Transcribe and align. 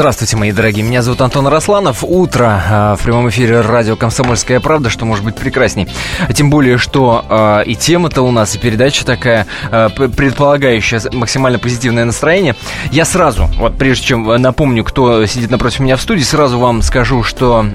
Здравствуйте, 0.00 0.38
мои 0.38 0.50
дорогие. 0.50 0.82
Меня 0.82 1.02
зовут 1.02 1.20
Антон 1.20 1.46
Росланов. 1.46 2.02
Утро 2.02 2.62
э, 2.70 2.96
в 2.98 3.04
прямом 3.04 3.28
эфире 3.28 3.60
радио 3.60 3.96
«Комсомольская 3.96 4.58
правда», 4.58 4.88
что 4.88 5.04
может 5.04 5.22
быть 5.22 5.36
прекрасней. 5.36 5.88
Тем 6.34 6.48
более, 6.48 6.78
что 6.78 7.22
э, 7.28 7.64
и 7.66 7.74
тема-то 7.74 8.22
у 8.22 8.30
нас, 8.30 8.54
и 8.54 8.58
передача 8.58 9.04
такая, 9.04 9.46
э, 9.70 9.90
предполагающая 9.90 11.02
максимально 11.12 11.58
позитивное 11.58 12.06
настроение. 12.06 12.56
Я 12.90 13.04
сразу, 13.04 13.44
вот 13.58 13.76
прежде 13.76 14.06
чем 14.06 14.40
напомню, 14.40 14.84
кто 14.84 15.26
сидит 15.26 15.50
напротив 15.50 15.80
меня 15.80 15.98
в 15.98 16.00
студии, 16.00 16.22
сразу 16.22 16.58
вам 16.58 16.80
скажу, 16.80 17.22
что 17.22 17.66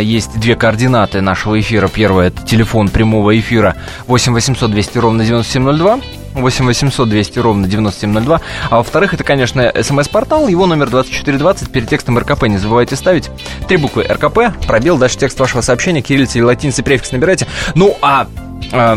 есть 0.00 0.38
две 0.38 0.54
координаты 0.54 1.20
нашего 1.20 1.58
эфира. 1.58 1.88
Первое– 1.88 2.26
это 2.28 2.46
телефон 2.46 2.88
прямого 2.90 3.36
эфира 3.36 3.74
8 4.06 4.34
800 4.34 4.70
200 4.70 4.98
ровно 4.98 5.24
9702. 5.24 5.98
8 6.34 6.64
800 6.66 7.08
200 7.08 7.38
ровно 7.38 7.66
9702. 7.66 8.40
А 8.70 8.76
во-вторых, 8.76 9.14
это, 9.14 9.24
конечно, 9.24 9.72
смс-портал, 9.82 10.48
его 10.48 10.66
номер 10.66 10.90
2420, 10.90 11.70
перед 11.70 11.88
текстом 11.88 12.18
РКП 12.18 12.44
не 12.44 12.58
забывайте 12.58 12.96
ставить. 12.96 13.30
Три 13.68 13.76
буквы 13.76 14.04
РКП, 14.04 14.66
пробел, 14.66 14.98
дальше 14.98 15.18
текст 15.18 15.38
вашего 15.40 15.60
сообщения, 15.60 16.02
кириллица 16.02 16.38
и 16.38 16.42
латиница 16.42 16.82
префикс 16.82 17.12
набирайте. 17.12 17.46
Ну, 17.74 17.96
а 18.02 18.26
э, 18.72 18.96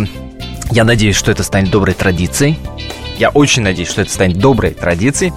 я 0.72 0.84
надеюсь, 0.84 1.16
что 1.16 1.32
это 1.32 1.44
станет 1.44 1.72
доброй 1.72 1.94
традицией. 1.94 2.58
Я 3.18 3.30
очень 3.30 3.62
надеюсь, 3.62 3.90
что 3.90 4.02
это 4.02 4.12
станет 4.12 4.40
доброй 4.40 4.72
традицией. 4.72 5.34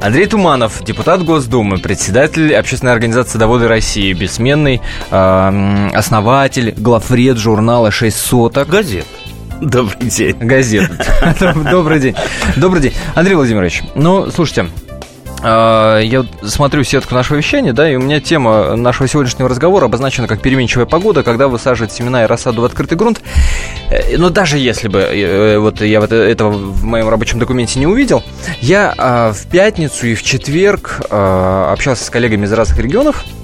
Андрей 0.00 0.26
Туманов, 0.26 0.84
депутат 0.84 1.24
Госдумы, 1.24 1.78
председатель 1.78 2.54
общественной 2.54 2.92
организации 2.92 3.32
«Садоводы 3.32 3.66
России», 3.66 4.12
бессменный 4.12 4.82
э, 5.10 5.90
основатель, 5.94 6.74
главред 6.76 7.38
журнала 7.38 7.90
«Шесть 7.90 8.18
соток». 8.18 8.68
Газет. 8.68 9.06
Добрый 9.60 10.10
день. 10.10 10.36
Газет. 10.38 10.90
Добрый 11.70 12.00
день. 12.00 12.14
Добрый 12.56 12.82
день. 12.82 12.94
Андрей 13.14 13.34
Владимирович, 13.34 13.82
ну, 13.94 14.30
слушайте, 14.30 14.66
а, 15.46 16.00
я 16.00 16.24
смотрю 16.42 16.84
сетку 16.84 17.14
нашего 17.14 17.36
вещания, 17.36 17.74
да, 17.74 17.90
и 17.90 17.96
у 17.96 18.00
меня 18.00 18.20
тема 18.20 18.76
нашего 18.76 19.06
сегодняшнего 19.06 19.48
разговора 19.48 19.84
обозначена 19.84 20.26
как 20.26 20.40
переменчивая 20.40 20.86
погода, 20.86 21.22
когда 21.22 21.48
высаживать 21.48 21.92
семена 21.92 22.24
и 22.24 22.26
рассаду 22.26 22.62
в 22.62 22.64
открытый 22.64 22.96
грунт. 22.96 23.20
Э, 23.90 24.16
но 24.16 24.30
даже 24.30 24.58
если 24.58 24.88
бы 24.88 25.00
э, 25.00 25.58
вот 25.58 25.82
я 25.82 26.00
вот 26.00 26.12
этого 26.12 26.50
в 26.50 26.84
моем 26.84 27.10
рабочем 27.10 27.38
документе 27.38 27.78
не 27.78 27.86
увидел, 27.86 28.22
я 28.60 28.94
а, 28.96 29.32
в 29.32 29.46
пятницу 29.46 30.06
и 30.06 30.14
в 30.14 30.22
четверг 30.22 31.02
а, 31.10 31.72
общался 31.72 32.04
с 32.04 32.10
коллегами 32.10 32.46
из 32.46 32.52
разных 32.52 32.78
регионов, 32.78 33.24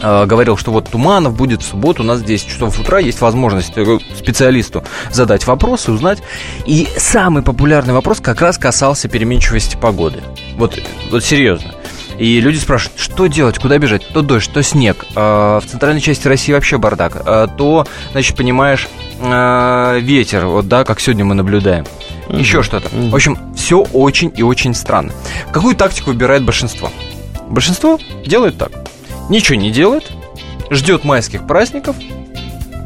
говорил, 0.00 0.56
что 0.56 0.70
вот 0.70 0.88
Туманов 0.88 1.36
будет 1.36 1.62
в 1.62 1.66
субботу, 1.66 2.02
у 2.02 2.06
нас 2.06 2.22
10 2.22 2.48
часов 2.48 2.78
утра, 2.78 2.98
есть 2.98 3.20
возможность 3.20 3.72
э, 3.76 3.98
специалисту 4.16 4.84
задать 5.10 5.46
вопросы, 5.46 5.92
узнать. 5.92 6.22
И 6.66 6.88
самый 6.96 7.42
популярный 7.42 7.94
вопрос 7.94 8.20
как 8.20 8.40
раз 8.40 8.58
касался 8.58 9.08
переменчивости 9.08 9.76
погоды. 9.76 10.22
Вот, 10.56 10.78
вот 11.10 11.24
серьезно. 11.24 11.74
И 12.18 12.40
люди 12.40 12.58
спрашивают, 12.58 12.98
что 12.98 13.26
делать, 13.28 13.58
куда 13.58 13.78
бежать? 13.78 14.06
То 14.08 14.22
дождь, 14.22 14.50
то 14.52 14.62
снег. 14.62 15.04
Э, 15.14 15.60
в 15.62 15.64
центральной 15.66 16.00
части 16.00 16.26
России 16.28 16.52
вообще 16.52 16.78
бардак. 16.78 17.56
То, 17.56 17.86
значит, 18.12 18.36
понимаешь, 18.36 18.88
ветер, 19.20 20.46
вот 20.46 20.68
да, 20.68 20.84
как 20.84 21.00
сегодня 21.00 21.24
мы 21.24 21.34
наблюдаем. 21.34 21.84
Еще 22.28 22.62
что-то. 22.62 22.88
В 22.92 23.14
общем, 23.14 23.38
все 23.56 23.80
очень 23.80 24.32
и 24.36 24.42
очень 24.42 24.74
странно. 24.74 25.12
Какую 25.50 25.74
тактику 25.74 26.10
выбирает 26.10 26.44
большинство? 26.44 26.90
Большинство 27.48 27.98
делает 28.24 28.58
так 28.58 28.87
ничего 29.28 29.56
не 29.56 29.70
делает, 29.70 30.10
ждет 30.70 31.04
майских 31.04 31.46
праздников 31.46 31.96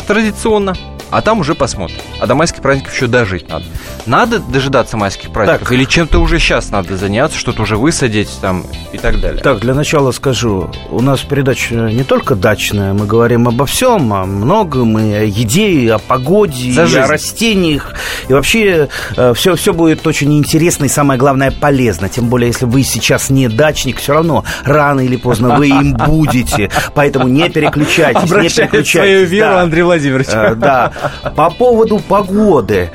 традиционно, 0.07 0.77
а 1.13 1.21
там 1.21 1.41
уже 1.41 1.55
посмотрим. 1.55 1.99
А 2.21 2.27
до 2.27 2.35
майских 2.35 2.63
праздников 2.63 2.95
еще 2.95 3.07
дожить 3.07 3.49
надо. 3.49 3.67
Надо 4.07 4.39
дожидаться 4.39 4.97
майских 4.97 5.31
праздников? 5.31 5.69
Так. 5.69 5.73
Или 5.73 5.85
чем-то 5.85 6.19
уже 6.19 6.39
сейчас 6.39 6.71
надо 6.71 6.97
заняться, 6.97 7.39
что-то 7.39 7.63
уже 7.63 7.77
высадить 7.77 8.31
там 8.41 8.65
и 8.93 8.99
так 8.99 9.21
далее? 9.21 9.43
Так, 9.43 9.61
для 9.61 9.75
начала 9.75 10.11
скажу. 10.13 10.71
У 10.91 11.03
нас 11.03 11.21
передача 11.21 11.75
не 11.75 12.03
только 12.03 12.35
дачная, 12.35 12.95
мы 12.95 13.07
говорим 13.07 13.47
обо 13.47 13.67
всем, 13.67 14.13
о 14.13 14.25
многом, 14.25 14.99
и 14.99 15.13
о 15.13 15.23
еде, 15.25 15.71
и 15.71 15.89
о 15.89 15.99
погоде, 15.99 16.71
и 16.71 16.79
о 16.79 17.07
растениях. 17.07 17.95
И 18.29 18.33
вообще 18.33 18.89
все, 19.35 19.53
э, 19.53 19.55
все 19.55 19.73
будет 19.75 20.07
очень 20.07 20.33
интересно 20.37 20.87
и, 20.87 20.89
самое 20.89 21.21
главное, 21.21 21.51
полезно. 21.51 22.09
Тем 22.09 22.29
более, 22.29 22.49
если 22.49 22.65
вы 22.65 22.83
сейчас 22.85 23.29
не 23.29 23.49
дачник, 23.49 23.99
все 23.99 24.15
равно 24.15 24.45
рано 24.65 25.01
или 25.01 25.17
поздно 25.17 25.57
вы 25.57 25.69
им 25.69 25.93
будете. 25.95 26.71
Поэтому 26.95 27.29
не 27.29 27.51
переключайтесь, 27.51 28.23
не 28.31 28.49
переключайтесь. 28.49 28.91
свою 28.91 29.27
веру, 29.27 29.57
Андрей 29.57 29.83
Владимирович. 29.83 30.29
Э, 30.31 30.55
да. 30.55 30.93
По 31.37 31.51
поводу 31.51 31.99
погоды. 31.99 32.91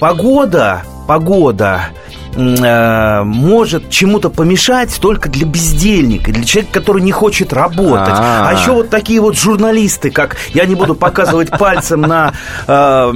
Погода, 0.00 0.82
погода 1.06 1.88
э, 2.34 3.22
может 3.22 3.90
чему-то 3.90 4.30
помешать 4.30 4.98
только 5.00 5.28
для 5.28 5.46
бездельника, 5.46 6.32
для 6.32 6.44
человека, 6.44 6.80
который 6.80 7.02
не 7.02 7.12
хочет 7.12 7.52
работать. 7.52 8.14
А, 8.18 8.44
-а, 8.44 8.46
-а. 8.46 8.48
а 8.48 8.60
еще 8.60 8.72
вот 8.72 8.90
такие 8.90 9.20
вот 9.20 9.36
журналисты, 9.36 10.10
как 10.10 10.36
я 10.54 10.64
не 10.64 10.74
буду 10.74 10.94
показывать 10.94 11.50
пальцем 11.50 12.00
на, 12.02 12.32
э, 12.66 13.12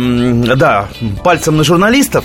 да, 0.56 0.88
пальцем 1.24 1.56
на 1.56 1.64
журналистов. 1.64 2.24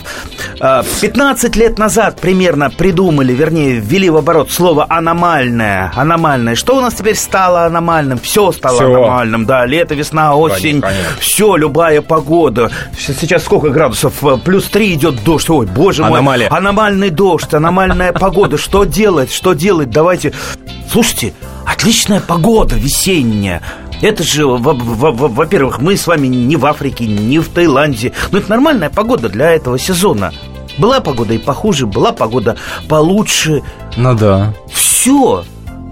15 1.01 1.55
э, 1.55 1.59
лет 1.59 1.77
назад 1.77 2.19
примерно 2.21 2.69
придумали, 2.69 3.33
вернее, 3.33 3.79
ввели 3.79 4.09
в 4.09 4.17
оборот 4.17 4.51
слово 4.51 4.85
аномальное, 4.87 5.91
аномальное. 5.95 6.55
Что 6.55 6.77
у 6.77 6.81
нас 6.81 6.93
теперь 6.93 7.15
стало 7.15 7.65
аномальным? 7.65 8.19
Все 8.19 8.51
стало 8.51 8.75
все. 8.75 8.85
аномальным, 8.85 9.45
да, 9.45 9.65
лето, 9.65 9.95
весна, 9.95 10.35
осень, 10.35 10.81
конечно, 10.81 10.89
конечно. 10.89 11.19
все, 11.19 11.55
любая 11.55 12.01
погода. 12.01 12.71
Сейчас 12.97 13.43
сколько 13.43 13.69
градусов? 13.69 14.23
Плюс 14.43 14.65
3 14.65 14.93
идет 14.93 15.23
дождь. 15.23 15.49
Ой, 15.49 15.65
боже 15.65 16.03
мой. 16.03 16.11
Аномалия 16.19 16.49
аномальный 16.61 17.09
дождь, 17.09 17.53
аномальная 17.53 18.13
погода. 18.13 18.57
Что 18.57 18.83
делать? 18.83 19.31
Что 19.31 19.53
делать? 19.53 19.89
Давайте. 19.89 20.33
Слушайте, 20.89 21.33
отличная 21.65 22.21
погода 22.21 22.75
весенняя. 22.75 23.61
Это 24.01 24.23
же, 24.23 24.45
во-первых, 24.47 25.79
мы 25.79 25.95
с 25.95 26.07
вами 26.07 26.27
не 26.27 26.55
в 26.55 26.65
Африке, 26.65 27.05
не 27.05 27.39
в 27.39 27.49
Таиланде. 27.49 28.13
Но 28.31 28.39
это 28.39 28.49
нормальная 28.49 28.89
погода 28.89 29.29
для 29.29 29.51
этого 29.51 29.77
сезона. 29.77 30.31
Была 30.77 30.99
погода 30.99 31.33
и 31.33 31.37
похуже, 31.37 31.85
была 31.85 32.11
погода 32.11 32.55
получше. 32.87 33.63
Ну 33.97 34.15
да. 34.15 34.53
Все. 34.71 35.43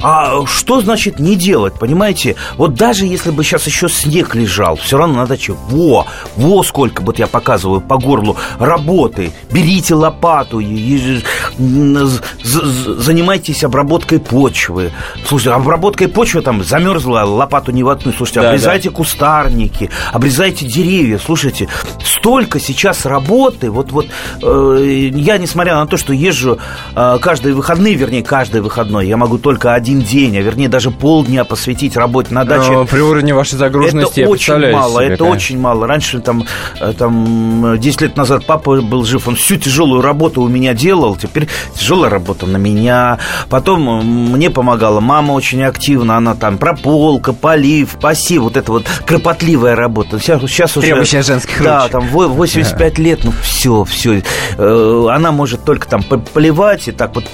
А 0.01 0.45
что 0.45 0.81
значит 0.81 1.19
не 1.19 1.35
делать, 1.35 1.73
понимаете? 1.73 2.35
Вот 2.57 2.75
даже 2.75 3.05
если 3.05 3.31
бы 3.31 3.43
сейчас 3.43 3.67
еще 3.67 3.89
снег 3.89 4.35
лежал, 4.35 4.77
все 4.77 4.97
равно 4.97 5.15
надо 5.15 5.39
что? 5.39 5.57
Во, 5.69 6.07
во 6.35 6.63
сколько, 6.63 7.01
вот 7.01 7.19
я 7.19 7.27
показываю 7.27 7.81
по 7.81 7.97
горлу, 7.97 8.37
работы. 8.59 9.31
Берите 9.51 9.95
лопату, 9.95 10.59
и, 10.59 11.21
занимайтесь 11.57 13.63
обработкой 13.63 14.19
почвы. 14.19 14.91
Слушайте, 15.25 15.51
обработкой 15.51 16.07
почвы 16.07 16.41
там 16.41 16.63
замерзла, 16.63 17.23
лопату 17.25 17.71
не 17.71 17.83
воткнуть. 17.83 18.15
Слушайте, 18.15 18.41
да, 18.41 18.49
обрезайте 18.49 18.89
да. 18.89 18.95
кустарники, 18.95 19.89
обрезайте 20.13 20.65
деревья. 20.65 21.17
Слушайте, 21.17 21.67
столько 22.03 22.59
сейчас 22.59 23.05
работы. 23.05 23.69
Вот, 23.69 23.91
вот 23.91 24.07
э, 24.41 25.09
я, 25.13 25.37
несмотря 25.37 25.75
на 25.75 25.87
то, 25.87 25.97
что 25.97 26.13
езжу 26.13 26.57
э, 26.95 27.17
каждые 27.21 27.53
выходные, 27.53 27.95
вернее, 27.95 28.23
каждый 28.23 28.61
выходной, 28.61 29.07
я 29.07 29.17
могу 29.17 29.37
только 29.37 29.73
один 29.73 29.88
один 29.89 30.01
день, 30.01 30.37
а 30.37 30.41
вернее 30.41 30.69
даже 30.69 30.91
полдня 30.91 31.43
посвятить 31.43 31.97
работе 31.97 32.33
на 32.33 32.45
даче. 32.45 32.71
Но 32.71 32.85
при 32.85 32.99
уровне 32.99 33.33
вашей 33.33 33.57
загруженности 33.57 34.21
это 34.21 34.29
очень 34.29 34.71
мало, 34.71 35.01
себе, 35.01 35.13
это 35.13 35.17
конечно. 35.17 35.35
очень 35.35 35.59
мало. 35.59 35.87
Раньше 35.87 36.19
там, 36.19 36.45
э, 36.79 36.93
там 36.97 37.79
10 37.79 38.01
лет 38.01 38.15
назад 38.15 38.45
папа 38.45 38.81
был 38.81 39.03
жив, 39.03 39.27
он 39.27 39.35
всю 39.35 39.55
тяжелую 39.55 40.01
работу 40.01 40.41
у 40.41 40.47
меня 40.47 40.73
делал, 40.73 41.15
теперь 41.15 41.47
тяжелая 41.73 42.11
работа 42.11 42.45
на 42.45 42.57
меня. 42.57 43.17
Потом 43.49 44.05
мне 44.31 44.49
помогала 44.51 44.99
мама 44.99 45.31
очень 45.33 45.63
активно, 45.63 46.17
она 46.17 46.35
там 46.35 46.57
прополка, 46.57 47.33
полив, 47.33 47.97
посев, 47.99 48.43
вот 48.43 48.57
это 48.57 48.71
вот 48.71 48.85
кропотливая 49.05 49.75
работа. 49.75 50.19
Сейчас, 50.19 50.41
сейчас 50.41 50.77
уже... 50.77 50.87
Требующая 50.87 51.23
женских 51.23 51.63
Да, 51.63 51.83
руч. 51.83 51.91
там 51.91 52.07
85 52.07 52.99
лет, 52.99 53.23
ну 53.23 53.33
все, 53.41 53.83
все. 53.85 54.21
Э, 54.57 55.07
она 55.09 55.31
может 55.31 55.63
только 55.65 55.87
там 55.87 56.03
поливать 56.03 56.87
и 56.87 56.91
так 56.91 57.15
вот 57.15 57.25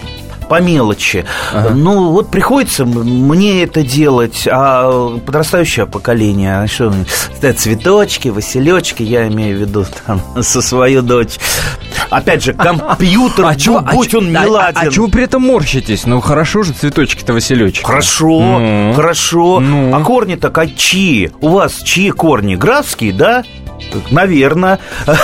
по 0.48 0.62
мелочи. 0.62 1.26
Ага. 1.54 1.72
Ну, 1.72 2.12
вот 2.12 2.30
приходится 2.30 2.86
мне 2.86 3.64
это 3.64 3.84
делать, 3.84 4.48
а 4.52 5.18
подрастающее 5.26 5.86
поколение, 5.86 6.62
а 6.62 6.68
что, 6.68 6.94
цветочки, 7.58 8.30
василечки, 8.30 9.04
я 9.04 9.28
имею 9.28 9.58
в 9.58 9.62
виду 9.62 9.86
там, 10.06 10.22
со 10.42 10.62
свою 10.62 11.02
дочь. 11.02 11.38
Опять 12.10 12.44
же, 12.44 12.54
компьютер, 12.54 13.46
а 13.46 13.56
чего, 13.56 13.82
будь 13.82 14.14
а, 14.14 14.18
он 14.18 14.32
неладен. 14.32 14.78
А, 14.78 14.82
а, 14.86 14.88
а 14.88 14.92
чего 14.92 15.08
при 15.08 15.24
этом 15.24 15.42
морщитесь? 15.42 16.06
Ну, 16.06 16.22
хорошо 16.22 16.64
же 16.64 16.74
цветочки-то 16.74 17.34
василечки. 17.34 17.84
Хорошо, 17.84 18.40
ну, 18.40 18.94
хорошо. 18.96 19.60
Ну. 19.60 19.96
А 19.96 20.02
корни-то 20.02 20.50
какие? 20.50 21.32
У 21.42 21.50
вас 21.50 21.82
чьи 21.84 22.12
корни? 22.12 22.56
Графские, 22.56 23.14
да? 23.14 23.44
Наверное. 24.12 24.80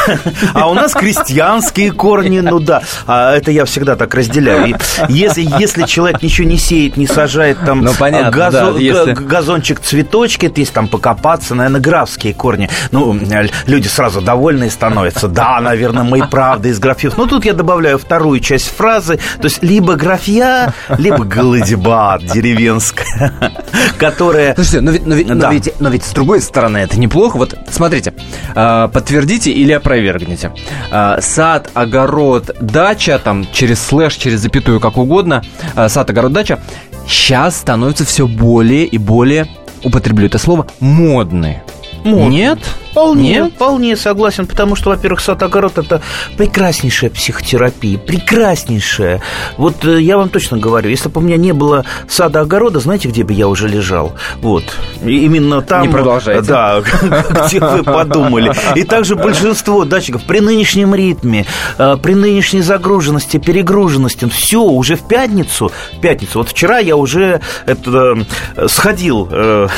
А 0.54 0.70
у 0.70 0.74
нас 0.74 0.94
крестьянские 0.94 1.92
корни, 1.92 2.40
ну 2.40 2.60
да. 2.60 2.82
А 3.08 3.34
это 3.36 3.52
я 3.52 3.66
всегда 3.66 3.96
так 3.96 4.14
разделяю. 4.14 4.78
если, 5.10 5.42
если 5.60 5.84
человек 5.84 6.22
ничего 6.22 6.48
не 6.48 6.58
сеет, 6.58 6.98
не 6.98 7.08
сажает 7.08 7.58
там 7.66 7.82
ну, 7.82 7.92
понятно, 7.98 8.32
газон, 8.32 8.74
да, 8.76 8.80
если... 8.80 9.14
газончик, 9.14 9.80
цветочки, 9.80 10.50
то 10.50 10.60
есть 10.60 10.74
там 10.74 10.88
покопаться, 10.88 11.56
наверное, 11.56 11.82
графские 11.82 12.34
корни. 12.34 12.70
Ну, 12.92 13.18
люди 13.66 13.88
сразу 13.88 14.22
довольные 14.22 14.70
становятся. 14.70 15.28
Да, 15.28 15.60
наверное, 15.62 16.04
мы 16.04 16.28
правда 16.28 16.70
из 16.70 16.80
графьев. 16.80 17.18
Ну, 17.18 17.28
тут 17.28 17.46
я 17.46 17.54
добавляю 17.54 17.98
вторую 17.98 18.40
часть 18.40 18.76
фразы. 18.76 19.20
То 19.38 19.46
есть 19.46 19.64
либо 19.64 19.96
графья, 19.96 20.74
либо 20.98 21.24
голодебат 21.24 22.26
деревенская, 22.26 23.34
которая... 23.98 24.56
Слушайте, 24.56 24.82
но 24.82 24.92
ведь, 24.92 25.06
но, 25.06 25.16
ведь, 25.16 25.28
да. 25.28 25.36
но, 25.36 25.52
ведь, 25.52 25.74
но 25.80 25.90
ведь 25.90 26.04
с 26.04 26.12
другой 26.12 26.42
стороны 26.42 26.78
это 26.80 27.00
неплохо. 27.00 27.38
Вот 27.38 27.58
смотрите, 27.70 28.14
а, 28.56 28.61
подтвердите 28.88 29.52
или 29.52 29.72
опровергните. 29.72 30.52
А, 30.92 31.20
сад, 31.22 31.70
огород, 31.74 32.56
дача, 32.60 33.20
там 33.24 33.46
через 33.52 33.82
слэш, 33.82 34.16
через 34.16 34.40
запятую, 34.40 34.80
как 34.80 34.98
угодно, 34.98 35.44
а, 35.76 35.90
сад, 35.90 36.10
огород, 36.10 36.34
дача, 36.34 36.60
сейчас 37.08 37.58
становятся 37.58 38.06
все 38.06 38.28
более 38.28 38.86
и 38.86 38.98
более, 38.98 39.48
употреблю 39.84 40.28
это 40.28 40.38
слово, 40.38 40.68
модные. 40.80 41.64
Модные. 42.04 42.30
Нет? 42.30 42.60
Вполне, 42.92 43.30
Нет? 43.30 43.54
вполне 43.54 43.96
согласен, 43.96 44.46
потому 44.46 44.76
что, 44.76 44.90
во-первых, 44.90 45.22
сад-огород– 45.22 45.74
это 45.78 46.02
прекраснейшая 46.38 47.10
психотерапия, 47.10 47.98
прекраснейшая. 47.98 49.22
Вот 49.58 49.86
э, 49.86 50.02
я 50.02 50.18
вам 50.18 50.28
точно 50.28 50.58
говорю, 50.58 50.90
если 50.90 51.08
бы 51.08 51.22
у 51.22 51.24
меня 51.24 51.38
не 51.38 51.54
было 51.54 51.86
сада-огорода, 52.10 52.82
знаете, 52.82 53.08
где 53.08 53.24
бы 53.24 53.32
я 53.32 53.48
уже 53.48 53.70
лежал? 53.70 54.14
Вот, 54.42 54.66
И 55.06 55.24
именно 55.24 55.62
там. 55.62 55.84
Не 55.84 55.88
продолжайте. 55.88 56.42
Да, 56.42 56.82
где 57.48 57.62
вы 57.62 57.84
подумали. 57.84 58.54
И 58.76 58.84
также 58.84 59.16
большинство 59.16 59.86
датчиков 59.86 60.24
при 60.24 60.42
нынешнем 60.42 60.94
ритме, 60.94 61.46
э, 61.78 61.96
при 61.96 62.14
нынешней 62.14 62.62
загруженности, 62.62 63.38
перегруженности, 63.38 64.28
все, 64.28 64.62
уже 64.62 64.98
в 64.98 65.08
пятницу, 65.08 65.72
в 65.94 66.02
пятницу, 66.02 66.40
вот 66.40 66.50
вчера 66.50 66.80
я 66.80 66.98
уже 66.98 67.40
это, 67.66 68.26
э, 68.58 68.68
сходил 68.68 69.30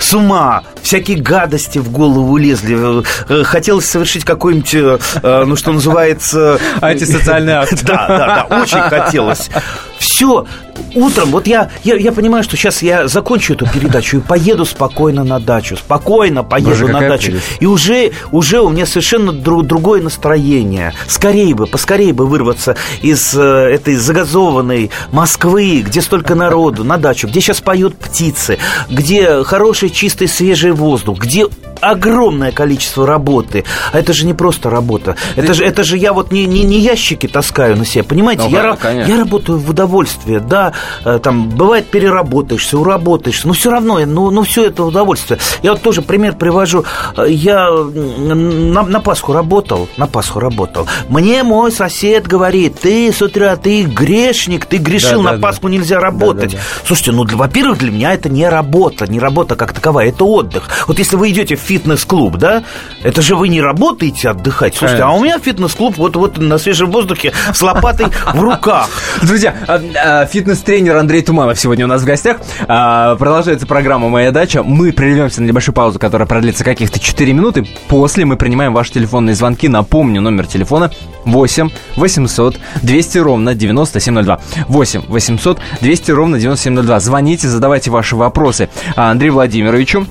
с 0.00 0.14
ума, 0.14 0.62
всякие 0.82 1.18
гадости 1.18 1.78
в 1.78 1.89
голову 1.90 2.36
лезли. 2.36 3.04
Э, 3.28 3.42
хотелось 3.44 3.86
совершить 3.86 4.24
какой-нибудь, 4.24 4.74
э, 4.74 4.98
э, 5.22 5.44
ну, 5.46 5.56
что 5.56 5.72
называется... 5.72 6.58
Антисоциальный 6.80 7.54
акт. 7.54 7.80
Да, 7.90 8.06
да, 8.06 8.46
да, 8.48 8.62
очень 8.62 8.80
хотелось. 8.80 9.50
Все, 9.98 10.46
утром, 10.94 11.30
вот 11.30 11.46
я, 11.46 11.70
я, 11.84 11.96
я 11.96 12.12
понимаю, 12.12 12.42
что 12.42 12.56
сейчас 12.56 12.82
я 12.82 13.08
закончу 13.08 13.54
эту 13.54 13.66
передачу 13.66 14.18
и 14.18 14.20
поеду 14.20 14.64
спокойно 14.64 15.24
на 15.24 15.40
дачу. 15.40 15.76
Спокойно 15.76 16.42
поеду 16.42 16.70
Боже, 16.70 16.88
на 16.88 17.00
дачу. 17.00 17.26
Прелесть. 17.26 17.46
И 17.60 17.66
уже, 17.66 18.12
уже 18.32 18.60
у 18.60 18.68
меня 18.68 18.86
совершенно 18.86 19.32
друг, 19.32 19.66
другое 19.66 20.02
настроение. 20.02 20.94
Скорее 21.06 21.54
бы, 21.54 21.66
поскорее 21.66 22.12
бы 22.12 22.26
вырваться 22.26 22.76
из 23.02 23.34
э, 23.34 23.40
этой 23.40 23.96
загазованной 23.96 24.90
Москвы, 25.12 25.82
где 25.84 26.00
столько 26.00 26.34
народу, 26.34 26.84
на 26.84 26.96
дачу, 26.96 27.28
где 27.28 27.40
сейчас 27.40 27.60
поют 27.60 27.96
птицы, 27.96 28.58
где 28.88 29.42
хороший, 29.44 29.90
чистый, 29.90 30.28
свежий 30.28 30.72
воздух, 30.72 31.18
где 31.18 31.46
огромное 31.80 32.52
количество 32.52 33.06
работы. 33.06 33.64
А 33.92 33.98
это 33.98 34.12
же 34.12 34.26
не 34.26 34.34
просто 34.34 34.70
работа. 34.70 35.16
Это 35.36 35.54
же, 35.54 35.64
это 35.64 35.84
же 35.84 35.96
я 35.96 36.12
вот 36.12 36.32
не, 36.32 36.46
не, 36.46 36.64
не 36.64 36.78
ящики 36.78 37.26
таскаю 37.26 37.76
на 37.76 37.84
себе, 37.84 38.04
понимаете? 38.04 38.44
Ну, 38.44 38.50
я, 38.50 38.76
я 39.06 39.16
работаю 39.16 39.58
в 39.58 39.70
удовольствие, 39.70 40.40
да, 40.40 40.72
э, 41.04 41.18
там, 41.22 41.48
бывает, 41.48 41.86
переработаешься, 41.86 42.78
уработаешься, 42.78 43.46
но 43.46 43.54
все 43.54 43.70
равно, 43.70 44.00
ну, 44.06 44.30
ну 44.30 44.42
все 44.42 44.66
это 44.66 44.84
удовольствие. 44.84 45.38
Я 45.62 45.72
вот 45.72 45.82
тоже 45.82 46.02
пример 46.02 46.36
привожу. 46.36 46.84
Я 47.26 47.70
на, 47.70 48.82
на 48.82 49.00
Пасху 49.00 49.32
работал, 49.32 49.88
на 49.96 50.06
Пасху 50.06 50.40
работал. 50.40 50.86
Мне 51.08 51.42
мой 51.42 51.72
сосед 51.72 52.26
говорит, 52.26 52.80
ты 52.80 53.12
с 53.12 53.22
утра, 53.22 53.56
ты 53.56 53.82
грешник, 53.82 54.66
ты 54.66 54.78
грешил, 54.78 55.22
да, 55.22 55.32
на 55.32 55.36
да, 55.36 55.42
Пасху 55.42 55.68
да. 55.68 55.74
нельзя 55.74 56.00
работать. 56.00 56.52
Да, 56.52 56.58
да, 56.58 56.64
да. 56.64 56.86
Слушайте, 56.86 57.12
ну, 57.12 57.26
во-первых, 57.26 57.78
для 57.78 57.90
меня 57.90 58.12
это 58.12 58.28
не 58.28 58.48
работа, 58.48 59.10
не 59.10 59.18
работа 59.18 59.56
как 59.56 59.72
таковая, 59.72 60.08
это 60.08 60.24
отдых. 60.24 60.68
Вот 60.86 60.98
если 60.98 61.16
вы 61.16 61.30
идете 61.30 61.56
в 61.56 61.60
фитнес-клуб, 61.70 62.36
да? 62.36 62.64
Это 63.04 63.22
же 63.22 63.36
вы 63.36 63.46
не 63.46 63.60
работаете 63.60 64.30
отдыхать. 64.30 64.74
Слушайте, 64.74 65.04
Конечно. 65.04 65.16
а 65.16 65.20
у 65.20 65.22
меня 65.22 65.38
фитнес-клуб 65.38 65.96
вот, 65.98 66.16
вот 66.16 66.38
на 66.38 66.58
свежем 66.58 66.90
воздухе 66.90 67.32
с 67.54 67.62
лопатой 67.62 68.06
в 68.34 68.40
руках. 68.40 68.88
Друзья, 69.22 69.54
а, 69.68 69.80
а, 69.94 70.26
фитнес-тренер 70.26 70.96
Андрей 70.96 71.22
Туманов 71.22 71.60
сегодня 71.60 71.84
у 71.84 71.88
нас 71.88 72.02
в 72.02 72.04
гостях. 72.04 72.38
А, 72.66 73.14
продолжается 73.14 73.68
программа 73.68 74.08
«Моя 74.08 74.32
дача». 74.32 74.64
Мы 74.64 74.90
прервемся 74.92 75.42
на 75.42 75.46
небольшую 75.46 75.72
паузу, 75.72 76.00
которая 76.00 76.26
продлится 76.26 76.64
каких-то 76.64 76.98
4 76.98 77.32
минуты. 77.32 77.64
После 77.86 78.24
мы 78.24 78.36
принимаем 78.36 78.72
ваши 78.72 78.90
телефонные 78.90 79.36
звонки. 79.36 79.68
Напомню, 79.68 80.20
номер 80.20 80.48
телефона 80.48 80.90
8 81.24 81.70
800 81.94 82.58
200 82.82 83.18
ровно 83.18 83.54
9702. 83.54 84.40
8 84.66 85.02
800 85.06 85.60
200 85.80 86.10
ровно 86.10 86.40
9702. 86.40 86.98
Звоните, 86.98 87.46
задавайте 87.46 87.92
ваши 87.92 88.16
вопросы 88.16 88.68
Андрею 88.96 89.34
Владимировичу 89.34 90.04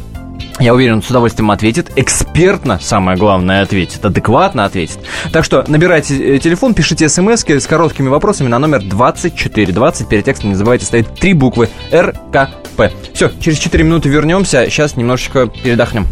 я 0.59 0.73
уверен, 0.73 1.01
с 1.01 1.09
удовольствием 1.09 1.51
ответит. 1.51 1.91
Экспертно, 1.95 2.79
самое 2.81 3.17
главное, 3.17 3.61
ответит. 3.61 4.03
Адекватно 4.03 4.65
ответит. 4.65 4.99
Так 5.31 5.45
что 5.45 5.63
набирайте 5.67 6.35
э, 6.35 6.39
телефон, 6.39 6.73
пишите 6.73 7.07
смс 7.07 7.45
с 7.47 7.67
короткими 7.67 8.09
вопросами 8.09 8.49
на 8.49 8.59
номер 8.59 8.81
2420. 8.83 10.07
Перед 10.09 10.25
текстом 10.25 10.49
не 10.49 10.55
забывайте 10.55 10.85
ставить 10.85 11.13
три 11.15 11.33
буквы 11.33 11.69
РКП. 11.93 12.91
Все, 13.13 13.31
через 13.39 13.57
4 13.59 13.83
минуты 13.83 14.09
вернемся. 14.09 14.69
Сейчас 14.69 14.97
немножечко 14.97 15.47
передохнем. 15.47 16.07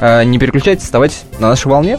Э, 0.00 0.24
не 0.24 0.38
переключайтесь, 0.38 0.84
оставайтесь 0.84 1.22
на 1.38 1.48
нашей 1.48 1.68
волне. 1.68 1.98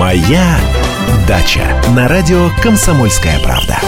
Моя 0.00 0.58
дача 1.28 1.78
на 1.94 2.08
радио 2.08 2.48
Комсомольская 2.62 3.38
правда. 3.40 3.78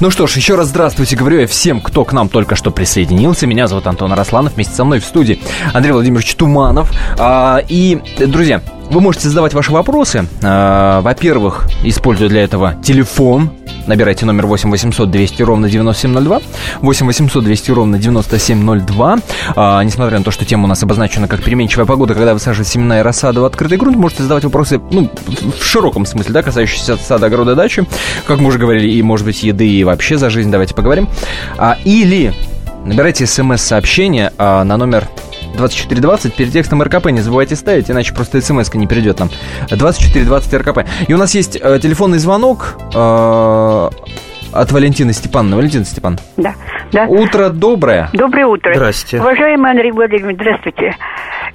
Ну 0.00 0.10
что 0.10 0.26
ж, 0.26 0.34
еще 0.34 0.56
раз 0.56 0.70
здравствуйте, 0.70 1.14
говорю 1.14 1.38
я 1.38 1.46
всем, 1.46 1.80
кто 1.80 2.04
к 2.04 2.12
нам 2.12 2.28
только 2.28 2.56
что 2.56 2.72
присоединился. 2.72 3.46
Меня 3.46 3.68
зовут 3.68 3.86
Антон 3.86 4.12
Арасланов, 4.12 4.54
вместе 4.54 4.74
со 4.74 4.84
мной 4.84 4.98
в 4.98 5.04
студии 5.04 5.40
Андрей 5.72 5.92
Владимирович 5.92 6.34
Туманов. 6.34 6.90
А, 7.16 7.62
и, 7.68 8.00
друзья, 8.18 8.60
вы 8.94 9.00
можете 9.00 9.28
задавать 9.28 9.54
ваши 9.54 9.72
вопросы. 9.72 10.26
А, 10.42 11.00
во-первых, 11.00 11.66
используя 11.82 12.28
для 12.28 12.42
этого 12.42 12.74
телефон 12.82 13.50
Набирайте 13.86 14.24
номер 14.24 14.46
8 14.46 14.70
800 14.70 15.10
200 15.10 15.42
ровно 15.42 15.68
9702. 15.68 16.40
8 16.80 17.06
800 17.06 17.44
200 17.44 17.70
ровно 17.72 17.98
9702. 17.98 19.18
А, 19.56 19.82
несмотря 19.82 20.18
на 20.18 20.24
то, 20.24 20.30
что 20.30 20.46
тема 20.46 20.64
у 20.64 20.66
нас 20.68 20.82
обозначена 20.82 21.28
как 21.28 21.42
переменчивая 21.42 21.84
погода, 21.84 22.14
когда 22.14 22.32
вы 22.32 22.40
сажаете 22.40 22.70
семена 22.70 23.00
и 23.00 23.02
рассаду 23.02 23.42
в 23.42 23.44
открытый 23.44 23.76
грунт, 23.76 23.98
можете 23.98 24.22
задавать 24.22 24.44
вопросы, 24.44 24.80
ну, 24.90 25.10
в 25.60 25.62
широком 25.62 26.06
смысле, 26.06 26.32
да, 26.32 26.42
касающиеся 26.42 26.96
сада, 26.96 27.26
огорода, 27.26 27.54
дачи, 27.54 27.84
как 28.26 28.40
мы 28.40 28.48
уже 28.48 28.58
говорили, 28.58 28.88
и, 28.88 29.02
может 29.02 29.26
быть, 29.26 29.42
еды, 29.42 29.68
и 29.68 29.84
вообще 29.84 30.16
за 30.16 30.30
жизнь, 30.30 30.50
давайте 30.50 30.74
поговорим. 30.74 31.06
А, 31.58 31.76
или 31.84 32.32
набирайте 32.86 33.26
смс-сообщение 33.26 34.32
а, 34.38 34.64
на 34.64 34.78
номер 34.78 35.08
2420 35.56 36.34
перед 36.34 36.52
текстом 36.52 36.82
РКП 36.82 37.06
не 37.06 37.20
забывайте 37.20 37.56
ставить, 37.56 37.90
иначе 37.90 38.14
просто 38.14 38.40
смс 38.40 38.72
не 38.74 38.86
придет 38.86 39.18
нам. 39.20 39.30
2420 39.70 40.54
РКП. 40.54 40.78
И 41.08 41.14
у 41.14 41.18
нас 41.18 41.34
есть 41.34 41.58
э, 41.60 41.78
телефонный 41.80 42.18
звонок 42.18 42.76
э, 42.94 43.90
от 44.52 44.72
Валентины 44.72 45.12
Степановны. 45.12 45.56
Валентина 45.56 45.84
Степан. 45.84 46.18
Да, 46.36 46.54
да. 46.92 47.06
Утро 47.06 47.50
доброе. 47.50 48.08
Доброе 48.12 48.46
утро. 48.46 48.72
Здравствуйте. 48.74 49.20
Уважаемый 49.20 49.70
Андрей 49.70 49.92
Владимирович, 49.92 50.36
здравствуйте. 50.36 50.96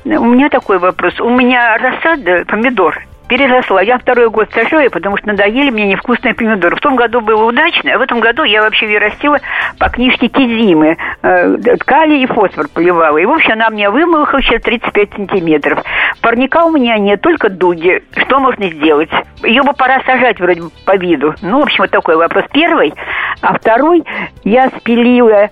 У 0.05 0.25
меня 0.25 0.49
такой 0.49 0.79
вопрос. 0.79 1.19
У 1.19 1.29
меня 1.29 1.77
рассада 1.77 2.45
помидор 2.47 3.08
переросла. 3.29 3.81
Я 3.81 3.97
второй 3.97 4.29
год 4.29 4.49
сажаю, 4.53 4.91
потому 4.91 5.15
что 5.15 5.27
надоели 5.27 5.69
мне 5.69 5.85
невкусные 5.85 6.33
помидоры. 6.33 6.75
В 6.75 6.81
том 6.81 6.95
году 6.95 7.21
было 7.21 7.45
удачно, 7.45 7.93
а 7.93 7.97
в 7.97 8.01
этом 8.01 8.19
году 8.19 8.43
я 8.43 8.61
вообще 8.61 8.87
ее 8.87 8.99
растила 8.99 9.39
по 9.77 9.87
книжке 9.89 10.27
Кизимы. 10.27 10.97
Э, 11.21 11.55
калий 11.85 12.23
и 12.23 12.25
фосфор 12.25 12.67
поливала. 12.73 13.17
И, 13.17 13.25
в 13.25 13.31
общем, 13.31 13.53
она 13.53 13.69
мне 13.69 13.89
вымыла 13.89 14.27
сейчас 14.41 14.61
35 14.63 15.13
сантиметров. 15.13 15.83
Парника 16.21 16.65
у 16.65 16.71
меня 16.71 16.97
нет, 16.97 17.21
только 17.21 17.49
дуги. 17.49 18.03
Что 18.17 18.39
можно 18.39 18.67
сделать? 18.69 19.09
Ее 19.43 19.61
бы 19.61 19.73
пора 19.73 20.01
сажать 20.05 20.39
вроде 20.39 20.63
бы 20.63 20.69
по 20.85 20.97
виду. 20.97 21.35
Ну, 21.41 21.59
в 21.59 21.63
общем, 21.63 21.83
вот 21.83 21.91
такой 21.91 22.17
вопрос 22.17 22.45
первый. 22.51 22.93
А 23.41 23.53
второй, 23.53 24.03
я 24.43 24.69
спилила 24.69 25.49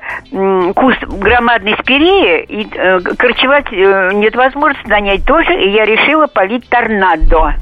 куст 0.76 1.04
громадной 1.04 1.76
спиреи, 1.80 2.44
и 2.44 2.68
э, 2.74 3.00
корчевать 3.18 3.72
э, 3.72 4.12
нет 4.16 4.36
возможности 4.36 4.90
нанять 4.90 5.26
тоже, 5.26 5.54
и 5.54 5.70
я 5.70 5.86
решила 5.86 6.26
полить 6.26 6.68
торнадо. 6.70 7.54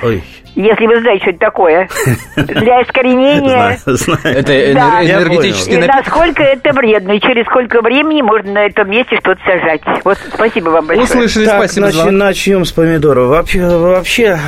Ой. 0.00 0.22
Если 0.54 0.86
вы 0.86 1.00
знаете, 1.00 1.22
что 1.22 1.30
это 1.30 1.38
такое. 1.38 1.88
Для 2.36 2.82
искоренения... 2.82 3.78
Это 4.24 4.72
энергетический 4.72 5.74
И 5.74 5.78
напиток. 5.78 5.96
насколько 6.04 6.42
это 6.42 6.72
вредно, 6.72 7.12
и 7.12 7.20
через 7.20 7.46
сколько 7.46 7.80
времени 7.80 8.22
можно 8.22 8.52
на 8.52 8.66
этом 8.66 8.90
месте 8.90 9.16
что-то 9.20 9.40
сажать. 9.44 9.80
Вот 10.04 10.18
спасибо 10.34 10.70
вам 10.70 10.86
большое. 10.86 11.06
Услышали, 11.06 11.46
спасибо 11.46 11.90
за 11.90 12.10
начнем 12.10 12.64
с 12.64 12.72
помидоров. 12.72 13.28
Вообще, 13.28 13.66
вообще 13.66 14.38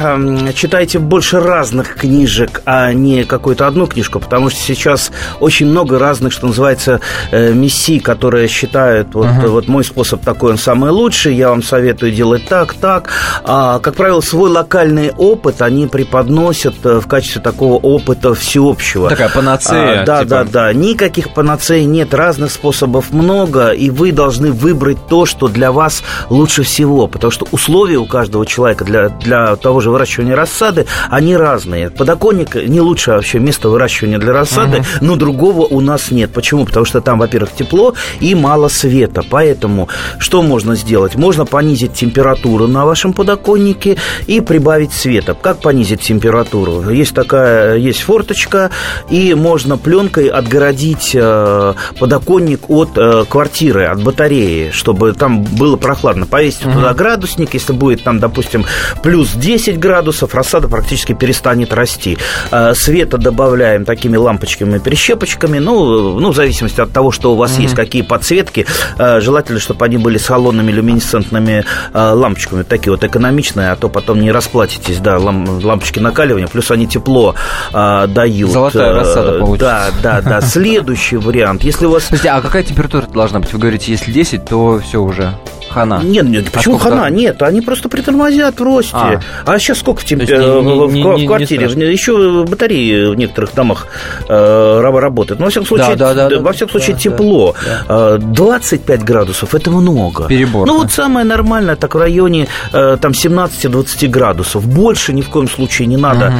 читайте 0.55 0.99
больше 0.99 1.41
разных 1.41 1.95
книжек, 1.95 2.63
а 2.67 2.93
не 2.93 3.25
какую-то 3.25 3.67
одну 3.67 3.87
книжку, 3.87 4.21
потому 4.21 4.51
что 4.51 4.61
сейчас 4.61 5.13
очень 5.41 5.67
много 5.67 5.99
разных, 5.99 6.33
что 6.33 6.47
называется, 6.47 7.01
э, 7.31 7.53
мессий, 7.53 8.01
которые 8.01 8.49
считают, 8.49 9.15
вот, 9.15 9.27
вот 9.47 9.69
мой 9.69 9.85
способ 9.85 10.23
такой, 10.23 10.53
он 10.53 10.59
самый 10.59 10.91
лучший, 10.91 11.35
я 11.35 11.49
вам 11.49 11.63
советую 11.63 12.13
делать 12.13 12.47
так, 12.47 12.75
так. 12.75 13.11
А, 13.45 13.79
как 13.79 13.95
правило, 13.95 14.21
свой 14.21 14.51
локальный 14.51 15.13
опыт 15.17 15.63
они 15.63 15.87
преподносят 15.95 16.75
э, 16.83 16.99
в 16.99 17.07
качестве 17.07 17.41
такого 17.41 17.75
опыта 17.75 18.35
всеобщего. 18.35 19.09
Такая 19.09 19.29
панацея, 19.29 20.03
А, 20.03 20.05
да, 20.05 20.19
типа. 20.25 20.29
да, 20.31 20.45
да. 20.45 20.73
Никаких 20.73 21.33
панацей 21.33 21.85
нет, 21.85 22.13
разных 22.13 22.51
способов 22.51 23.13
много, 23.13 23.69
и 23.71 23.91
вы 23.91 24.11
должны 24.11 24.51
выбрать 24.51 24.99
то, 25.09 25.25
что 25.25 25.47
для 25.47 25.71
вас 25.71 26.03
лучше 26.31 26.65
всего, 26.65 27.07
потому 27.07 27.31
что 27.31 27.47
условия 27.53 27.99
у 27.99 28.07
каждого 28.07 28.45
человека 28.45 28.85
для, 28.85 29.09
для 29.09 29.55
того 29.55 29.79
же 29.79 29.93
выращивания 29.93 30.35
рассады, 30.35 30.87
они 31.11 31.37
разные. 31.37 31.91
Подоконник 31.91 32.57
не 32.57 32.81
лучшее 32.81 33.15
вообще 33.19 33.39
место 33.39 33.69
выращивания 33.69 34.19
для 34.19 34.33
рассады, 34.33 34.83
но 35.01 35.15
другого 35.15 35.61
у 35.61 35.81
нас 35.81 36.11
нет. 36.11 36.33
Почему? 36.33 36.65
Потому 36.67 36.87
что 36.87 37.03
там, 37.03 37.21
во-первых, 37.21 37.53
тепло 37.53 37.95
и 38.19 38.35
мало 38.35 38.67
света. 38.67 39.23
Поэтому 39.31 39.89
что 40.19 40.43
можно 40.43 40.75
сделать? 40.75 41.15
Можно 41.15 41.47
понизить 41.47 41.93
температуру 41.95 42.67
на 42.67 42.85
вашем 42.85 43.13
подоконнике 43.13 43.97
и 44.27 44.41
прибавить 44.41 44.93
света. 44.93 45.37
Как 45.41 45.61
понизить 45.61 45.84
температуру? 45.85 46.91
Есть 46.91 47.15
такая, 47.15 47.77
есть 47.77 48.01
форточка, 48.03 48.71
и 49.11 49.35
можно 49.35 49.77
пленкой 49.77 50.29
отгородить 50.29 51.11
э, 51.15 51.75
подоконник 51.99 52.69
от 52.71 52.91
э, 52.97 53.25
квартиры, 53.29 53.87
от 53.87 54.03
батареи, 54.03 54.71
чтобы 54.73 55.13
там 55.13 55.43
было 55.45 55.77
прохладно. 55.77 56.27
Повесить 56.27 56.63
туда 56.63 56.95
градусник, 56.95 57.55
если 57.55 57.73
будет 57.73 58.03
там, 58.03 58.19
допустим, 58.19 58.65
плюс 59.03 59.33
10 59.33 59.79
градусов, 59.79 60.35
рассада 60.35 60.69
практически 60.69 61.13
перестанет 61.13 61.73
расти. 61.73 62.19
Э, 62.51 62.75
света 62.75 63.19
добавляем 63.19 63.85
такими 63.85 64.17
лампочками, 64.17 64.79
прищепочками, 64.79 65.59
ну, 65.59 66.19
ну, 66.19 66.31
в 66.31 66.37
зависимости 66.37 66.81
от 66.81 66.93
того, 66.93 67.11
что 67.11 67.33
у 67.33 67.37
вас 67.37 67.59
есть, 67.59 67.75
какие 67.75 68.03
подсветки. 68.03 68.67
Желательно, 68.99 69.61
чтобы 69.61 69.85
они 69.85 69.99
были 69.99 70.19
с 70.19 70.27
холодными 70.27 70.73
люминесцентными 70.73 71.65
лампочками, 71.93 72.63
такие 72.63 72.91
вот 72.93 73.05
экономичные, 73.05 73.71
а 73.71 73.77
то 73.77 73.89
потом 73.89 74.21
не 74.21 74.31
расплатитесь, 74.33 74.99
да, 74.99 75.19
лам- 75.19 75.61
лампочки 75.75 75.99
накаливания, 75.99 76.47
плюс 76.47 76.71
они 76.71 76.87
тепло 76.87 77.35
э, 77.73 78.07
дают. 78.09 78.51
Золотая 78.51 78.93
Э, 78.93 78.95
рассада 78.95 79.39
получится. 79.39 79.93
Да, 80.03 80.21
да, 80.21 80.41
да. 80.41 80.41
Следующий 80.41 81.17
вариант, 81.17 81.65
если 81.65 81.87
у 81.87 81.91
вас 81.91 82.05
Слушайте, 82.05 82.31
а 82.31 82.41
какая 82.41 82.63
температура 82.63 83.07
должна 83.07 83.41
быть? 83.41 83.53
Вы 83.53 83.59
говорите, 83.59 83.93
если 83.93 84.13
10, 84.13 84.45
то 84.45 84.81
все 84.81 85.03
уже 85.03 85.35
хана. 85.75 86.01
Нет, 86.03 86.25
нет, 86.27 86.51
почему 86.51 86.79
сколько 86.79 86.97
хана? 86.97 87.11
Нет, 87.11 87.43
они 87.43 87.61
просто 87.61 87.89
притормозят 87.89 88.59
в 88.61 88.63
росте. 88.63 88.93
А. 88.95 89.21
А, 89.45 89.59
сейчас 89.59 89.79
сколько 89.79 90.01
в, 90.01 90.05
темп- 90.05 90.27
не- 90.27 90.33
не- 90.33 90.87
в, 90.87 90.93
не- 90.95 91.03
в 91.03 91.07
не- 91.17 91.21
не 91.23 91.27
квартире? 91.27 91.69
страшно. 91.69 91.83
Еще 91.85 92.45
батареи 92.45 93.07
в 93.13 93.15
некоторых 93.17 93.55
домах 93.55 93.87
э, 94.29 94.81
раб- 94.81 94.97
работают. 94.97 95.41
Но 95.41 95.47
во 95.47 95.51
всяком 95.51 95.67
случае, 95.67 95.97
Да, 95.97 96.15
да, 96.15 96.29
да, 96.29 96.37
во 96.39 96.43
да, 96.45 96.53
всяком 96.53 96.67
да, 96.67 96.73
случае 96.73 96.95
да, 96.97 97.01
тепло. 97.01 97.55
Э, 97.89 98.19
25 98.21 99.03
градусов 99.03 99.55
это 99.55 99.71
много. 99.71 100.27
Перебор, 100.27 100.67
Ну 100.67 100.75
да. 100.77 100.83
вот 100.83 100.93
самое 100.93 101.27
нормальное, 101.27 101.77
так 101.77 101.95
в 101.95 101.99
районе 101.99 102.47
э, 102.73 102.97
там 103.01 103.13
17-20 103.13 104.09
градусов. 104.09 104.67
Больше 104.67 105.13
ни 105.13 105.21
в 105.23 105.29
коем 105.29 105.49
случае 105.49 105.87
не 105.87 105.97
надо. 105.97 106.33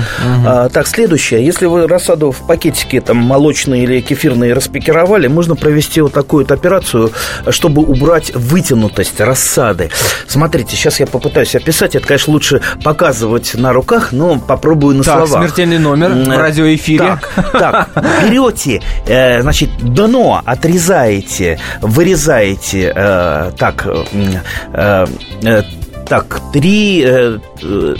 А, 0.47 0.69
так, 0.69 0.87
следующее. 0.87 1.45
Если 1.45 1.67
вы 1.67 1.87
рассаду 1.87 2.31
в 2.31 2.47
пакетике 2.47 3.01
там 3.01 3.17
молочные 3.19 3.85
или 3.85 4.01
кефирные 4.01 4.53
распекировали, 4.55 5.27
можно 5.27 5.57
провести 5.57 6.01
вот 6.01 6.13
такую 6.13 6.45
вот 6.45 6.53
операцию, 6.53 7.11
чтобы 7.51 7.83
убрать 7.83 8.33
вытянутость 8.35 9.21
рассады. 9.25 9.91
Смотрите, 10.27 10.77
сейчас 10.77 11.01
я 11.01 11.07
попытаюсь 11.07 11.55
описать. 11.55 11.95
Это, 11.97 12.07
конечно, 12.07 12.33
лучше 12.33 12.61
показывать 12.83 13.55
на 13.55 13.73
руках, 13.73 14.13
но 14.13 14.39
попробую 14.39 14.97
на 14.97 15.03
Так, 15.05 15.27
словах. 15.27 15.45
смертельный 15.45 15.79
номер 15.79 16.11
в 16.13 16.29
радиоэфире. 16.39 17.19
Так, 17.33 17.51
так, 17.53 17.89
берете, 18.23 18.83
э, 19.07 19.43
значит, 19.43 19.71
дно 19.81 20.41
отрезаете, 20.45 21.59
вырезаете, 21.81 22.93
э, 22.95 23.53
так, 23.59 23.87
э, 23.87 25.07
э, 25.43 25.63
так, 26.09 26.41
три... 26.53 27.03
э, 27.05 27.39
э, 27.63 27.95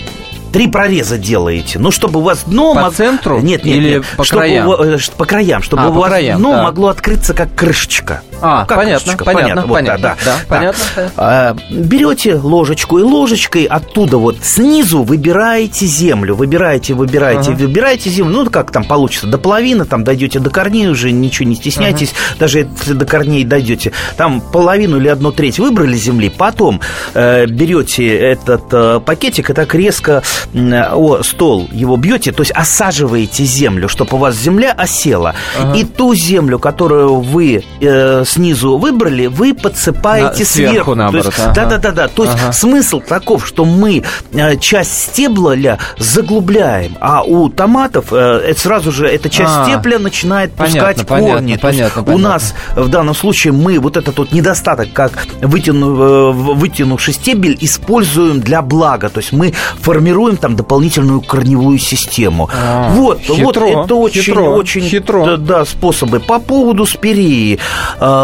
Три 0.53 0.69
прореза 0.69 1.17
делаете. 1.17 1.79
Ну, 1.79 1.91
чтобы 1.91 2.19
у 2.21 2.23
вас 2.23 2.43
дно... 2.45 2.73
По 2.75 2.79
мог- 2.83 2.93
центру 2.95 3.41
Нет, 3.41 3.65
нет, 3.65 3.75
или 3.75 3.89
нет. 3.95 4.05
по 4.15 4.23
чтобы 4.23 4.43
краям? 4.43 4.67
у 4.69 4.73
э, 4.75 4.97
по 5.17 5.25
краям, 5.25 5.61
чтобы 5.61 5.83
А, 5.83 5.89
у 5.89 5.91
вас 5.91 6.07
краям, 6.07 6.39
дно 6.39 6.51
так. 6.53 6.63
могло 6.63 6.87
открыться 6.87 7.33
как 7.33 7.53
крышечка. 7.55 8.21
А, 8.47 8.65
Как 8.65 8.77
понятно, 8.77 8.99
крышечка, 9.13 9.25
понятно, 9.25 9.61
вот, 9.65 9.73
понятно. 9.73 10.01
да, 10.03 10.15
Да, 10.23 10.31
да. 10.31 10.39
понятно. 10.47 10.81
А, 11.17 11.55
Берете 11.71 12.35
ложечку 12.35 12.99
и 12.99 13.01
ложечкой 13.03 13.63
оттуда 13.65 14.17
вот 14.17 14.37
снизу 14.43 15.01
выбираете 15.03 15.85
землю, 15.87 16.35
выбираете, 16.35 16.93
выбираете, 16.93 17.51
Ага. 17.51 17.59
выбираете 17.61 18.09
землю, 18.09 18.43
ну 18.43 18.49
как 18.49 18.71
там 18.71 18.83
получится, 18.83 19.27
до 19.27 19.37
половины, 19.37 19.85
там 19.85 20.03
дойдете 20.03 20.39
до 20.39 20.49
корней 20.49 20.87
уже, 20.87 21.11
ничего 21.11 21.49
не 21.49 21.55
стесняйтесь, 21.55 22.13
даже 22.39 22.59
если 22.59 22.93
до 22.93 23.05
корней 23.05 23.43
дойдете, 23.43 23.91
там 24.17 24.41
половину 24.41 24.97
или 24.97 25.07
одну 25.07 25.31
треть 25.31 25.57
выбрали 25.59 25.95
земли, 25.95 26.29
потом 26.35 26.81
э, 27.13 27.45
берете 27.47 28.15
этот 28.15 28.65
э, 28.71 28.99
пакетик 29.03 29.49
и 29.49 29.53
так 29.53 29.73
резко 29.73 30.21
м, 30.53 30.73
о 30.93 31.23
стол 31.23 31.67
его 31.71 31.97
бьете, 31.97 32.31
то 32.31 32.41
есть 32.41 32.51
осаживаете 32.51 33.43
землю, 33.43 33.89
чтобы 33.89 34.17
у 34.17 34.19
вас 34.19 34.35
земля 34.35 34.71
осела, 34.71 35.33
и 35.75 35.83
ту 35.83 36.13
землю, 36.13 36.59
которую 36.59 37.21
вы 37.21 37.63
э, 37.81 38.23
снизу 38.35 38.77
выбрали, 38.77 39.27
вы 39.27 39.53
подсыпаете 39.53 40.39
На- 40.39 40.45
сверху, 40.45 40.71
сверху. 40.73 40.95
наоборот, 40.95 41.25
есть, 41.27 41.39
ага. 41.39 41.53
да, 41.55 41.65
да, 41.65 41.77
да, 41.77 41.91
да. 41.91 42.07
То 42.09 42.23
есть 42.25 42.35
Ага. 42.35 42.51
смысл 42.53 42.99
таков, 42.99 43.47
что 43.47 43.63
мы 43.65 44.03
э, 44.33 44.57
часть 44.57 45.03
стебля 45.03 45.79
заглубляем, 45.97 46.97
а 46.99 47.23
у 47.23 47.49
томатов 47.49 48.07
э, 48.11 48.53
сразу 48.57 48.91
же 48.91 49.07
эта 49.07 49.29
часть 49.29 49.51
А. 49.55 49.65
стебля 49.65 49.99
начинает 49.99 50.51
Понятно, 50.53 50.79
пускать 50.79 51.07
понятно, 51.07 51.33
корни. 51.35 51.49
Есть 51.51 51.61
понятно, 51.61 52.01
у 52.01 52.05
понятно. 52.05 52.27
нас 52.29 52.53
в 52.75 52.89
данном 52.89 53.15
случае 53.15 53.53
мы 53.53 53.79
вот 53.79 53.95
этот 53.97 54.17
вот 54.17 54.31
недостаток, 54.31 54.91
как 54.93 55.25
вытяну, 55.41 55.95
э, 55.95 56.31
вытянувший 56.33 57.13
стебель, 57.13 57.57
используем 57.61 58.41
для 58.41 58.61
блага. 58.61 59.09
То 59.09 59.19
есть 59.19 59.31
мы 59.31 59.53
формируем 59.79 60.37
там 60.37 60.55
дополнительную 60.55 61.21
корневую 61.21 61.77
систему. 61.79 62.49
А, 62.53 62.89
вот, 62.89 63.21
хитро, 63.21 63.65
вот 63.67 63.85
это 63.85 63.95
очень, 63.95 64.21
хитро, 64.21 64.41
очень 64.49 64.81
хитро. 64.81 65.25
да, 65.25 65.37
да, 65.37 65.65
способы. 65.65 66.19
По 66.19 66.39
поводу 66.39 66.85
спирии. 66.85 67.59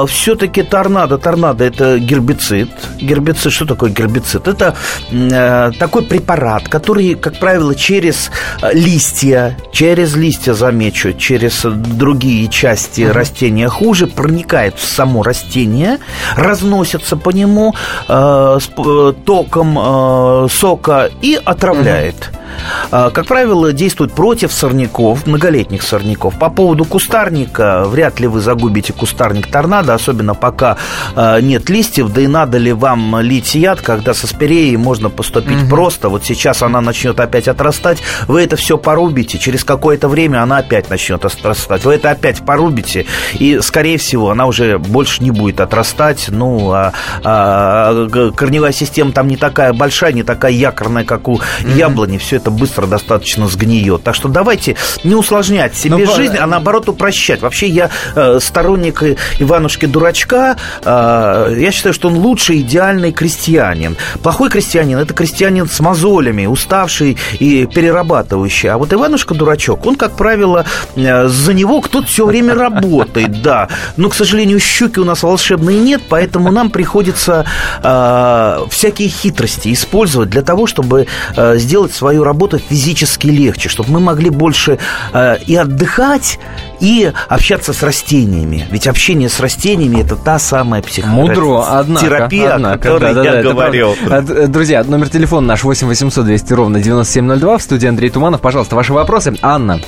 Все-таки 0.08 0.64
торнадо. 0.64 1.18
Торнадо 1.18 1.64
это 1.64 1.98
гербицид. 2.00 2.70
Гербицид, 3.00 3.52
что 3.52 3.66
такое 3.66 3.90
гербицид? 3.90 4.48
Это 4.48 4.76
э, 5.12 5.72
такой 5.80 6.04
препарат, 6.04 6.68
который, 6.68 7.16
как 7.16 7.40
правило, 7.40 7.76
через 7.76 8.32
э, 8.62 8.74
листья, 8.74 9.58
через 9.72 10.16
листья, 10.16 10.54
замечу, 10.54 11.14
через 11.14 11.62
другие 11.64 12.48
части 12.48 13.02
растения 13.02 13.70
хуже, 13.70 14.08
проникает 14.08 14.78
в 14.78 14.86
само 14.86 15.24
растение, 15.24 16.00
разносится 16.36 17.18
по 17.18 17.30
нему 17.30 17.74
э, 18.08 18.58
с 18.62 18.70
э, 18.78 19.14
током 19.26 19.78
э, 19.78 20.48
сока 20.50 21.10
и 21.22 21.40
отравляет. 21.44 22.32
а, 22.34 22.41
как 22.90 23.26
правило, 23.26 23.74
действует 23.74 24.14
против 24.14 24.52
сорняков, 24.52 25.26
многолетних 25.26 25.82
сорняков. 25.82 26.38
По 26.38 26.50
поводу 26.50 26.86
кустарника, 26.86 27.86
вряд 27.86 28.20
ли 28.20 28.28
вы 28.28 28.42
загубите 28.42 28.94
кустарник 28.94 29.48
торнадо, 29.48 29.94
особенно 29.94 30.36
пока 30.36 30.78
а, 31.16 31.40
нет 31.40 31.70
листьев, 31.70 32.12
да 32.12 32.22
и 32.22 32.28
надо 32.28 32.58
ли 32.58 32.74
вам 32.74 33.20
лить 33.22 33.56
яд, 33.56 33.82
когда 33.82 34.14
со 34.14 34.28
спиреей 34.28 34.76
можно 34.78 35.10
поступить 35.10 35.64
угу. 35.64 35.70
просто. 35.70 36.10
Вот 36.10 36.26
сейчас 36.26 36.62
она 36.62 36.82
начнет 36.82 37.20
опять 37.20 37.48
отрастать, 37.48 38.00
вы 38.28 38.44
это 38.44 38.56
все 38.56 38.78
порубите, 38.78 39.38
через 39.38 39.64
какое-то 39.64 40.08
время 40.08 40.44
она 40.44 40.58
опять 40.58 40.90
начнет 40.90 41.24
отрастать. 41.24 41.86
Вы 41.86 41.96
это 41.96 42.12
опять 42.12 42.46
порубите, 42.46 43.06
и, 43.34 43.60
скорее 43.62 43.98
всего, 43.98 44.32
она 44.32 44.46
уже 44.46 44.78
больше 44.78 45.24
не 45.24 45.32
будет 45.32 45.60
отрастать. 45.60 46.26
Ну, 46.30 46.72
а, 46.72 46.94
а 47.24 48.32
корневая 48.36 48.72
система 48.72 49.12
там 49.12 49.28
не 49.28 49.38
такая 49.38 49.74
большая, 49.74 50.12
не 50.12 50.24
такая 50.24 50.52
якорная, 50.52 51.06
как 51.06 51.28
у 51.28 51.38
mm-hmm. 51.38 51.78
яблони. 51.78 52.18
Все 52.18 52.40
это 52.42 52.52
быстро 52.52 52.88
достаточно 52.88 53.48
сгниет. 53.48 54.04
Так 54.04 54.16
что 54.16 54.28
давайте 54.28 54.76
не 55.04 55.16
усложнять 55.16 55.76
себе 55.76 56.06
Но, 56.06 56.16
жизнь, 56.16 56.38
а 56.38 56.48
наоборот 56.48 56.90
упрощать. 56.90 57.42
Вообще 57.42 57.68
я 57.68 57.90
э, 58.16 58.40
сторонник 58.42 59.04
Иванушки-дурачка. 59.40 60.58
Э, 60.84 61.56
я 61.58 61.72
считаю, 61.72 61.94
что 61.94 62.08
он 62.08 62.16
лучший 62.16 62.62
идеальный 62.62 63.12
крестьянин. 63.12 63.96
Плохой 64.24 64.50
крестьянин– 64.50 64.98
это 65.00 65.14
крестьянин 65.14 65.70
с 65.70 65.80
мозолями, 65.80 66.48
уставший 66.48 67.18
и 67.40 67.68
перерабатывающий. 67.68 68.70
А 68.70 68.78
вот 68.78 68.92
Иванушка-дурачок, 68.92 69.86
он, 69.86 69.96
как 69.96 70.14
правило, 70.14 70.66
э, 70.96 71.28
за 71.28 71.54
него 71.54 71.82
кто-то 71.82 72.08
все 72.08 72.26
время 72.26 72.56
работает, 72.56 73.42
да. 73.42 73.70
Но, 73.98 74.10
к 74.10 74.16
сожалению, 74.16 74.60
щуки 74.60 75.00
у 75.00 75.06
нас 75.06 75.22
волшебные 75.22 75.80
нет, 75.80 76.02
поэтому 76.10 76.52
нам 76.52 76.72
приходится 76.72 77.46
э, 77.84 78.60
всякие 78.70 79.10
хитрости 79.10 79.72
использовать 79.72 80.30
для 80.30 80.42
того, 80.42 80.66
чтобы 80.66 81.08
э, 81.36 81.58
сделать 81.58 81.94
свою 81.94 82.24
работу 82.24 82.31
физически 82.58 83.28
легче, 83.28 83.70
чтобы 83.70 83.92
мы 83.92 84.00
могли 84.00 84.30
больше 84.30 84.80
э, 85.14 85.38
и 85.46 85.56
отдыхать, 85.56 86.40
и 86.80 87.12
общаться 87.30 87.74
с 87.74 87.84
растениями. 87.84 88.66
Ведь 88.72 88.88
общение 88.88 89.30
с 89.30 89.40
растениями 89.40 90.02
это 90.02 90.16
та 90.16 90.40
самая 90.40 90.82
психотерапия, 90.82 91.80
однако, 91.80 92.06
терапия, 92.06 92.56
однако, 92.56 92.76
о 92.76 92.78
которой 92.78 93.14
да, 93.14 93.24
да, 93.24 93.24
я 93.24 93.44
да, 93.44 93.50
говорил. 93.50 93.96
Э, 94.10 94.48
друзья, 94.48 94.84
номер 94.84 95.10
телефона 95.10 95.48
наш 95.48 95.64
8 95.64 95.88
800 95.88 96.26
200 96.26 96.54
ровно 96.54 96.80
9702 96.80 97.58
в 97.58 97.62
студии 97.62 97.88
Андрей 97.88 98.10
Туманов. 98.10 98.42
Пожалуйста, 98.42 98.76
ваши 98.76 98.94
вопросы. 98.94 99.36
Анна. 99.42 99.80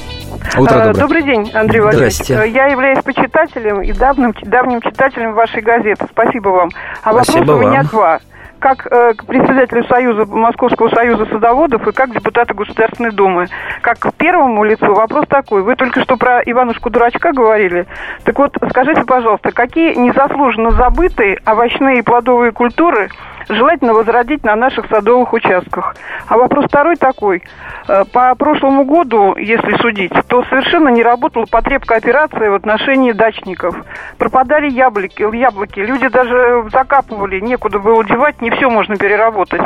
Утро 0.58 0.76
доброе. 0.76 0.94
Добрый 0.94 1.24
день, 1.24 1.52
Андрей 1.54 1.82
Владимирович. 1.82 2.20
Я 2.30 2.68
являюсь 2.68 3.00
почитателем 3.04 3.82
и 3.82 3.92
давним, 3.94 4.34
давним 4.44 4.82
читателем 4.82 5.34
вашей 5.34 5.62
газеты. 5.62 6.06
Спасибо 6.12 6.50
вам. 6.50 6.70
А 7.02 7.14
Спасибо 7.14 7.52
вопрос 7.52 7.66
у 7.66 7.70
меня 7.70 7.84
два 7.84 8.20
как 8.64 8.88
э, 8.90 9.14
председателю 9.28 9.84
Союза, 9.84 10.26
Московского 10.26 10.88
союза 10.88 11.26
садоводов 11.26 11.86
и 11.86 11.92
как 11.92 12.14
депутата 12.14 12.54
Государственной 12.54 13.12
Думы. 13.12 13.48
Как 13.82 14.00
к 14.00 14.14
первому 14.14 14.64
лицу 14.64 14.94
вопрос 14.94 15.26
такой. 15.28 15.64
Вы 15.64 15.76
только 15.76 16.02
что 16.02 16.16
про 16.16 16.42
Иванушку 16.42 16.90
Дурачка 16.90 17.34
говорили. 17.34 17.88
Так 18.24 18.40
вот, 18.40 18.56
скажите, 18.70 19.04
пожалуйста, 19.04 19.52
какие 19.52 19.96
незаслуженно 19.96 20.72
забытые 20.72 21.42
овощные 21.46 22.00
и 22.00 22.02
плодовые 22.04 22.54
культуры 22.54 23.10
желательно 23.50 23.94
возродить 23.94 24.44
на 24.44 24.56
наших 24.56 24.88
садовых 24.88 25.34
участках. 25.34 25.96
А 26.28 26.38
вопрос 26.38 26.66
второй 26.66 26.96
такой. 26.96 27.44
Э, 27.88 28.04
по 28.12 28.34
прошлому 28.36 28.86
году, 28.86 29.36
если 29.36 29.76
судить, 29.78 30.14
то 30.28 30.44
совершенно 30.46 30.90
не 30.90 31.04
работала 31.04 31.46
потребка 31.46 31.96
операции 31.96 32.48
в 32.48 32.54
отношении 32.54 33.12
дачников. 33.12 33.76
Пропадали 34.18 34.70
яблоки, 34.70 35.24
яблоки. 35.36 35.80
Люди 35.80 36.08
даже 36.08 36.66
закапывали, 36.72 37.40
некуда 37.40 37.80
было 37.80 38.04
девать, 38.04 38.42
не 38.42 38.52
все 38.52 38.70
можно 38.70 38.96
переработать. 38.96 39.62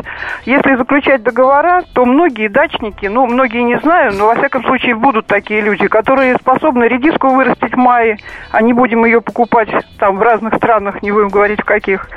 Если 0.45 0.75
заключать 0.75 1.23
договора, 1.23 1.83
то 1.93 2.05
многие 2.05 2.47
дачники, 2.47 3.05
ну, 3.05 3.27
многие 3.27 3.63
не 3.63 3.77
знаю, 3.79 4.13
но 4.13 4.27
во 4.27 4.35
всяком 4.35 4.63
случае 4.63 4.95
будут 4.95 5.27
такие 5.27 5.61
люди, 5.61 5.87
которые 5.87 6.35
способны 6.35 6.85
редиску 6.85 7.29
вырастить 7.29 7.73
в 7.73 7.77
мае, 7.77 8.17
а 8.51 8.61
не 8.61 8.73
будем 8.73 9.05
ее 9.05 9.21
покупать 9.21 9.69
там 9.99 10.17
в 10.17 10.21
разных 10.21 10.55
странах, 10.55 11.01
не 11.01 11.11
будем 11.11 11.29
говорить 11.29 11.61
в 11.61 11.65
каких. 11.65 12.09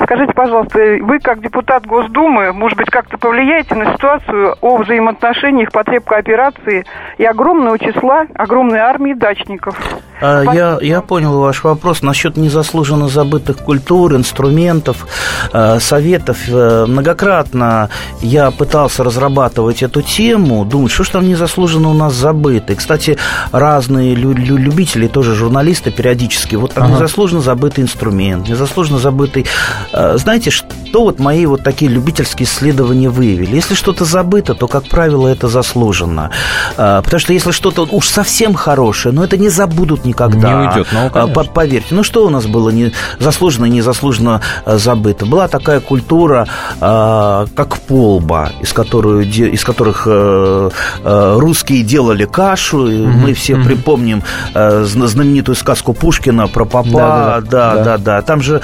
Скажите, 0.00 0.32
пожалуйста, 0.32 0.98
вы 1.08 1.20
как 1.20 1.40
депутат 1.40 1.86
Госдумы, 1.86 2.52
может 2.52 2.76
быть, 2.76 2.90
как-то 2.90 3.16
повлияете 3.16 3.74
на 3.74 3.94
ситуацию 3.94 4.56
о 4.60 4.76
взаимоотношениях 4.76 5.72
потреб 5.72 6.04
кооперации 6.04 6.84
и 7.16 7.24
огромного 7.24 7.78
числа, 7.78 8.26
огромной 8.34 8.80
армии 8.80 9.14
дачников? 9.14 9.74
А, 10.20 10.42
я, 10.52 10.78
я 10.82 11.00
понял 11.00 11.38
ваш 11.40 11.64
вопрос 11.64 12.02
насчет 12.02 12.36
незаслуженно 12.36 13.08
забытых 13.08 13.58
культур, 13.58 14.14
инструментов, 14.16 15.06
э, 15.52 15.78
советов. 15.80 16.38
Э, 16.48 16.84
многократно 16.86 17.88
я 18.20 18.50
пытался 18.50 19.02
разрабатывать 19.02 19.82
эту 19.82 20.02
тему, 20.02 20.66
думать, 20.66 20.92
что 20.92 21.04
ж 21.04 21.08
там 21.08 21.26
незаслуженно 21.26 21.88
у 21.88 21.94
нас 21.94 22.12
забыто. 22.12 22.74
И, 22.74 22.76
кстати, 22.76 23.16
разные 23.50 24.14
лю- 24.14 24.34
лю- 24.34 24.58
любители, 24.58 25.06
тоже 25.06 25.34
журналисты 25.34 25.90
периодически, 25.90 26.56
вот 26.56 26.74
там 26.74 26.84
ага. 26.84 26.94
незаслуженно 26.94 27.40
забытый 27.40 27.84
инструмент, 27.84 28.48
незаслуженно 28.48 28.98
забытый... 28.98 29.46
Э, 29.92 30.18
знаете, 30.18 30.50
что 30.50 30.68
что 30.98 31.04
вот 31.04 31.20
мои 31.20 31.46
вот 31.46 31.62
такие 31.62 31.88
любительские 31.88 32.44
исследования 32.44 33.08
выявили? 33.08 33.54
Если 33.54 33.76
что-то 33.76 34.04
забыто, 34.04 34.56
то, 34.56 34.66
как 34.66 34.88
правило, 34.88 35.28
это 35.28 35.46
заслуженно. 35.46 36.32
А, 36.76 37.02
потому 37.02 37.20
что 37.20 37.32
если 37.32 37.52
что-то 37.52 37.86
уж 37.88 38.08
совсем 38.08 38.52
хорошее, 38.54 39.14
но 39.14 39.22
это 39.22 39.36
не 39.36 39.48
забудут 39.48 40.04
никогда. 40.04 40.48
Не 40.48 40.66
уйдет, 40.66 40.88
ну, 40.90 41.08
конечно. 41.08 41.44
Поверьте. 41.54 41.94
Ну, 41.94 42.02
что 42.02 42.26
у 42.26 42.30
нас 42.30 42.46
было 42.46 42.70
не 42.70 42.90
заслуженно, 43.20 43.66
незаслуженно 43.66 44.40
а, 44.64 44.78
забыто? 44.78 45.24
Была 45.24 45.46
такая 45.46 45.78
культура, 45.78 46.48
а, 46.80 47.46
как 47.54 47.78
полба, 47.78 48.50
из, 48.60 48.72
которую, 48.72 49.22
из 49.22 49.62
которых 49.62 50.02
э, 50.06 50.70
э, 51.04 51.36
русские 51.38 51.84
делали 51.84 52.24
кашу. 52.24 52.88
Mm-hmm. 52.88 53.06
Мы 53.06 53.34
все 53.34 53.52
mm-hmm. 53.52 53.64
припомним 53.64 54.24
э, 54.52 54.82
знаменитую 54.82 55.54
сказку 55.54 55.92
Пушкина 55.92 56.48
про 56.48 56.64
папа. 56.64 56.90
Да, 56.90 57.40
да, 57.40 57.40
да. 57.40 57.74
да, 57.74 57.84
да, 57.84 57.98
да. 57.98 58.22
Там 58.22 58.42
же 58.42 58.60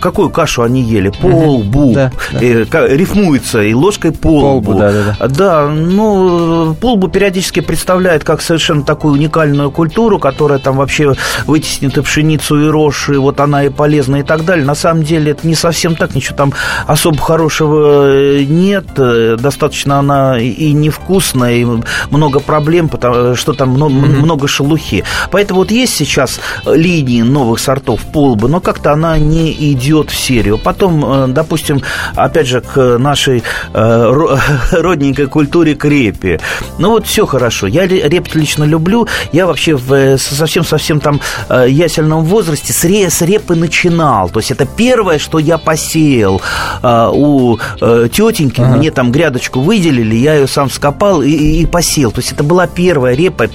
какую 0.00 0.30
кашу 0.30 0.62
они 0.62 0.80
ели? 0.80 1.08
Пол 1.08 1.55
полбу. 1.62 1.92
Да, 1.94 2.12
да. 2.32 2.86
рифмуется 2.86 3.62
и 3.62 3.74
ложкой 3.74 4.12
полбу. 4.12 4.62
полбу 4.62 4.74
да, 4.78 4.92
да, 4.92 5.16
да. 5.18 5.28
да, 5.28 5.68
ну, 5.68 6.74
полбу 6.74 7.08
периодически 7.08 7.60
представляет 7.60 8.24
как 8.24 8.40
совершенно 8.40 8.82
такую 8.82 9.14
уникальную 9.14 9.70
культуру, 9.70 10.18
которая 10.18 10.58
там 10.58 10.76
вообще 10.76 11.14
вытеснит 11.46 11.96
и 11.98 12.02
пшеницу, 12.02 12.66
и 12.66 12.68
рожь, 12.68 13.08
и 13.08 13.16
вот 13.16 13.40
она 13.40 13.64
и 13.64 13.68
полезна, 13.68 14.16
и 14.16 14.22
так 14.22 14.44
далее. 14.44 14.64
На 14.64 14.74
самом 14.74 15.02
деле 15.02 15.32
это 15.32 15.46
не 15.46 15.54
совсем 15.54 15.96
так, 15.96 16.14
ничего 16.14 16.36
там 16.36 16.52
особо 16.86 17.18
хорошего 17.18 18.10
э, 18.12 18.44
нет. 18.44 18.86
Э, 18.96 19.36
достаточно 19.38 19.98
она 19.98 20.38
и 20.38 20.72
невкусная, 20.72 21.56
и 21.56 21.66
много 22.10 22.40
проблем, 22.40 22.88
потому 22.88 23.34
что 23.34 23.52
там 23.52 23.70
много, 23.70 23.94
mm-hmm. 23.94 24.20
много 24.20 24.48
шелухи. 24.48 25.04
Поэтому 25.30 25.60
вот 25.60 25.70
есть 25.70 25.94
сейчас 25.94 26.40
линии 26.66 27.22
новых 27.22 27.60
сортов 27.60 28.00
полбы, 28.12 28.48
но 28.48 28.60
как-то 28.60 28.92
она 28.92 29.18
не 29.18 29.52
идет 29.72 30.10
в 30.10 30.16
серию. 30.16 30.58
Потом 30.58 31.04
э, 31.04 31.26
допустим, 31.46 31.80
опять 32.16 32.48
же, 32.48 32.60
к 32.60 32.98
нашей 32.98 33.44
э, 33.72 34.26
родненькой 34.72 35.28
культуре 35.28 35.76
к 35.76 35.84
репе. 35.84 36.40
Ну 36.78 36.90
вот 36.90 37.06
все 37.06 37.24
хорошо. 37.24 37.68
Я 37.68 37.86
реп 37.86 38.34
лично 38.34 38.64
люблю. 38.64 39.06
Я 39.32 39.46
вообще 39.46 39.76
в 39.76 40.18
совсем-совсем 40.18 40.98
там 40.98 41.20
э, 41.48 41.66
ясельном 41.68 42.24
возрасте 42.24 42.72
с, 42.72 42.84
ре, 42.84 43.08
с 43.10 43.22
репы 43.22 43.54
начинал. 43.54 44.28
То 44.28 44.40
есть 44.40 44.50
это 44.50 44.66
первое, 44.66 45.20
что 45.20 45.38
я 45.38 45.58
посеял 45.58 46.42
э, 46.82 47.10
у 47.12 47.58
э, 47.80 48.08
тетеньки. 48.12 48.60
Ага. 48.60 48.76
Мне 48.76 48.90
там 48.90 49.12
грядочку 49.12 49.60
выделили, 49.60 50.16
я 50.16 50.34
ее 50.34 50.48
сам 50.48 50.68
скопал 50.68 51.22
и, 51.22 51.30
и, 51.30 51.62
и 51.62 51.66
посеял. 51.66 52.10
То 52.10 52.20
есть 52.20 52.32
это 52.32 52.42
была 52.42 52.66
первая 52.66 53.14
репа. 53.14 53.46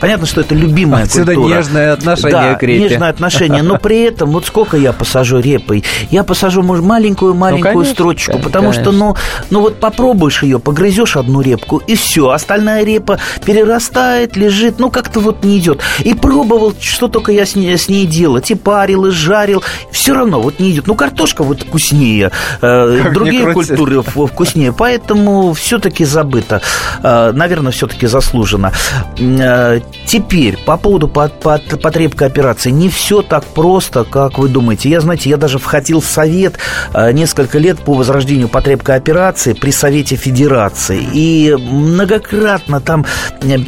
Понятно, 0.00 0.26
что 0.26 0.40
это 0.40 0.54
любимая 0.54 1.04
Отсюда 1.04 1.34
культура. 1.34 1.56
нежное 1.56 1.92
отношение 1.94 2.30
да, 2.30 2.54
к 2.54 2.62
репе. 2.62 2.84
нежное 2.84 3.10
отношение. 3.10 3.62
Но 3.62 3.76
при 3.76 4.02
этом, 4.02 4.30
вот 4.30 4.46
сколько 4.46 4.76
я 4.76 4.92
посажу 4.92 5.40
репой? 5.40 5.82
Я 6.10 6.22
посажу, 6.22 6.62
может, 6.62 6.84
маленькую 6.84 7.34
маленькую 7.40 7.72
ну, 7.72 7.80
конечно, 7.80 7.94
строчку, 7.94 8.38
потому 8.38 8.70
конечно. 8.70 8.82
что, 8.82 8.92
ну, 8.92 9.16
ну 9.50 9.60
вот 9.60 9.80
попробуешь 9.80 10.42
ее, 10.42 10.58
погрызешь 10.58 11.16
одну 11.16 11.40
репку, 11.40 11.78
и 11.78 11.94
все, 11.96 12.30
остальная 12.30 12.84
репа 12.84 13.18
перерастает, 13.44 14.36
лежит, 14.36 14.78
ну 14.78 14.90
как-то 14.90 15.20
вот 15.20 15.42
не 15.42 15.58
идет. 15.58 15.80
И 16.00 16.14
пробовал, 16.14 16.74
что 16.80 17.08
только 17.08 17.32
я 17.32 17.46
с 17.46 17.56
ней, 17.56 17.76
с 17.76 17.88
ней 17.88 18.06
делать, 18.06 18.50
и 18.50 18.54
парил, 18.54 19.06
и 19.06 19.10
жарил, 19.10 19.62
все 19.90 20.14
равно 20.14 20.40
вот 20.40 20.60
не 20.60 20.70
идет. 20.70 20.86
Ну 20.86 20.94
картошка 20.94 21.42
вот 21.42 21.62
вкуснее, 21.62 22.30
э, 22.60 23.10
другие 23.12 23.52
культуры 23.52 24.02
вкуснее, 24.02 24.72
поэтому 24.72 25.52
все-таки 25.54 26.04
забыто, 26.04 26.60
э, 27.02 27.32
наверное, 27.32 27.72
все-таки 27.72 28.06
заслуженно. 28.06 28.72
Э, 29.18 29.80
теперь 30.06 30.58
по 30.58 30.76
поводу 30.76 31.08
потребка 31.08 32.26
операции, 32.26 32.70
не 32.70 32.88
все 32.88 33.22
так 33.22 33.44
просто, 33.44 34.04
как 34.04 34.38
вы 34.38 34.48
думаете. 34.48 34.88
Я, 34.90 35.00
знаете, 35.00 35.30
я 35.30 35.36
даже 35.36 35.58
входил 35.58 36.00
в 36.00 36.06
совет 36.06 36.58
э, 36.92 37.12
несколько 37.30 37.58
лет 37.58 37.78
по 37.78 37.94
возрождению 37.94 38.48
потреб 38.48 38.82
кооперации 38.82 39.52
при 39.52 39.70
Совете 39.70 40.16
Федерации. 40.16 41.00
И 41.14 41.54
многократно 41.56 42.80
там 42.80 43.06
э, 43.42 43.58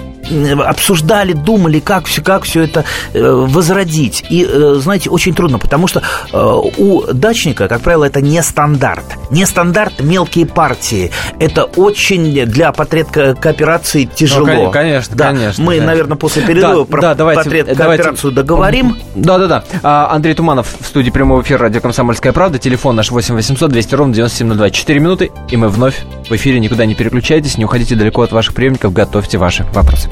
обсуждали, 0.64 1.32
думали, 1.32 1.80
как 1.80 2.06
все, 2.06 2.22
как 2.22 2.44
все 2.44 2.62
это 2.62 2.84
возродить. 3.14 4.24
И, 4.30 4.48
знаете, 4.76 5.10
очень 5.10 5.34
трудно, 5.34 5.58
потому 5.58 5.86
что 5.86 6.02
у 6.32 7.02
дачника, 7.12 7.68
как 7.68 7.82
правило, 7.82 8.04
это 8.04 8.20
не 8.20 8.42
стандарт. 8.42 9.04
Не 9.30 9.46
стандарт 9.46 10.00
мелкие 10.00 10.46
партии. 10.46 11.10
Это 11.38 11.64
очень 11.64 12.46
для 12.46 12.72
потреб 12.72 13.08
кооперации 13.10 14.04
тяжело. 14.04 14.46
Ну, 14.46 14.70
конечно, 14.70 15.16
да. 15.16 15.28
конечно. 15.28 15.64
Мы, 15.64 15.72
конечно. 15.72 15.86
наверное, 15.86 16.16
после 16.16 16.42
перерыва 16.42 16.84
да, 16.84 16.90
про 16.90 17.00
да, 17.00 17.14
давайте, 17.14 17.42
потреб 17.42 17.66
кооперацию 17.66 18.30
давайте. 18.30 18.30
договорим. 18.30 18.96
Да-да-да. 19.14 19.64
А, 19.82 20.08
Андрей 20.10 20.34
Туманов 20.34 20.68
в 20.78 20.86
студии 20.86 21.10
прямого 21.10 21.42
эфира 21.42 21.58
радио 21.58 21.80
«Комсомольская 21.80 22.32
правда». 22.32 22.58
Телефон 22.58 22.96
наш 22.96 23.10
8 23.10 23.34
800 23.34 23.70
200 23.70 23.94
ровно 23.94 24.14
9702. 24.14 24.70
4 24.70 25.00
минуты, 25.00 25.32
и 25.50 25.56
мы 25.56 25.68
вновь 25.68 26.04
в 26.28 26.32
эфире. 26.32 26.60
Никуда 26.60 26.86
не 26.86 26.94
переключайтесь, 26.94 27.58
не 27.58 27.64
уходите 27.64 27.94
далеко 27.94 28.22
от 28.22 28.32
ваших 28.32 28.54
приемников. 28.54 28.92
Готовьте 28.92 29.38
ваши 29.38 29.66
вопросы. 29.72 30.11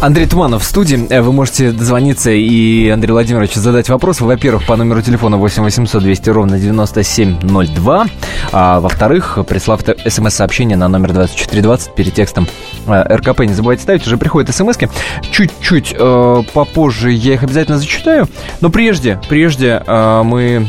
Андрей 0.00 0.26
Туманов 0.26 0.62
в 0.62 0.66
студии. 0.66 1.06
Э, 1.10 1.22
вы 1.22 1.32
можете 1.32 1.72
дозвониться 1.72 2.30
и 2.30 2.88
Андрею 2.88 3.14
Владимировичу 3.14 3.60
задать 3.60 3.88
вопрос. 3.88 4.20
Во-первых, 4.20 4.66
по 4.66 4.76
номеру 4.76 5.00
телефона 5.02 5.36
8 5.36 5.62
800 5.62 6.02
200 6.02 6.30
ровно 6.30 6.58
9702. 6.58 8.06
А 8.52 8.80
во-вторых, 8.80 9.38
прислав 9.48 9.80
смс-сообщение 10.06 10.76
на 10.76 10.88
номер 10.88 11.12
2420 11.12 11.94
перед 11.94 12.14
текстом 12.14 12.46
э, 12.86 13.16
РКП. 13.16 13.40
Не 13.40 13.54
забывайте 13.54 13.82
ставить, 13.82 14.06
уже 14.06 14.16
приходят 14.16 14.54
смс 14.54 14.76
-ки. 14.76 14.90
Чуть-чуть 15.30 15.94
э, 15.98 16.42
попозже 16.52 17.10
я 17.10 17.34
их 17.34 17.42
обязательно 17.42 17.78
зачитаю. 17.78 18.28
Но 18.60 18.70
прежде, 18.70 19.20
прежде 19.28 19.82
э, 19.86 20.22
мы 20.22 20.68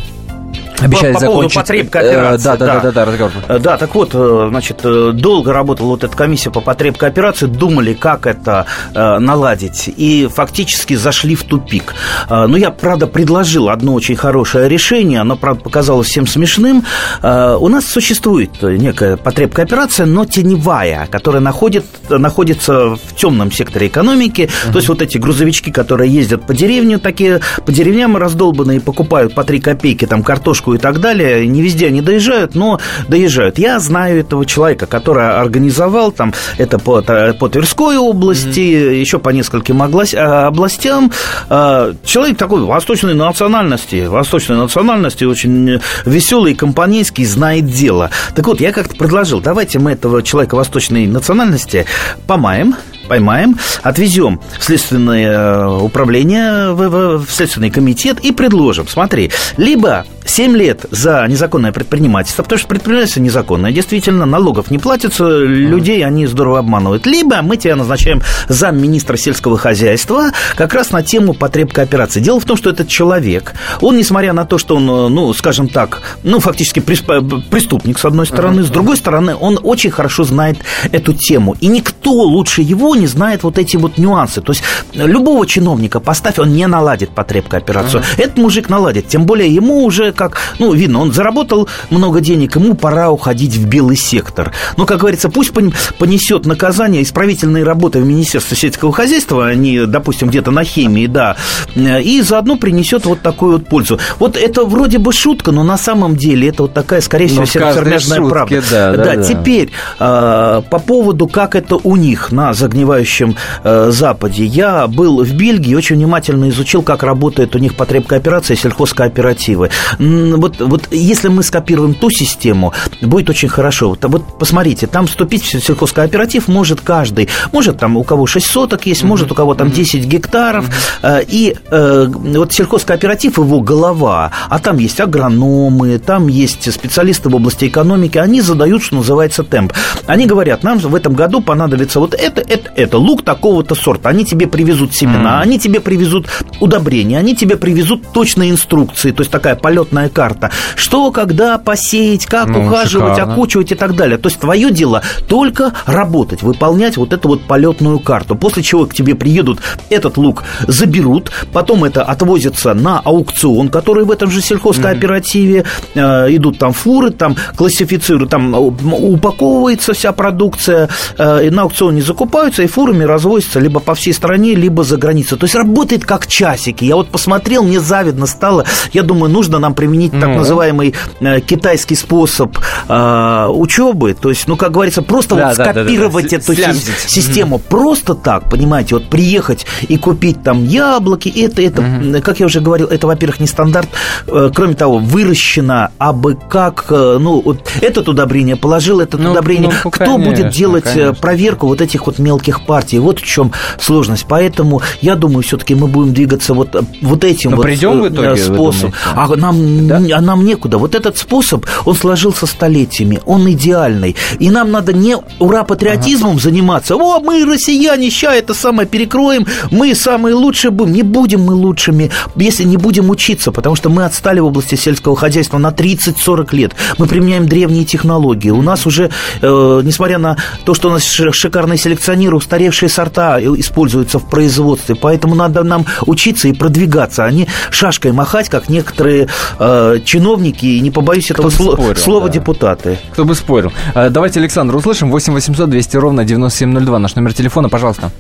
Обещали 0.82 1.14
по, 1.14 1.20
по 1.20 1.20
закончить. 1.20 1.54
поводу 1.54 1.56
потреб 1.56 1.90
кооперации. 1.90 2.44
Да, 2.44 2.58
да, 2.58 2.66
да, 2.66 2.80
да, 2.80 2.92
да, 2.92 3.06
разговор. 3.06 3.32
Да, 3.60 3.78
так 3.78 3.96
вот, 3.96 4.12
значит, 4.12 4.82
долго 4.82 5.54
работала 5.54 5.88
вот 5.88 6.04
эта 6.04 6.16
комиссия 6.16 6.52
по 6.52 6.62
потреб 6.62 6.98
кооперации, 6.98 7.48
думали, 7.48 7.94
как 7.94 8.28
это 8.28 8.66
наладить, 8.94 9.90
и 9.96 10.28
фактически 10.34 10.96
зашли 10.96 11.36
в 11.36 11.44
тупик. 11.44 11.94
Но 12.30 12.58
я, 12.58 12.72
правда, 12.72 13.08
предложил 13.08 13.70
одно 13.70 13.94
очень 13.94 14.16
хорошее 14.16 14.68
решение, 14.70 15.22
оно, 15.22 15.36
правда, 15.36 15.64
показалось 15.64 16.08
всем 16.08 16.28
смешным. 16.28 16.86
У 17.24 17.68
нас 17.68 17.86
существует 17.86 18.62
некая 18.62 19.18
потреб 19.18 19.54
кооперация, 19.54 20.06
но 20.06 20.26
теневая, 20.26 21.08
которая 21.08 21.42
находит, 21.42 21.86
находится 22.10 22.96
в 22.96 23.16
темном 23.16 23.52
секторе 23.52 23.88
экономики. 23.88 24.42
Uh-huh. 24.42 24.72
То 24.72 24.78
есть 24.78 24.90
вот 24.90 25.02
эти 25.02 25.18
грузовички, 25.18 25.72
которые 25.72 26.12
ездят 26.12 26.46
по 26.46 26.54
деревне, 26.54 26.98
такие 26.98 27.42
по 27.66 27.72
деревням 27.72 28.18
раздолбанные, 28.18 28.82
покупают 28.82 29.34
по 29.36 29.44
3 29.44 29.60
копейки 29.60 30.06
там 30.06 30.24
картошку 30.24 30.65
и 30.74 30.78
так 30.78 31.00
далее. 31.00 31.46
Не 31.48 31.62
везде 31.62 31.88
они 31.88 32.02
доезжают, 32.02 32.56
но 32.56 32.80
доезжают. 33.08 33.58
Я 33.58 33.80
знаю 33.80 34.20
этого 34.20 34.46
человека, 34.46 34.86
который 34.86 35.30
организовал 35.30 36.12
там 36.12 36.34
это 36.58 36.80
по, 36.80 37.02
по 37.02 37.50
Тверской 37.50 37.98
области, 37.98 38.60
mm-hmm. 38.60 39.00
еще 39.00 39.20
по 39.20 39.30
нескольким 39.30 39.82
а, 39.82 40.48
областям. 40.48 41.12
А, 41.50 41.94
человек 42.04 42.38
такой 42.38 42.62
восточной 42.62 43.14
национальности, 43.14 44.06
восточной 44.06 44.58
национальности, 44.58 45.24
очень 45.24 45.80
веселый, 46.06 46.56
компанейский, 46.56 47.26
знает 47.26 47.66
дело. 47.66 48.10
Так 48.36 48.48
вот, 48.48 48.62
я 48.62 48.72
как-то 48.72 48.96
предложил, 48.96 49.42
давайте 49.42 49.80
мы 49.80 49.92
этого 49.92 50.24
человека 50.24 50.56
восточной 50.56 51.08
национальности 51.08 51.86
помаем, 52.28 52.76
поймаем, 53.06 53.58
отвезем 53.84 54.40
в 54.60 54.64
следственное 54.64 55.32
э, 55.32 55.78
управление, 55.82 56.74
в, 56.74 57.26
в 57.26 57.32
следственный 57.32 57.70
комитет 57.70 58.20
и 58.20 58.32
предложим, 58.32 58.88
смотри, 58.88 59.32
либо 59.58 60.06
7 60.26 60.56
лет 60.58 60.86
за 60.92 61.26
незаконное 61.28 61.72
предпринимательство, 61.72 62.44
потому 62.44 62.60
что 62.60 62.68
предпринимательство 62.68 63.22
незаконное, 63.22 63.72
действительно, 63.72 64.26
налогов 64.26 64.72
не 64.72 64.80
платится, 64.80 65.26
людей 65.26 66.04
они 66.06 66.26
здорово 66.26 66.60
обманывают. 66.60 67.06
Либо 67.06 67.42
мы 67.42 67.58
тебя 67.58 67.76
назначаем 67.76 68.22
замминистра 68.50 69.18
сельского 69.18 69.58
хозяйства 69.58 70.32
как 70.56 70.74
раз 70.74 70.92
на 70.92 71.04
тему 71.04 71.34
потреб 71.34 71.72
кооперации. 71.72 72.20
Дело 72.20 72.40
в 72.40 72.46
том, 72.46 72.58
что 72.58 72.70
этот 72.70 72.88
человек, 72.88 73.54
он, 73.82 73.98
несмотря 73.98 74.34
на 74.34 74.46
то, 74.46 74.58
что 74.58 74.76
он, 74.76 74.86
ну, 74.86 75.34
скажем 75.34 75.70
так, 75.70 76.02
ну, 76.24 76.40
фактически 76.40 76.80
преступник, 76.80 78.00
с 78.00 78.06
одной 78.06 78.26
стороны, 78.26 78.64
с 78.64 78.70
другой 78.70 78.98
стороны, 78.98 79.36
он 79.36 79.60
очень 79.62 79.92
хорошо 79.92 80.24
знает 80.24 80.58
эту 80.92 81.14
тему. 81.14 81.56
И 81.62 81.68
никто 81.68 82.12
лучше 82.12 82.62
его 82.62 82.95
не 82.96 83.08
знает 83.08 83.44
вот 83.44 83.58
эти 83.58 83.78
вот 83.78 83.98
нюансы. 83.98 84.42
То 84.42 84.52
есть 84.52 84.64
любого 84.94 85.46
чиновника 85.46 86.00
поставь, 86.00 86.40
он 86.40 86.54
не 86.54 86.68
наладит 86.68 87.10
потреб 87.10 87.48
кооперацию. 87.48 88.04
Этот 88.18 88.38
мужик 88.38 88.70
наладит. 88.70 89.08
Тем 89.08 89.26
более 89.26 89.54
ему 89.54 89.84
уже 89.84 90.12
как, 90.12 90.38
ну, 90.60 90.74
видно, 90.74 91.00
он 91.00 91.12
заработал 91.12 91.68
много 91.90 92.22
денег, 92.22 92.56
ему 92.56 92.76
пора 92.76 93.12
уходить 93.12 93.56
в 93.56 93.68
белый 93.68 93.98
сектор. 93.98 94.54
Но, 94.78 94.86
как 94.86 95.00
говорится, 95.00 95.30
пусть 95.30 95.52
понесет 95.52 96.46
наказание 96.46 97.04
исправительные 97.04 97.64
работы 97.64 98.00
в 98.00 98.06
Министерстве 98.06 98.58
сельского 98.58 98.92
хозяйства, 98.92 99.48
они, 99.48 99.86
допустим, 99.86 100.30
где-то 100.30 100.52
на 100.52 100.64
химии, 100.64 101.08
да, 101.08 101.36
и 101.76 102.22
заодно 102.22 102.58
принесет 102.58 103.06
вот 103.06 103.22
такую 103.22 103.54
вот 103.54 103.68
пользу. 103.68 104.00
Вот 104.20 104.38
это 104.38 104.66
вроде 104.66 104.98
бы 104.98 105.12
шутка, 105.14 105.52
но 105.52 105.64
на 105.64 105.78
самом 105.78 106.16
деле 106.16 106.50
это 106.50 106.64
вот 106.64 106.74
такая, 106.74 107.02
скорее 107.02 107.28
всего, 107.28 107.46
сермяжная 107.46 108.22
правда. 108.22 108.64
Да, 108.72 108.92
да, 108.92 108.98
да, 108.98 109.16
да, 109.16 109.24
теперь 109.24 109.72
э, 110.00 110.62
по 110.70 110.80
поводу, 110.80 111.28
как 111.28 111.56
это 111.56 111.76
у 111.76 111.96
них 111.96 112.32
на 112.32 112.54
загнивающем 112.86 113.36
э, 113.64 113.90
Западе. 113.92 114.46
Я 114.46 114.88
был 114.88 115.24
в 115.24 115.34
Бельгии, 115.34 115.76
очень 115.76 115.96
внимательно 115.96 116.50
изучил, 116.50 116.82
как 116.84 117.04
работает 117.04 117.56
у 117.56 117.60
них 117.60 117.76
потребкооперация 117.76 118.56
сельхозкооперативы 118.56 119.70
вот, 120.00 120.60
вот 120.60 120.88
если 120.92 121.30
мы 121.30 121.44
скопируем 121.44 121.94
ту 121.94 122.10
систему, 122.10 122.74
будет 123.02 123.30
очень 123.30 123.50
хорошо. 123.50 123.90
Вот, 123.90 124.04
вот 124.06 124.40
посмотрите, 124.40 124.88
там 124.88 125.08
вступить 125.08 125.44
в 125.44 125.48
сельхозкооператив 125.48 126.48
может 126.48 126.82
каждый. 126.82 127.30
Может 127.52 127.80
там 127.80 127.98
у 127.98 128.04
кого 128.04 128.26
6 128.26 128.46
соток 128.46 128.86
есть, 128.86 129.04
может 129.04 129.32
у 129.32 129.36
кого 129.36 129.56
там 129.56 129.72
10 129.72 130.06
гектаров. 130.06 130.70
Mm-hmm. 131.02 131.26
И 131.28 131.56
э, 131.70 132.06
вот 132.08 132.54
сельхозкооператив 132.54 133.38
его 133.38 133.62
голова, 133.62 134.32
а 134.50 134.60
там 134.60 134.78
есть 134.78 135.00
агрономы, 135.00 135.98
там 136.00 136.28
есть 136.28 136.72
специалисты 136.72 137.30
в 137.30 137.36
области 137.36 137.66
экономики, 137.66 138.18
они 138.18 138.42
задают, 138.42 138.84
что 138.84 138.96
называется, 138.96 139.44
темп. 139.44 139.74
Они 140.06 140.26
говорят, 140.26 140.64
нам 140.64 140.78
в 140.78 140.96
этом 140.96 141.14
году 141.14 141.42
понадобится 141.42 142.00
вот 142.00 142.14
это, 142.14 142.42
это, 142.42 142.72
это, 142.76 142.98
лук 142.98 143.24
такого-то 143.24 143.76
сорта. 143.76 144.10
Они 144.10 144.26
тебе 144.26 144.48
привезут 144.48 144.94
семена, 144.94 145.40
mm-hmm. 145.40 145.44
они 145.44 145.60
тебе 145.60 145.80
привезут 145.80 146.28
удобрения, 146.60 147.18
они 147.18 147.36
тебе 147.36 147.58
привезут 147.58 148.12
точные 148.14 148.52
инструкции, 148.52 149.12
то 149.12 149.22
есть 149.22 149.32
такая 149.32 149.56
полетная 149.56 149.96
полетная 149.96 150.10
карта. 150.10 150.52
Что, 150.76 151.12
когда 151.12 151.58
посеять, 151.58 152.26
как 152.26 152.48
ну, 152.48 152.66
ухаживать, 152.66 153.16
шикарно. 153.16 153.34
окучивать 153.34 153.72
и 153.72 153.76
так 153.76 153.96
далее. 153.96 154.18
То 154.18 154.30
есть 154.30 154.40
твое 154.40 154.72
дело 154.72 155.02
только 155.28 155.74
работать, 155.86 156.42
выполнять 156.44 156.98
вот 156.98 157.14
эту 157.14 157.28
вот 157.28 157.44
полетную 157.44 158.00
карту. 158.00 158.36
После 158.36 158.64
чего 158.64 158.86
к 158.86 158.94
тебе 158.94 159.16
приедут, 159.16 159.60
этот 159.90 160.18
лук 160.18 160.44
заберут, 160.68 161.32
потом 161.54 161.84
это 161.84 162.04
отвозится 162.04 162.74
на 162.74 163.00
аукцион, 163.00 163.70
который 163.70 164.06
в 164.06 164.12
этом 164.12 164.32
же 164.32 164.42
сельхозкооперативе. 164.42 165.66
Mm-hmm. 165.96 166.28
Э, 166.28 166.36
идут 166.36 166.58
там 166.58 166.74
фуры, 166.74 167.12
там 167.12 167.36
классифицируют, 167.56 168.30
там 168.30 168.54
упаковывается 168.54 169.94
вся 169.94 170.12
продукция, 170.12 170.90
э, 171.18 171.48
и 171.48 171.50
на 171.50 171.64
аукционе 171.64 172.02
закупаются, 172.02 172.65
и 172.66 172.68
фурами 172.68 173.04
развозятся 173.04 173.60
либо 173.60 173.80
по 173.80 173.96
всей 173.96 174.14
стране, 174.14 174.56
либо 174.56 174.84
за 174.84 174.98
границей. 174.98 175.38
То 175.38 175.46
есть 175.46 175.56
работает 175.56 176.06
как 176.06 176.28
часики. 176.28 176.84
Я 176.84 176.96
вот 176.96 177.10
посмотрел, 177.10 177.64
мне 177.64 177.80
завидно 177.80 178.26
стало. 178.26 178.66
Я 178.92 179.04
думаю, 179.04 179.32
нужно 179.32 179.60
нам 179.60 179.74
применить 179.74 180.14
ну. 180.14 180.22
так 180.22 180.30
называемый 180.36 180.94
э, 181.20 181.40
китайский 181.40 181.96
способ 181.96 182.58
э, 182.88 183.48
учебы, 183.50 184.16
то 184.20 184.30
есть, 184.30 184.48
ну, 184.48 184.58
как 184.58 184.72
говорится, 184.72 185.02
просто 185.02 185.36
да, 185.36 185.50
вот 185.50 185.58
да, 185.58 185.72
скопировать 185.72 186.30
да, 186.30 186.38
да, 186.38 186.38
да. 186.38 186.44
эту 186.44 186.62
Слямзить. 186.62 187.00
систему, 187.08 187.58
mm-hmm. 187.58 187.70
просто 187.70 188.16
так, 188.16 188.50
понимаете, 188.50 188.96
вот 188.96 189.10
приехать 189.10 189.66
и 189.88 189.98
купить 189.98 190.44
там 190.44 190.66
яблоки, 190.66 191.30
это, 191.30 191.62
это, 191.62 191.82
mm-hmm. 191.82 192.22
как 192.22 192.40
я 192.40 192.46
уже 192.46 192.62
говорил, 192.62 192.88
это, 192.88 193.08
во-первых, 193.08 193.40
не 193.40 193.48
стандарт, 193.48 193.90
э, 194.28 194.52
кроме 194.54 194.76
того, 194.76 194.98
выращено 194.98 195.92
абы 195.98 196.38
как, 196.50 196.86
э, 196.90 197.18
ну, 197.20 197.42
вот 197.42 197.62
этот 197.82 198.10
удобрение 198.10 198.56
положил, 198.56 199.00
этот 199.00 199.20
ну, 199.20 199.32
удобрение, 199.32 199.72
ну, 199.84 199.92
кто 199.92 200.06
конечно, 200.06 200.32
будет 200.32 200.50
делать 200.50 200.84
конечно. 200.84 201.14
проверку 201.14 201.68
вот 201.68 201.82
этих 201.82 202.06
вот 202.08 202.20
мелких 202.20 202.55
партий, 202.64 203.00
вот 203.00 203.20
в 203.20 203.26
чем 203.26 203.52
сложность, 203.80 204.26
поэтому 204.28 204.82
я 205.02 205.16
думаю, 205.16 205.44
все-таки 205.44 205.76
мы 205.76 205.88
будем 205.88 206.14
двигаться 206.14 206.54
вот, 206.54 206.76
вот 207.02 207.24
этим 207.24 207.52
Но 207.52 207.58
вот 207.58 207.64
придем 207.64 208.02
в 208.02 208.08
итоге, 208.08 208.38
способом. 208.38 208.94
А 209.16 209.28
нам 209.36 209.88
да? 209.88 210.02
а 210.14 210.22
нам 210.22 210.46
некуда. 210.46 210.78
Вот 210.78 210.96
этот 210.96 211.18
способ, 211.18 211.66
он 211.86 211.96
сложился 211.96 212.46
столетиями, 212.46 213.20
он 213.26 213.50
идеальный. 213.52 214.16
И 214.40 214.50
нам 214.50 214.72
надо 214.72 214.94
не 214.94 215.18
ура-патриотизмом 215.40 216.32
ага. 216.32 216.40
заниматься. 216.40 216.96
О, 216.96 217.20
мы 217.20 217.46
россияне, 217.46 218.10
ща 218.10 218.34
это 218.36 218.54
самое 218.54 218.88
перекроем, 218.88 219.46
мы 219.72 219.94
самые 219.96 220.36
лучшие 220.36 220.72
будем. 220.72 220.94
Не 220.94 221.04
будем 221.04 221.42
мы 221.44 221.54
лучшими, 221.54 222.12
если 222.36 222.64
не 222.64 222.78
будем 222.78 223.10
учиться, 223.10 223.52
потому 223.52 223.76
что 223.76 223.90
мы 223.90 224.06
отстали 224.06 224.40
в 224.40 224.46
области 224.46 224.76
сельского 224.76 225.16
хозяйства 225.16 225.58
на 225.58 225.70
30-40 225.70 226.56
лет. 226.56 226.76
Мы 226.98 227.08
применяем 227.08 227.48
древние 227.48 227.86
технологии. 227.86 228.50
У 228.50 228.62
нас 228.62 228.86
уже, 228.86 229.10
э, 229.42 229.82
несмотря 229.84 230.18
на 230.18 230.38
то, 230.66 230.74
что 230.74 230.90
у 230.90 230.92
нас 230.92 231.04
шикарные 231.04 231.78
селекционеры, 231.78 232.36
устаревшие 232.46 232.90
сорта 232.90 233.40
используются 233.40 234.20
в 234.20 234.30
производстве, 234.30 234.96
поэтому 234.96 235.34
надо 235.36 235.64
нам 235.64 235.84
учиться 236.06 236.48
и 236.48 236.54
продвигаться, 236.54 237.26
а 237.26 237.32
не 237.32 237.48
шашкой 237.72 238.12
махать, 238.12 238.50
как 238.50 238.70
некоторые 238.70 239.28
э, 239.60 240.00
чиновники, 240.06 240.66
и 240.66 240.80
не 240.80 240.92
побоюсь 240.92 241.32
этого 241.32 241.48
сло- 241.48 241.74
спорил, 241.74 241.96
слова 241.96 242.28
да. 242.28 242.34
депутаты. 242.34 243.00
Кто 243.14 243.26
бы 243.26 243.34
спорил. 243.34 243.72
Э, 243.96 244.10
давайте 244.10 244.40
Александр 244.40 244.76
услышим. 244.76 245.10
8 245.10 245.34
800 245.34 245.70
200 245.70 245.98
ровно 245.98 246.24
9702. 246.24 247.00
Наш 247.00 247.16
номер 247.16 247.34
телефона, 247.34 247.68
пожалуйста. 247.70 248.12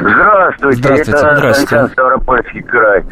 Здравствуйте, 0.00 0.78
Здравствуйте. 0.78 1.10
это 1.10 1.18
Здравствуйте. 1.36 1.76
Александр 1.76 1.92
Ставропольский 1.92 2.62
край. 2.62 3.04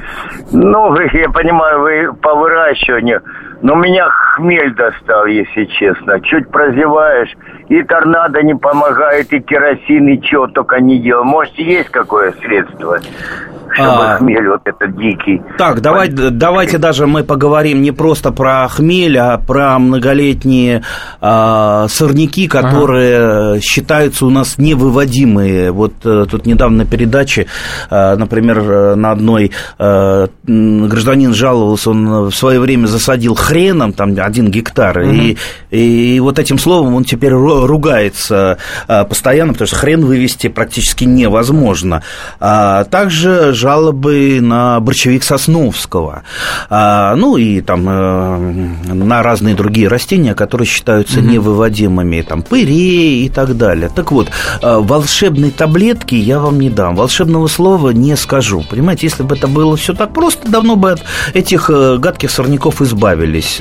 Ну, 0.53 0.95
я 1.01 1.31
понимаю, 1.31 1.81
вы 1.81 2.13
по 2.21 2.35
выращиванию, 2.35 3.23
но 3.63 3.77
меня 3.77 4.09
хмель 4.11 4.75
достал, 4.75 5.27
если 5.27 5.65
честно. 5.67 6.21
Чуть 6.21 6.49
прозеваешь, 6.51 7.31
и 7.69 7.83
торнадо 7.85 8.43
не 8.43 8.55
помогает, 8.55 9.33
и 9.33 9.41
керосин, 9.41 10.09
и 10.09 10.21
чего 10.21 10.49
только 10.49 10.81
не 10.81 10.99
делал. 10.99 11.25
Может, 11.25 11.55
есть 11.55 11.89
какое 11.91 12.33
средство? 12.33 12.99
Чтобы 13.75 14.05
а, 14.05 14.17
хмель 14.17 14.49
вот 14.49 14.61
этот 14.65 14.97
дикий. 14.97 15.43
Так, 15.59 15.81
давай, 15.81 16.09
давайте 16.09 16.79
даже 16.79 17.07
мы 17.07 17.25
поговорим 17.25 17.83
не 17.83 17.93
просто 17.93 18.31
про 18.33 18.69
хмель, 18.69 19.19
а 19.19 19.39
про 19.39 19.79
многолетние 19.79 20.83
а, 21.21 21.87
сорняки, 21.89 22.49
которые 22.49 23.17
ага. 23.17 23.61
считаются 23.61 24.27
у 24.27 24.31
нас 24.31 24.59
невыводимые. 24.59 25.73
Вот 25.73 25.95
а, 26.05 26.27
тут 26.27 26.47
недавно 26.47 26.79
на 26.79 26.85
передаче, 26.85 27.47
а, 27.91 28.17
например, 28.17 28.97
на 28.97 29.11
одной 29.11 29.53
а, 29.79 30.29
гражданин 30.47 31.35
жаловался, 31.35 31.91
он 31.91 32.31
в 32.31 32.33
свое 32.33 32.61
время 32.61 32.87
засадил 32.87 33.35
хреном, 33.35 33.93
там 33.93 34.15
один 34.19 34.51
гектар, 34.51 34.99
угу. 34.99 35.11
и, 35.11 35.37
и 35.71 36.21
вот 36.21 36.39
этим 36.39 36.59
словом 36.59 36.95
он 36.95 37.05
теперь 37.05 37.33
ругается 37.33 38.59
а, 38.89 39.05
постоянно, 39.05 39.53
потому 39.53 39.67
что 39.67 39.77
хрен 39.77 40.05
вывести 40.05 40.49
практически 40.49 41.05
невозможно. 41.05 42.03
А, 42.41 42.85
также 42.85 43.53
жалобы 43.63 44.41
на 44.41 44.81
борщевик 44.81 45.23
Сосновского, 45.23 46.25
а, 46.69 47.15
ну 47.15 47.37
и 47.37 47.61
там 47.61 47.89
э, 47.89 48.39
на 48.93 49.23
разные 49.23 49.55
другие 49.55 49.87
растения, 49.87 50.35
которые 50.35 50.67
считаются 50.67 51.21
угу. 51.21 51.29
невыводимыми, 51.29 52.23
там 52.23 52.43
пырей 52.43 53.25
и 53.25 53.29
так 53.29 53.57
далее. 53.57 53.89
Так 53.95 54.11
вот, 54.11 54.31
э, 54.61 54.79
волшебной 54.81 55.53
таблетки 55.53 56.17
я 56.17 56.41
вам 56.41 56.59
не 56.59 56.71
дам, 56.71 56.97
волшебного 56.97 57.47
слова 57.47 57.91
не 57.91 58.17
скажу. 58.17 58.65
Понимаете, 58.69 59.07
если 59.07 59.23
бы 59.23 59.37
это 59.37 59.47
было 59.47 59.77
все 59.77 59.95
так 59.95 60.13
просто, 60.13 60.51
давно 60.51 60.75
бы 60.75 60.91
от 60.91 61.05
этих 61.33 61.71
э, 61.71 61.99
гадких 61.99 62.33
сорняков 62.33 62.83
избавились. 62.83 63.61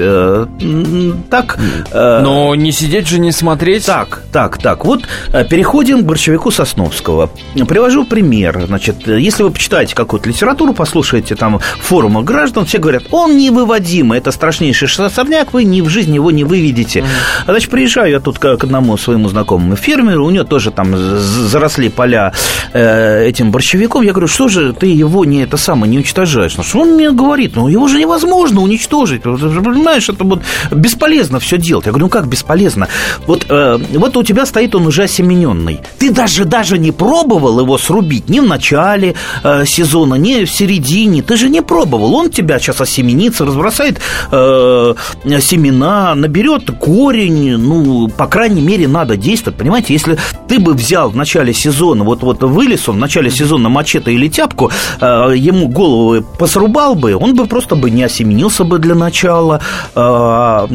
Так. 1.30 1.60
Но 1.94 2.56
не 2.56 2.72
сидеть 2.72 3.08
же, 3.08 3.20
не 3.20 3.32
смотреть. 3.32 3.86
Так, 3.86 4.24
так, 4.32 4.58
так. 4.58 4.84
Вот 4.86 5.04
переходим 5.50 6.02
к 6.02 6.06
борщевику 6.06 6.50
Сосновского. 6.50 7.30
Привожу 7.68 8.06
пример. 8.06 8.64
Значит, 8.66 9.08
если 9.08 9.44
вы 9.44 9.52
почитаете 9.52 9.91
почитаете 9.92 9.96
какую-то 9.96 10.30
литературу, 10.30 10.74
послушаете 10.74 11.36
там 11.36 11.60
форумы 11.80 12.24
граждан, 12.24 12.66
все 12.66 12.78
говорят, 12.78 13.04
он 13.12 13.38
невыводимый, 13.38 14.18
это 14.18 14.32
страшнейший 14.32 14.88
сорняк, 14.88 15.54
вы 15.54 15.64
ни 15.64 15.82
в 15.82 15.90
жизни 15.90 16.16
его 16.16 16.32
не 16.32 16.44
выведете. 16.44 17.00
Mm-hmm. 17.00 17.46
Значит, 17.46 17.70
приезжаю 17.70 18.12
я 18.12 18.20
тут 18.20 18.40
к, 18.40 18.58
к 18.58 18.64
одному 18.64 18.98
своему 18.98 19.30
знакомому 19.30 19.76
фермеру, 19.76 20.26
у 20.26 20.32
него 20.32 20.44
тоже 20.44 20.72
там 20.72 20.96
заросли 20.98 21.90
поля 21.90 22.34
э, 22.74 23.28
этим 23.28 23.52
борщевиком. 23.52 24.04
Я 24.04 24.12
говорю, 24.12 24.28
что 24.28 24.48
же 24.48 24.74
ты 24.74 24.88
его 24.88 25.26
не 25.26 25.44
это 25.44 25.58
самое 25.58 25.92
не 25.92 25.98
уничтожаешь? 25.98 26.58
Ну, 26.58 26.64
что 26.64 26.80
он 26.80 26.94
мне 26.96 27.12
говорит, 27.12 27.56
ну 27.56 27.68
его 27.68 27.88
же 27.88 28.00
невозможно 28.00 28.62
уничтожить. 28.62 29.22
Понимаешь, 29.22 30.10
это 30.10 30.24
вот 30.24 30.42
бесполезно 30.72 31.40
все 31.40 31.58
делать. 31.58 31.86
Я 31.86 31.92
говорю, 31.92 32.06
ну 32.06 32.10
как 32.10 32.28
бесполезно? 32.28 32.88
Вот, 33.28 33.46
э, 33.50 33.80
вот 33.94 34.18
у 34.18 34.24
тебя 34.24 34.46
стоит 34.46 34.76
он 34.76 34.88
уже 34.88 35.04
осемененный. 35.04 35.80
Ты 36.00 36.12
даже, 36.12 36.46
даже 36.46 36.78
не 36.78 36.92
пробовал 36.92 37.60
его 37.60 37.78
срубить 37.78 38.30
ни 38.30 38.40
в 38.40 38.48
начале 38.48 39.16
э, 39.44 39.66
сезона, 39.82 40.16
не 40.16 40.46
в 40.46 40.52
середине. 40.52 41.24
Ты 41.24 41.38
же 41.38 41.50
не 41.50 41.62
пробовал. 41.62 42.14
Он 42.16 42.30
тебя 42.30 42.60
сейчас 42.60 42.82
осеменится, 42.82 43.46
разбросает 43.46 44.00
э, 44.32 44.94
семена, 45.42 46.16
наберет 46.16 46.70
корень. 46.80 47.58
Ну, 47.58 48.08
по 48.10 48.28
крайней 48.28 48.62
мере, 48.62 48.88
надо 48.88 49.18
действовать. 49.18 49.58
Понимаете, 49.58 49.94
если 49.94 50.18
ты 50.48 50.60
бы 50.60 50.74
взял 50.74 51.10
в 51.10 51.16
начале 51.16 51.54
сезона, 51.54 52.04
вот, 52.04 52.22
вот 52.22 52.44
вылез 52.44 52.90
он 52.90 52.98
в 52.98 53.00
начале 53.00 53.32
сезона 53.32 53.70
мачете 53.70 54.12
или 54.12 54.28
тяпку, 54.28 54.72
э, 55.00 55.34
ему 55.36 55.68
голову 55.68 56.24
посрубал 56.38 56.96
бы, 56.96 57.16
он 57.16 57.36
бы 57.36 57.46
просто 57.48 57.76
бы 57.76 57.90
не 57.90 58.04
осеменился 58.04 58.64
бы 58.64 58.78
для 58.78 58.96
начала, 58.96 59.62
э, 59.96 60.68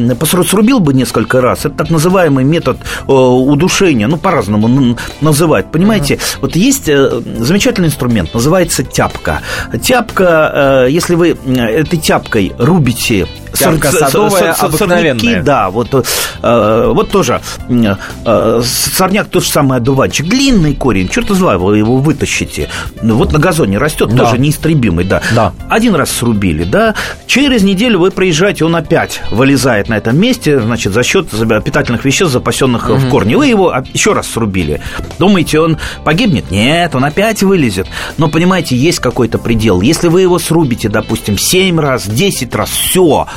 срубил 0.47 0.79
бы 0.79 0.93
несколько 0.93 1.41
раз. 1.41 1.65
Это 1.65 1.75
так 1.77 1.89
называемый 1.89 2.43
метод 2.43 2.77
э, 3.07 3.11
удушения, 3.11 4.07
ну, 4.07 4.17
по-разному 4.17 4.95
называть. 5.21 5.71
Понимаете, 5.71 6.15
uh-huh. 6.15 6.39
вот 6.41 6.55
есть 6.55 6.89
э, 6.89 7.21
замечательный 7.39 7.87
инструмент, 7.87 8.33
называется 8.33 8.83
тяпка. 8.97 9.41
Тяпка, 9.79 10.85
э, 10.85 10.87
если 10.89 11.13
вы 11.13 11.37
этой 11.45 11.99
тяпкой 11.99 12.53
рубите 12.57 13.27
Тяпка 13.53 13.91
садовая, 13.91 14.53
обыкновенная. 14.53 15.41
Да, 15.41 15.69
вот, 15.69 15.93
э, 15.93 16.91
вот 16.93 17.09
тоже 17.09 17.41
э, 17.69 18.61
сорняк 18.63 19.27
тот 19.27 19.43
же 19.43 19.49
самый 19.49 19.77
одуванчик. 19.77 20.27
Длинный 20.27 20.75
корень, 20.75 21.09
черт 21.09 21.27
два, 21.27 21.57
вы 21.57 21.77
его 21.77 21.97
вытащите. 21.97 22.69
Ну, 23.01 23.15
вот 23.15 23.31
на 23.31 23.39
газоне 23.39 23.77
растет, 23.77 24.09
да. 24.09 24.25
тоже 24.25 24.37
неистребимый, 24.37 25.05
да. 25.05 25.21
да. 25.35 25.53
Один 25.69 25.95
раз 25.95 26.11
срубили, 26.11 26.63
да. 26.63 26.95
Через 27.25 27.63
неделю 27.63 27.99
вы 27.99 28.11
приезжаете, 28.11 28.65
он 28.65 28.75
опять 28.75 29.21
вылезает 29.31 29.89
на 29.89 29.97
этом 29.97 30.17
месте, 30.17 30.59
значит, 30.59 30.93
за 30.93 31.03
счет 31.03 31.27
питательных 31.63 32.05
веществ, 32.05 32.33
запасенных 32.33 32.89
угу. 32.89 32.97
в 32.97 33.09
корне. 33.09 33.37
Вы 33.37 33.47
его 33.47 33.73
еще 33.93 34.13
раз 34.13 34.27
срубили. 34.27 34.81
Думаете, 35.19 35.59
он 35.59 35.77
погибнет? 36.03 36.51
Нет, 36.51 36.95
он 36.95 37.05
опять 37.05 37.43
вылезет. 37.43 37.87
Но, 38.17 38.29
понимаете, 38.29 38.75
есть 38.87 38.99
какой-то 38.99 39.37
предел. 39.37 39.81
Если 39.81 40.07
вы 40.07 40.21
его 40.21 40.39
срубите, 40.39 40.89
допустим, 40.89 41.37
7 41.37 41.79
раз, 41.79 42.07
10 42.07 42.55
раз, 42.55 42.69
все, 42.69 43.27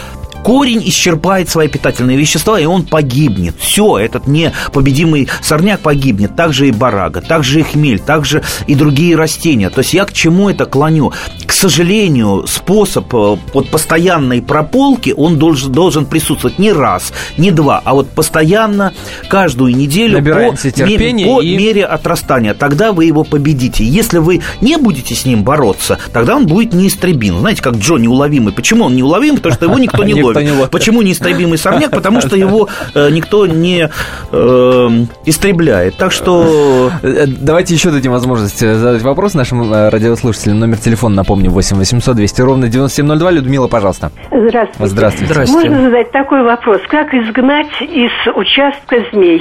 корень 0.42 0.82
исчерпает 0.84 1.48
свои 1.48 1.68
питательные 1.68 2.16
вещества, 2.16 2.58
и 2.58 2.64
он 2.64 2.84
погибнет. 2.84 3.54
Все, 3.58 3.98
этот 3.98 4.26
непобедимый 4.26 5.28
сорняк 5.42 5.80
погибнет. 5.80 6.36
Также 6.36 6.68
и 6.68 6.72
барага, 6.72 7.20
также 7.20 7.60
и 7.60 7.62
хмель, 7.62 8.00
также 8.00 8.42
и 8.66 8.74
другие 8.74 9.16
растения. 9.16 9.70
То 9.70 9.80
есть 9.80 9.94
я 9.94 10.04
к 10.04 10.12
чему 10.12 10.48
это 10.48 10.66
клоню? 10.66 11.12
К 11.46 11.52
сожалению, 11.52 12.46
способ 12.46 13.12
э, 13.14 13.36
вот 13.52 13.68
постоянной 13.68 14.40
прополки, 14.40 15.12
он 15.16 15.38
должен, 15.38 15.72
должен 15.72 16.06
присутствовать 16.06 16.58
не 16.58 16.72
раз, 16.72 17.12
не 17.36 17.50
два, 17.50 17.82
а 17.84 17.94
вот 17.94 18.08
постоянно, 18.08 18.92
каждую 19.28 19.76
неделю 19.76 20.14
Набираемся 20.14 20.70
по, 20.70 20.82
ме- 20.82 21.24
по 21.26 21.42
и... 21.42 21.56
мере 21.56 21.84
отрастания. 21.84 22.54
Тогда 22.54 22.92
вы 22.92 23.04
его 23.04 23.24
победите. 23.24 23.84
Если 23.84 24.18
вы 24.18 24.40
не 24.60 24.76
будете 24.78 25.14
с 25.14 25.24
ним 25.24 25.42
бороться, 25.42 25.98
тогда 26.12 26.36
он 26.36 26.46
будет 26.46 26.72
неистребим. 26.72 27.38
Знаете, 27.40 27.62
как 27.62 27.76
Джо 27.76 27.96
неуловимый. 27.96 28.52
Почему 28.52 28.86
он 28.86 28.96
неуловим? 28.96 29.36
Потому 29.36 29.54
что 29.54 29.64
его 29.66 29.78
никто 29.78 30.04
не 30.04 30.14
ловит 30.22 30.29
никто 30.30 30.42
не 30.42 30.52
ловит. 30.52 30.70
Почему 30.70 31.02
неистребимый 31.02 31.58
сорняк? 31.58 31.90
Потому 31.90 32.20
что 32.20 32.36
его 32.36 32.68
э, 32.94 33.10
никто 33.10 33.46
не 33.46 33.88
э, 34.32 34.88
истребляет. 35.24 35.96
Так 35.96 36.12
что... 36.12 36.90
Э, 37.02 37.26
давайте 37.26 37.74
еще 37.74 37.90
дадим 37.90 38.12
возможность 38.12 38.60
задать 38.60 39.02
вопрос 39.02 39.34
нашим 39.34 39.72
радиослушателям. 39.72 40.58
Номер 40.58 40.78
телефона, 40.78 41.16
напомню, 41.16 41.50
8 41.50 41.76
800 41.76 42.16
200 42.16 42.40
ровно 42.42 42.68
9702. 42.68 43.30
Людмила, 43.30 43.68
пожалуйста. 43.68 44.10
Здравствуйте. 44.30 44.90
Здравствуйте. 44.90 45.32
Здравствуйте. 45.32 45.70
Можно 45.70 45.84
задать 45.84 46.12
такой 46.12 46.42
вопрос. 46.42 46.80
Как 46.88 47.12
изгнать 47.14 47.80
из 47.80 48.10
участка 48.34 48.96
змей? 49.12 49.40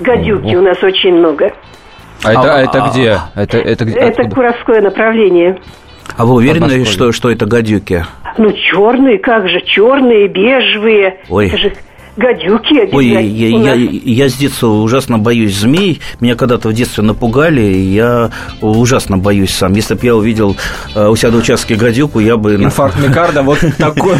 Гадюки 0.00 0.54
у 0.56 0.62
нас 0.62 0.82
очень 0.82 1.14
много. 1.14 1.52
А 2.22 2.32
это, 2.32 2.54
а, 2.54 2.60
это 2.60 2.90
где? 2.90 3.18
Это, 3.34 3.58
это, 3.58 3.84
где? 3.84 3.98
это 3.98 4.24
Куровское 4.24 4.80
направление. 4.82 5.58
А 6.16 6.24
вы 6.24 6.34
уверены, 6.34 6.84
что, 6.84 7.12
что 7.12 7.30
это 7.30 7.46
гадюки? 7.46 8.04
Ну, 8.38 8.52
черные, 8.52 9.18
как 9.18 9.48
же, 9.48 9.60
черные, 9.62 10.28
бежевые. 10.28 11.18
Ой. 11.28 11.48
Это 11.48 11.58
же 11.58 11.72
гадюки 12.20 12.88
Ой, 12.92 13.06
я, 13.06 13.20
я, 13.20 13.74
я 13.74 14.28
с 14.28 14.34
детства 14.34 14.68
ужасно 14.68 15.18
боюсь 15.18 15.56
змей. 15.56 16.00
Меня 16.20 16.36
когда-то 16.36 16.68
в 16.68 16.72
детстве 16.72 17.02
напугали, 17.02 17.60
я 17.60 18.30
ужасно 18.60 19.18
боюсь 19.18 19.54
сам. 19.54 19.72
Если 19.72 19.94
бы 19.94 20.04
я 20.04 20.14
увидел 20.14 20.56
э, 20.94 21.08
у 21.08 21.16
себя 21.16 21.30
на 21.30 21.38
участке 21.38 21.74
гадюку, 21.74 22.20
я 22.20 22.36
бы... 22.36 22.54
Инфаркт 22.54 22.98
микарда, 23.00 23.42
вот 23.42 23.58
такой 23.78 24.16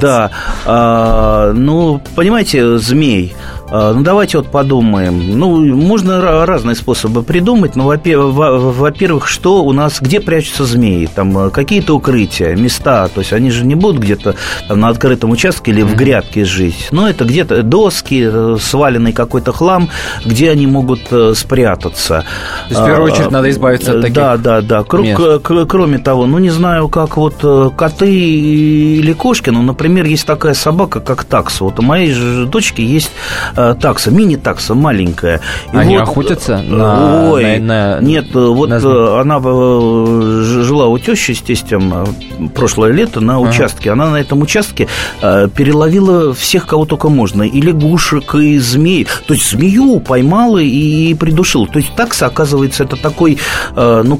Да. 0.00 0.30
А, 0.64 1.52
ну, 1.52 2.00
понимаете, 2.16 2.78
змей 2.78 3.34
а, 3.74 3.94
ну, 3.94 4.02
давайте 4.02 4.36
вот 4.36 4.48
подумаем. 4.48 5.38
Ну, 5.38 5.64
можно 5.74 6.44
разные 6.44 6.76
способы 6.76 7.22
придумать. 7.22 7.74
Но, 7.74 7.86
во-первых, 7.86 9.26
что 9.26 9.64
у 9.64 9.72
нас, 9.72 9.98
где 9.98 10.20
прячутся 10.20 10.66
змеи? 10.66 11.06
Там 11.06 11.46
э, 11.46 11.50
какие-то 11.50 11.96
укрытия, 11.96 12.54
места. 12.54 13.08
То 13.08 13.20
есть 13.20 13.32
они 13.32 13.50
же 13.50 13.64
не 13.64 13.74
будут 13.74 14.02
где-то 14.02 14.34
на 14.68 14.90
открытом 14.90 15.30
участке 15.30 15.70
или 15.70 15.80
в 15.80 15.96
грядке 15.96 16.44
жить. 16.44 16.88
Но 16.90 17.08
это 17.08 17.24
где-то 17.44 17.62
доски, 17.62 18.28
э, 18.32 18.56
сваленный 18.60 19.12
какой-то 19.12 19.52
хлам, 19.52 19.88
где 20.24 20.50
они 20.50 20.66
могут 20.66 21.00
э, 21.10 21.34
спрятаться. 21.34 22.24
То 22.68 22.74
есть, 22.74 22.80
в 22.80 22.86
первую 22.86 23.12
очередь, 23.12 23.30
надо 23.30 23.50
избавиться 23.50 23.92
от 23.92 24.02
таких 24.02 24.14
Да, 24.14 24.36
да, 24.36 24.60
да. 24.60 24.84
Кроме 24.84 25.98
того, 25.98 26.26
ну, 26.26 26.38
не 26.38 26.50
знаю, 26.50 26.88
как 26.88 27.16
вот 27.16 27.36
коты 27.76 28.12
или 28.12 29.12
кошки, 29.12 29.50
но, 29.50 29.62
например, 29.62 30.06
есть 30.06 30.26
такая 30.26 30.54
собака, 30.54 31.00
как 31.00 31.24
такса. 31.24 31.64
Вот 31.64 31.78
у 31.78 31.82
моей 31.82 32.12
дочки 32.46 32.80
есть 32.80 33.10
Э, 33.56 33.74
такса, 33.78 34.10
мини-такса 34.10 34.74
маленькая. 34.74 35.40
И 35.72 35.76
Они 35.76 35.98
вот, 35.98 36.08
охотятся 36.08 36.58
на, 36.62 37.30
ой, 37.30 37.58
на, 37.58 38.00
на 38.00 38.00
Нет, 38.00 38.34
э, 38.34 38.38
вот 38.38 38.70
на... 38.70 38.76
Э, 38.76 39.20
она 39.20 39.40
жила 39.40 40.86
у 40.86 40.98
тещи 40.98 41.32
с 41.32 41.40
тестем 41.40 42.06
прошлое 42.54 42.92
лето 42.92 43.20
на 43.20 43.36
ага. 43.36 43.48
участке. 43.48 43.90
Она 43.90 44.10
на 44.10 44.16
этом 44.16 44.42
участке 44.42 44.88
переловила 45.20 46.32
всех, 46.34 46.66
кого 46.66 46.86
только 46.86 47.08
можно. 47.08 47.31
И 47.34 47.60
лягушек, 47.60 48.34
и 48.34 48.58
змей. 48.58 49.06
То 49.26 49.34
есть 49.34 49.50
змею 49.50 50.00
поймала 50.00 50.58
и 50.58 51.14
придушила. 51.14 51.66
То 51.66 51.78
есть 51.78 51.94
такса, 51.94 52.26
оказывается, 52.26 52.84
это 52.84 52.96
такой 52.96 53.38
ну, 53.74 54.18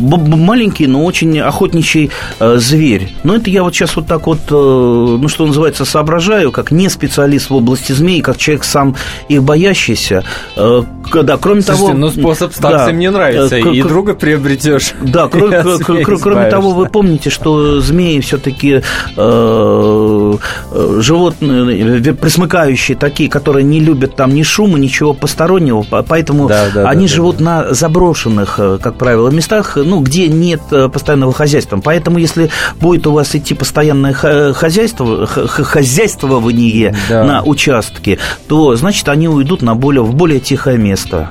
маленький, 0.00 0.86
но 0.86 1.04
очень 1.04 1.38
охотничий 1.40 2.10
зверь. 2.40 3.12
Но 3.24 3.36
это 3.36 3.50
я 3.50 3.62
вот 3.62 3.74
сейчас 3.74 3.96
вот 3.96 4.06
так 4.06 4.26
вот, 4.26 4.40
ну, 4.50 5.28
что 5.28 5.46
называется, 5.46 5.84
соображаю, 5.84 6.52
как 6.52 6.70
не 6.70 6.88
специалист 6.88 7.50
в 7.50 7.54
области 7.54 7.92
змей, 7.92 8.20
как 8.20 8.36
человек 8.38 8.64
сам 8.64 8.96
их 9.28 9.42
боящийся. 9.42 10.24
Э, 10.56 10.82
да, 11.22 11.36
кроме 11.36 11.62
Слушайте, 11.62 11.86
того... 11.86 11.98
ну 11.98 12.10
способ 12.10 12.52
с 12.52 12.58
да, 12.58 12.88
мне 12.92 13.10
нравится, 13.10 13.56
э, 13.56 13.74
и 13.74 13.82
друга 13.82 14.14
приобретешь. 14.14 14.92
Да, 15.00 15.28
кроме, 15.32 15.62
кроме 16.18 16.50
того, 16.50 16.70
вы 16.70 16.86
помните, 16.86 17.30
что 17.30 17.80
змеи 17.80 18.20
все-таки 18.20 18.82
э, 19.16 20.36
животные, 20.98 22.00
присмыкающие 22.38 22.96
такие, 22.96 23.28
которые 23.28 23.64
не 23.64 23.80
любят 23.80 24.14
там 24.14 24.34
ни 24.34 24.42
шума, 24.42 24.78
ничего 24.78 25.12
постороннего, 25.12 25.82
поэтому 25.82 26.48
да, 26.48 26.66
да, 26.72 26.88
они 26.88 27.06
да, 27.06 27.14
живут 27.14 27.38
да. 27.38 27.44
на 27.44 27.74
заброшенных, 27.74 28.56
как 28.56 28.94
правило, 28.96 29.28
местах, 29.30 29.76
ну, 29.76 30.00
где 30.00 30.28
нет 30.28 30.60
постоянного 30.92 31.32
хозяйства. 31.32 31.80
Поэтому, 31.82 32.18
если 32.18 32.50
будет 32.80 33.06
у 33.06 33.12
вас 33.12 33.34
идти 33.34 33.54
постоянное 33.54 34.12
хозяйство, 34.12 35.26
хозяйствование 35.26 36.94
да. 37.08 37.24
на 37.24 37.42
участке, 37.42 38.18
то 38.46 38.76
значит, 38.76 39.08
они 39.08 39.28
уйдут 39.28 39.62
на 39.62 39.74
более, 39.74 40.02
в 40.02 40.14
более 40.14 40.40
тихое 40.40 40.78
место. 40.78 41.28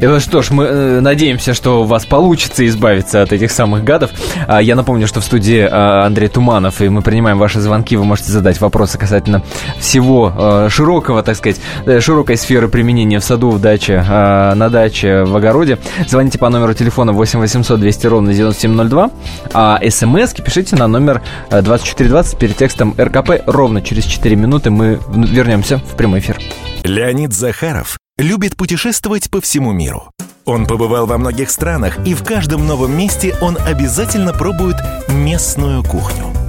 Ну 0.00 0.20
что 0.20 0.42
ж, 0.42 0.50
мы 0.50 0.64
э, 0.64 1.00
надеемся, 1.00 1.54
что 1.54 1.82
у 1.82 1.84
вас 1.84 2.04
получится 2.04 2.66
избавиться 2.66 3.22
от 3.22 3.32
этих 3.32 3.50
самых 3.50 3.84
гадов. 3.84 4.10
А, 4.46 4.60
я 4.60 4.76
напомню, 4.76 5.06
что 5.06 5.20
в 5.20 5.24
студии 5.24 5.66
а, 5.70 6.04
Андрей 6.04 6.28
Туманов, 6.28 6.80
и 6.82 6.88
мы 6.88 7.00
принимаем 7.00 7.38
ваши 7.38 7.60
звонки. 7.60 7.96
Вы 7.96 8.04
можете 8.04 8.30
задать 8.30 8.60
вопросы 8.60 8.98
касательно 8.98 9.42
всего 9.78 10.32
широкого, 10.68 11.22
так 11.22 11.36
сказать, 11.36 11.60
э, 11.86 12.00
широкой 12.00 12.36
сферы 12.36 12.68
применения 12.68 13.18
в 13.18 13.24
саду, 13.24 13.50
в 13.50 13.60
даче, 13.60 14.04
а, 14.08 14.54
на 14.54 14.68
даче, 14.68 15.24
в 15.24 15.36
огороде. 15.36 15.78
Звоните 16.06 16.38
по 16.38 16.48
номеру 16.48 16.74
телефона 16.74 17.12
8 17.12 17.40
800 17.40 17.80
200 17.80 18.06
ровно 18.06 18.32
9702, 18.32 19.10
а 19.52 19.80
смс 19.90 20.34
пишите 20.34 20.76
на 20.76 20.86
номер 20.86 21.22
2420 21.50 22.34
э, 22.34 22.36
перед 22.38 22.56
текстом 22.56 22.94
РКП. 22.98 23.42
Ровно 23.46 23.82
через 23.82 24.04
4 24.04 24.36
минуты 24.36 24.70
мы 24.70 25.00
вернемся 25.08 25.78
в 25.78 25.96
прямой 25.96 26.20
эфир. 26.20 26.38
Леонид 26.84 27.32
Захаров 27.32 27.98
любит 28.18 28.56
путешествовать 28.56 29.30
по 29.30 29.40
всему 29.40 29.72
миру. 29.72 30.10
Он 30.44 30.66
побывал 30.66 31.06
во 31.06 31.18
многих 31.18 31.50
странах, 31.50 31.98
и 32.06 32.14
в 32.14 32.24
каждом 32.24 32.66
новом 32.66 32.96
месте 32.96 33.36
он 33.42 33.58
обязательно 33.66 34.32
пробует 34.32 34.76
местную 35.08 35.82
кухню. 35.82 36.37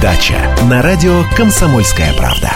дача» 0.00 0.36
на 0.68 0.82
радио 0.82 1.22
«Комсомольская 1.36 2.12
правда». 2.14 2.52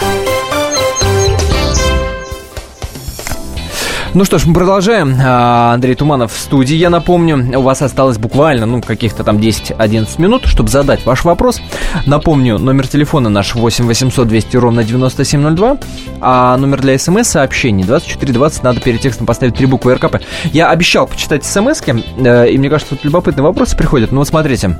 Ну 4.17 4.25
что 4.25 4.39
ж, 4.39 4.47
мы 4.47 4.55
продолжаем. 4.55 5.15
А, 5.23 5.73
Андрей 5.75 5.93
Туманов 5.93 6.33
в 6.33 6.39
студии. 6.39 6.75
Я 6.75 6.89
напомню, 6.89 7.59
у 7.59 7.61
вас 7.61 7.83
осталось 7.83 8.17
буквально, 8.17 8.65
ну, 8.65 8.81
каких-то 8.81 9.23
там 9.23 9.37
10-11 9.37 10.19
минут, 10.19 10.47
чтобы 10.47 10.69
задать 10.69 11.05
ваш 11.05 11.23
вопрос. 11.23 11.61
Напомню, 12.07 12.57
номер 12.57 12.87
телефона 12.87 13.29
наш 13.29 13.53
8 13.53 13.85
800 13.85 14.27
200 14.27 14.57
ровно 14.57 14.83
9702, 14.83 15.77
а 16.19 16.57
номер 16.57 16.81
для 16.81 16.97
смс-сообщений 16.97 17.83
2420, 17.83 18.63
надо 18.63 18.79
перед 18.81 19.01
текстом 19.01 19.27
поставить 19.27 19.55
три 19.55 19.67
буквы 19.67 19.93
РКП. 19.93 20.15
Я 20.45 20.71
обещал 20.71 21.05
почитать 21.05 21.45
смс 21.45 21.83
э, 21.85 22.49
и 22.49 22.57
мне 22.57 22.71
кажется, 22.71 22.95
тут 22.95 23.05
любопытные 23.05 23.43
вопросы 23.43 23.77
приходят. 23.77 24.11
Ну 24.11 24.17
вот 24.17 24.27
смотрите, 24.27 24.77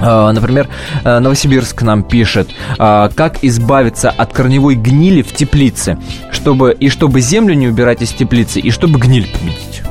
Например, 0.00 0.68
э, 1.04 1.18
Новосибирск 1.18 1.82
нам 1.82 2.02
пишет, 2.02 2.50
а, 2.78 3.10
как 3.14 3.44
избавиться 3.44 4.10
от 4.10 4.32
корневой 4.32 4.74
гнили 4.74 5.22
в 5.22 5.32
теплице, 5.32 5.98
чтобы 6.30 6.72
и 6.72 6.88
чтобы 6.88 7.20
землю 7.20 7.54
не 7.54 7.68
убирать 7.68 8.02
из 8.02 8.10
теплицы, 8.10 8.60
и 8.60 8.70
чтобы 8.70 8.98
гниль 8.98 9.28
победить. 9.30 9.82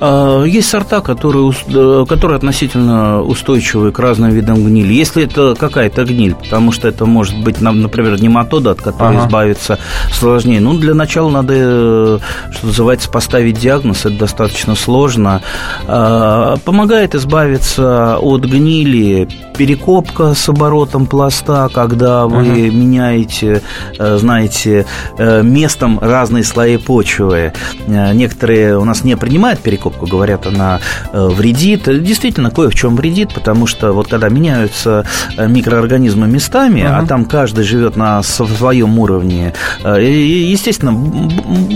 А, 0.00 0.44
есть 0.44 0.68
сорта, 0.68 1.00
которые, 1.00 1.52
э, 1.68 2.04
которые 2.08 2.36
относительно 2.36 3.22
устойчивы 3.22 3.92
к 3.92 3.98
разным 3.98 4.30
видам 4.30 4.64
гнили. 4.64 4.92
Если 4.92 5.24
это 5.24 5.54
какая-то 5.54 6.04
гниль, 6.04 6.34
потому 6.34 6.72
что 6.72 6.88
это 6.88 7.04
может 7.04 7.38
быть, 7.42 7.60
например, 7.60 8.20
нематода, 8.20 8.70
от 8.70 8.80
которой 8.80 9.16
ага. 9.16 9.26
избавиться 9.26 9.78
сложнее. 10.10 10.60
Ну, 10.60 10.74
для 10.78 10.94
начала 10.94 11.28
надо, 11.28 11.54
э, 11.56 12.18
что 12.50 12.66
называется, 12.66 13.10
поставить 13.10 13.58
диагноз. 13.58 14.06
Это 14.06 14.18
достаточно 14.18 14.74
сложно. 14.74 15.42
А, 15.86 16.56
помогает 16.64 17.14
избавиться 17.14 18.16
от 18.18 18.44
гнили 18.44 19.28
перекопка 19.56 20.32
с 20.32 20.48
оборотом 20.48 21.06
пласта, 21.06 21.68
когда 21.72 22.26
вы 22.26 22.40
ага. 22.40 22.70
меняете, 22.70 23.62
э, 23.98 24.16
знаете, 24.16 24.86
местом 25.18 25.98
разные 26.00 26.44
слои 26.44 26.78
почвы. 26.78 27.52
Некоторые 27.86 28.78
у 28.78 28.84
нас 28.84 29.04
не 29.04 29.16
принимают 29.16 29.60
перекопку, 29.60 29.89
скобку 29.90 30.06
говорят, 30.06 30.46
она 30.46 30.80
э, 31.12 31.28
вредит. 31.28 31.82
Действительно, 32.02 32.50
кое 32.50 32.68
в 32.68 32.74
чем 32.74 32.96
вредит, 32.96 33.34
потому 33.34 33.66
что 33.66 33.92
вот 33.92 34.08
когда 34.08 34.28
меняются 34.28 35.04
э, 35.36 35.48
микроорганизмы 35.48 36.26
местами, 36.26 36.80
uh-huh. 36.80 37.04
а 37.04 37.06
там 37.06 37.24
каждый 37.24 37.64
живет 37.64 37.96
на 37.96 38.22
своем 38.22 38.98
уровне, 38.98 39.52
э, 39.84 40.02
естественно, 40.02 40.92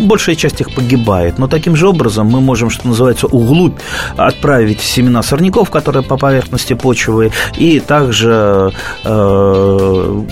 большая 0.06 0.36
часть 0.36 0.60
их 0.60 0.74
погибает. 0.74 1.38
Но 1.38 1.48
таким 1.48 1.76
же 1.76 1.88
образом 1.88 2.26
мы 2.26 2.40
можем, 2.40 2.70
что 2.70 2.88
называется, 2.88 3.26
углубь 3.26 3.78
отправить 4.16 4.80
семена 4.80 5.22
сорняков, 5.22 5.70
которые 5.70 6.02
по 6.02 6.16
поверхности 6.16 6.74
почвы, 6.74 7.32
и 7.56 7.80
также 7.80 8.72
э, 9.04 10.22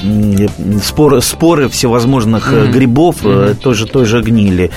споры, 0.83 1.21
споры 1.21 1.68
всевозможных 1.68 2.53
mm-hmm. 2.53 2.71
грибов 2.71 3.23
mm-hmm. 3.23 3.55
Той, 3.62 3.75
же, 3.75 3.87
той 3.87 4.05
же 4.07 4.23
гнили. 4.23 4.71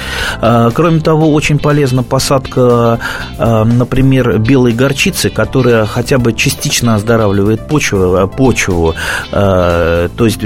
Кроме 0.74 1.00
того, 1.00 1.34
очень 1.34 1.60
полезна 1.60 2.04
посадка 2.04 2.56
э, 2.62 2.94
например, 3.38 4.38
белой 4.39 4.73
горчицы, 4.73 5.29
которая 5.29 5.86
хотя 5.86 6.17
бы 6.17 6.34
частично 6.34 6.95
оздоравливает 6.95 7.67
почву, 7.67 8.27
почву 8.36 8.95
то 9.31 10.10
есть 10.19 10.41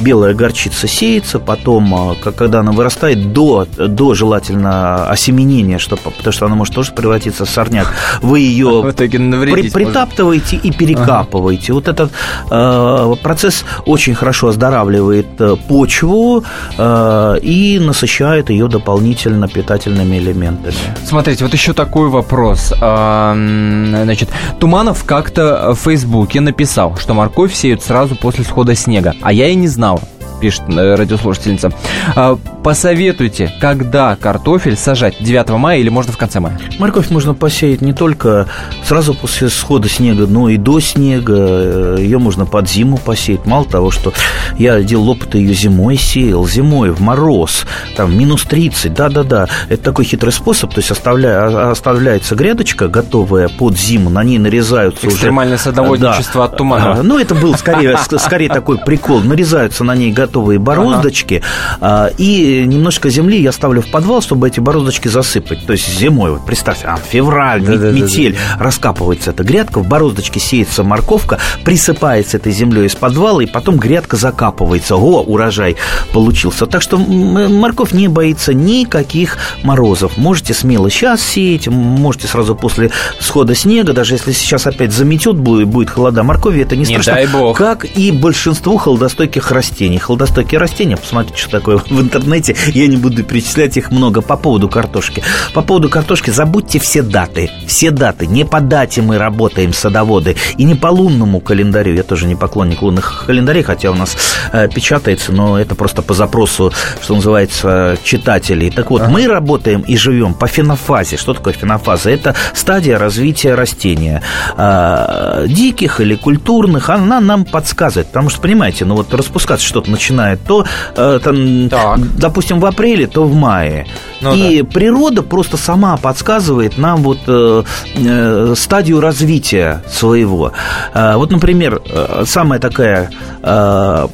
белая 0.00 0.34
горчица 0.34 0.86
сеется, 0.86 1.38
потом, 1.38 2.16
когда 2.22 2.60
она 2.60 2.72
вырастает, 2.72 3.32
до, 3.32 3.66
до 3.76 4.14
желательно 4.14 5.08
осеменения, 5.08 5.78
чтобы, 5.78 6.02
потому 6.02 6.32
что 6.32 6.46
она 6.46 6.54
может 6.54 6.74
тоже 6.74 6.92
превратиться 6.92 7.44
в 7.44 7.50
сорняк, 7.50 7.86
вы 8.20 8.40
ее 8.40 8.92
при, 8.96 9.70
притаптываете 9.70 10.56
и 10.56 10.72
перекапываете. 10.72 11.72
Ага. 11.72 11.74
Вот 11.74 11.88
этот 11.88 12.12
э, 12.50 13.14
процесс 13.22 13.64
очень 13.86 14.14
хорошо 14.14 14.48
оздоравливает 14.48 15.26
почву 15.68 16.44
э, 16.78 17.38
и 17.42 17.78
насыщает 17.78 18.50
ее 18.50 18.68
дополнительно 18.68 19.48
питательными 19.48 20.18
элементами. 20.18 20.74
Смотрите, 21.04 21.44
вот 21.44 21.52
еще 21.52 21.72
такой 21.72 22.08
вопрос. 22.08 22.68
Значит, 22.68 24.28
Туманов 24.58 25.04
как-то 25.04 25.74
в 25.74 25.78
Фейсбуке 25.80 26.40
написал, 26.40 26.96
что 26.96 27.14
морковь 27.14 27.54
сеют 27.54 27.82
сразу 27.82 28.16
после 28.16 28.44
схода 28.44 28.74
снега, 28.74 29.14
а 29.20 29.32
я 29.32 29.48
и 29.48 29.54
не 29.54 29.68
знал 29.68 30.00
пишет 30.42 30.62
э, 30.68 30.96
радиослушательница. 30.96 31.70
А, 32.16 32.36
посоветуйте, 32.64 33.52
когда 33.60 34.16
картофель 34.16 34.76
сажать? 34.76 35.14
9 35.20 35.50
мая 35.50 35.78
или 35.78 35.88
можно 35.88 36.12
в 36.12 36.18
конце 36.18 36.40
мая? 36.40 36.58
Морковь 36.80 37.10
можно 37.10 37.32
посеять 37.32 37.80
не 37.80 37.92
только 37.92 38.48
сразу 38.84 39.14
после 39.14 39.48
схода 39.48 39.88
снега, 39.88 40.26
но 40.26 40.48
и 40.48 40.56
до 40.56 40.80
снега. 40.80 41.96
Ее 41.96 42.18
можно 42.18 42.44
под 42.44 42.68
зиму 42.68 42.98
посеять. 42.98 43.46
Мало 43.46 43.64
того, 43.64 43.92
что 43.92 44.12
я 44.58 44.82
делал 44.82 45.10
опыт, 45.10 45.36
ее 45.36 45.54
зимой 45.54 45.96
сеял. 45.96 46.46
Зимой 46.48 46.90
в 46.90 47.00
мороз, 47.00 47.64
там 47.96 48.18
минус 48.18 48.42
30, 48.42 48.92
да-да-да. 48.92 49.46
Это 49.68 49.82
такой 49.82 50.04
хитрый 50.04 50.32
способ. 50.32 50.74
То 50.74 50.80
есть 50.80 50.90
оставля... 50.90 51.46
А, 51.46 51.70
оставляется 51.70 52.34
грядочка 52.34 52.88
готовая 52.88 53.48
под 53.48 53.78
зиму, 53.78 54.10
на 54.10 54.24
ней 54.24 54.38
нарезаются 54.38 55.06
Экстремальное 55.06 55.54
уже... 55.54 55.64
садоводничество 55.64 56.46
да. 56.48 56.52
от 56.52 56.56
тумана. 56.56 57.02
Ну, 57.04 57.20
это 57.20 57.36
был 57.36 57.54
скорее, 57.54 57.96
скорее 58.18 58.48
такой 58.48 58.78
прикол. 58.78 59.20
Нарезаются 59.20 59.84
на 59.84 59.94
ней 59.94 60.10
готовые 60.32 60.58
бороздочки, 60.58 61.42
ага. 61.78 62.10
и 62.16 62.64
немножко 62.66 63.10
земли 63.10 63.42
я 63.42 63.52
ставлю 63.52 63.82
в 63.82 63.90
подвал, 63.90 64.22
чтобы 64.22 64.48
эти 64.48 64.60
бороздочки 64.60 65.08
засыпать. 65.08 65.66
То 65.66 65.72
есть 65.72 65.98
зимой, 65.98 66.32
вот 66.32 66.46
представьте, 66.46 66.86
а, 66.86 66.96
февраль, 66.96 67.62
да, 67.62 67.90
метель, 67.90 68.32
да, 68.32 68.38
да, 68.38 68.56
да. 68.56 68.64
раскапывается 68.64 69.30
эта 69.32 69.44
грядка, 69.44 69.80
в 69.80 69.86
бороздочке 69.86 70.40
сеется 70.40 70.84
морковка, 70.84 71.38
присыпается 71.64 72.38
этой 72.38 72.52
землей 72.52 72.86
из 72.86 72.94
подвала, 72.94 73.42
и 73.42 73.46
потом 73.46 73.76
грядка 73.76 74.16
закапывается. 74.16 74.96
О, 74.96 75.22
урожай 75.22 75.76
получился. 76.14 76.66
Так 76.66 76.80
что 76.80 76.96
морковь 76.96 77.92
не 77.92 78.08
боится 78.08 78.54
никаких 78.54 79.36
морозов. 79.62 80.16
Можете 80.16 80.54
смело 80.54 80.88
сейчас 80.88 81.20
сеять, 81.20 81.68
можете 81.68 82.26
сразу 82.26 82.54
после 82.54 82.90
схода 83.20 83.54
снега, 83.54 83.92
даже 83.92 84.14
если 84.14 84.32
сейчас 84.32 84.66
опять 84.66 84.92
заметет, 84.92 85.36
будет, 85.36 85.68
будет 85.68 85.90
холода 85.90 86.22
моркови, 86.22 86.62
это 86.62 86.74
не, 86.74 86.84
не 86.84 86.86
страшно. 86.86 87.12
Дай 87.12 87.26
бог. 87.26 87.58
Как 87.58 87.84
и 87.84 88.10
большинству 88.10 88.78
холодостойких 88.78 89.50
растений. 89.50 89.98
Плодостойкие 90.22 90.60
растения. 90.60 90.96
Посмотрите, 90.96 91.36
что 91.36 91.50
такое 91.50 91.78
в 91.78 92.00
интернете. 92.00 92.54
Я 92.68 92.86
не 92.86 92.96
буду 92.96 93.24
перечислять 93.24 93.76
их 93.76 93.90
много 93.90 94.20
по 94.20 94.36
поводу 94.36 94.68
картошки. 94.68 95.20
По 95.52 95.62
поводу 95.62 95.88
картошки 95.88 96.30
забудьте 96.30 96.78
все 96.78 97.02
даты. 97.02 97.50
Все 97.66 97.90
даты. 97.90 98.28
Не 98.28 98.44
по 98.44 98.60
дате 98.60 99.02
мы 99.02 99.18
работаем, 99.18 99.72
садоводы. 99.72 100.36
И 100.58 100.62
не 100.62 100.76
по 100.76 100.86
лунному 100.86 101.40
календарю. 101.40 101.94
Я 101.94 102.04
тоже 102.04 102.26
не 102.26 102.36
поклонник 102.36 102.82
лунных 102.82 103.24
календарей, 103.26 103.64
хотя 103.64 103.90
у 103.90 103.94
нас 103.94 104.16
э, 104.52 104.68
печатается, 104.72 105.32
но 105.32 105.58
это 105.58 105.74
просто 105.74 106.02
по 106.02 106.14
запросу, 106.14 106.72
что 107.02 107.16
называется, 107.16 107.98
читателей. 108.04 108.70
Так 108.70 108.92
вот, 108.92 109.02
ага. 109.02 109.10
мы 109.10 109.26
работаем 109.26 109.80
и 109.80 109.96
живем 109.96 110.34
по 110.34 110.46
фенофазе. 110.46 111.16
Что 111.16 111.34
такое 111.34 111.52
фенофаза? 111.52 112.10
Это 112.10 112.36
стадия 112.54 112.96
развития 112.96 113.56
растения. 113.56 114.22
Э, 114.56 115.46
диких 115.48 116.00
или 116.00 116.14
культурных, 116.14 116.90
она 116.90 117.18
нам 117.20 117.44
подсказывает. 117.44 118.06
Потому 118.06 118.30
что, 118.30 118.40
понимаете, 118.40 118.84
ну 118.84 118.94
вот 118.94 119.12
распускаться 119.12 119.66
что-то 119.66 119.90
начинает 119.90 120.11
начинает, 120.12 120.40
то, 120.44 120.64
э, 120.96 121.20
там, 121.22 122.08
допустим, 122.18 122.60
в 122.60 122.66
апреле, 122.66 123.06
то 123.06 123.24
в 123.24 123.34
мае. 123.34 123.86
Ну, 124.20 124.34
и 124.34 124.62
да. 124.62 124.68
природа 124.68 125.22
просто 125.22 125.56
сама 125.56 125.96
подсказывает 125.96 126.78
нам 126.78 127.02
вот 127.02 127.18
э, 127.26 127.64
э, 127.96 128.54
стадию 128.56 129.00
развития 129.00 129.82
своего. 129.90 130.52
Э, 130.94 131.16
вот, 131.16 131.32
например, 131.32 131.80
э, 131.84 132.24
самая 132.26 132.60
такая 132.60 133.10
э, 133.42 134.08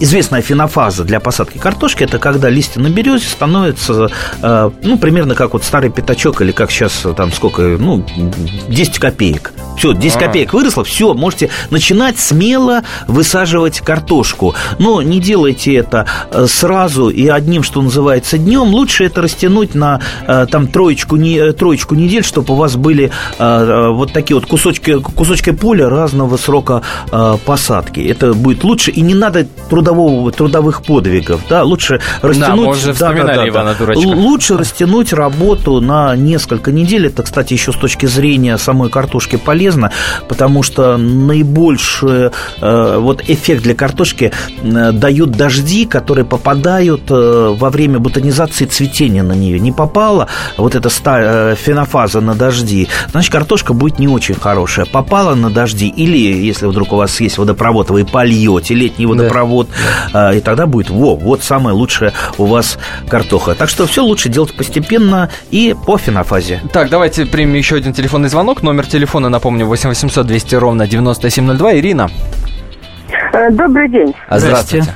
известная 0.00 0.42
фенофаза 0.42 1.04
для 1.04 1.18
посадки 1.18 1.58
картошки 1.58 2.04
это 2.04 2.18
когда 2.18 2.48
листья 2.48 2.80
на 2.80 2.88
березе 2.88 3.26
становятся, 3.26 4.10
э, 4.42 4.70
ну, 4.82 4.98
примерно 4.98 5.34
как 5.34 5.54
вот 5.54 5.64
старый 5.64 5.90
пятачок 5.90 6.40
или 6.40 6.52
как 6.52 6.70
сейчас 6.70 7.04
там 7.16 7.32
сколько, 7.32 7.62
ну, 7.62 8.04
10 8.68 8.98
копеек. 8.98 9.52
Все, 9.76 9.92
10 9.92 10.16
а. 10.16 10.20
копеек 10.20 10.52
выросло, 10.52 10.84
все, 10.84 11.14
можете 11.14 11.50
начинать 11.70 12.18
смело 12.18 12.82
высаживать 13.06 13.80
картошку. 13.80 14.54
Но 14.78 15.02
не 15.02 15.20
делайте 15.28 15.74
это 15.74 16.06
э, 16.30 16.46
сразу 16.46 17.10
и 17.10 17.28
одним, 17.28 17.62
что 17.62 17.82
называется, 17.82 18.38
днем. 18.38 18.68
Лучше 18.68 19.04
это 19.04 19.20
растянуть 19.20 19.74
на 19.74 20.00
э, 20.26 20.46
там 20.50 20.68
троечку, 20.68 21.16
не, 21.16 21.36
э, 21.36 21.52
троечку 21.52 21.94
недель, 21.94 22.24
чтобы 22.24 22.54
у 22.54 22.56
вас 22.56 22.76
были 22.76 23.10
вот 23.38 24.12
такие 24.12 24.34
вот 24.34 24.46
кусочки, 24.46 24.98
кусочки 25.00 25.50
поля 25.50 25.88
разного 25.88 26.36
срока 26.36 26.82
посадки. 27.44 28.00
Это 28.00 28.32
будет 28.34 28.64
лучше. 28.64 28.90
И 28.90 29.00
не 29.00 29.14
надо 29.14 29.46
трудового, 29.70 30.30
трудовых 30.32 30.82
подвигов. 30.82 31.40
Да? 31.48 31.62
Лучше 31.62 32.00
растянуть... 32.22 32.84
Да, 32.98 33.12
да, 33.12 33.24
да, 33.24 33.74
да, 33.74 33.86
да. 33.86 33.92
Лучше 33.94 34.56
растянуть 34.56 35.12
работу 35.12 35.80
на 35.80 36.16
несколько 36.16 36.72
недель. 36.72 37.06
Это, 37.06 37.22
кстати, 37.22 37.52
еще 37.52 37.72
с 37.72 37.76
точки 37.76 38.06
зрения 38.06 38.56
самой 38.58 38.88
картошки 38.88 39.36
полезно 39.36 39.92
потому 40.28 40.62
что 40.62 40.96
наибольший 40.96 42.30
вот 42.60 43.22
эффект 43.28 43.62
для 43.62 43.74
картошки 43.74 44.32
э, 44.62 44.92
дают 45.26 45.30
дожди, 45.36 45.84
которые 45.84 46.24
попадают 46.24 47.10
э, 47.10 47.54
во 47.58 47.70
время 47.70 47.98
бутонизации 47.98 48.66
цветения 48.66 49.22
на 49.22 49.32
нее. 49.32 49.58
Не 49.58 49.72
попала 49.72 50.28
вот 50.56 50.74
эта 50.74 50.88
ста, 50.88 51.18
э, 51.20 51.56
фенофаза 51.56 52.20
на 52.20 52.34
дожди, 52.34 52.88
значит, 53.10 53.32
картошка 53.32 53.72
будет 53.72 53.98
не 53.98 54.08
очень 54.08 54.34
хорошая. 54.34 54.86
Попала 54.86 55.34
на 55.34 55.50
дожди, 55.50 55.88
или 55.88 56.16
если 56.16 56.66
вдруг 56.66 56.92
у 56.92 56.96
вас 56.96 57.20
есть 57.20 57.38
водопровод, 57.38 57.90
вы 57.90 58.04
польете 58.04 58.74
летний 58.74 59.06
водопровод, 59.06 59.68
да. 60.12 60.32
э, 60.32 60.38
и 60.38 60.40
тогда 60.40 60.66
будет, 60.66 60.90
во, 60.90 61.16
вот 61.16 61.42
самая 61.42 61.74
лучшая 61.74 62.12
у 62.38 62.46
вас 62.46 62.78
картоха. 63.08 63.54
Так 63.54 63.68
что 63.68 63.86
все 63.86 64.02
лучше 64.02 64.28
делать 64.28 64.56
постепенно 64.56 65.30
и 65.50 65.74
по 65.86 65.98
фенофазе. 65.98 66.60
Так, 66.72 66.90
давайте 66.90 67.26
примем 67.26 67.54
еще 67.54 67.76
один 67.76 67.92
телефонный 67.92 68.28
звонок. 68.28 68.62
Номер 68.62 68.86
телефона, 68.86 69.28
напомню, 69.28 69.48
напомню, 69.48 69.66
8 69.66 69.88
800 69.88 70.26
200 70.26 70.54
ровно 70.56 70.86
9702. 70.86 71.74
Ирина. 71.78 72.08
Добрый 73.50 73.88
день. 73.88 74.14
А, 74.28 74.38
здравствуйте. 74.38 74.94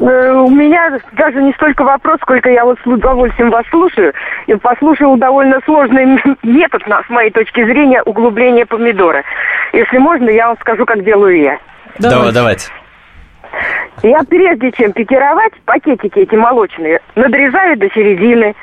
Э, 0.00 0.32
у 0.32 0.50
меня 0.50 0.98
даже 1.12 1.42
не 1.42 1.52
столько 1.52 1.84
вопрос, 1.84 2.18
сколько 2.22 2.50
я 2.50 2.64
вот 2.64 2.78
с 2.82 2.86
удовольствием 2.86 3.50
вас 3.50 3.64
слушаю. 3.70 4.12
И 4.46 4.54
послушал 4.54 5.16
довольно 5.16 5.60
сложный 5.64 6.22
метод, 6.42 6.82
с 6.86 7.10
моей 7.10 7.30
точки 7.30 7.64
зрения, 7.64 8.02
углубления 8.02 8.66
помидора. 8.66 9.22
Если 9.72 9.98
можно, 9.98 10.28
я 10.30 10.48
вам 10.48 10.56
скажу, 10.60 10.84
как 10.86 11.04
делаю 11.04 11.40
я. 11.40 11.58
Давай, 11.98 12.32
давайте. 12.32 12.70
Я 14.02 14.20
прежде 14.28 14.72
чем 14.72 14.92
пикировать, 14.92 15.52
пакетики 15.64 16.20
эти 16.20 16.34
молочные 16.34 17.00
надрезаю 17.14 17.76
до 17.76 17.88
середины, 17.90 18.54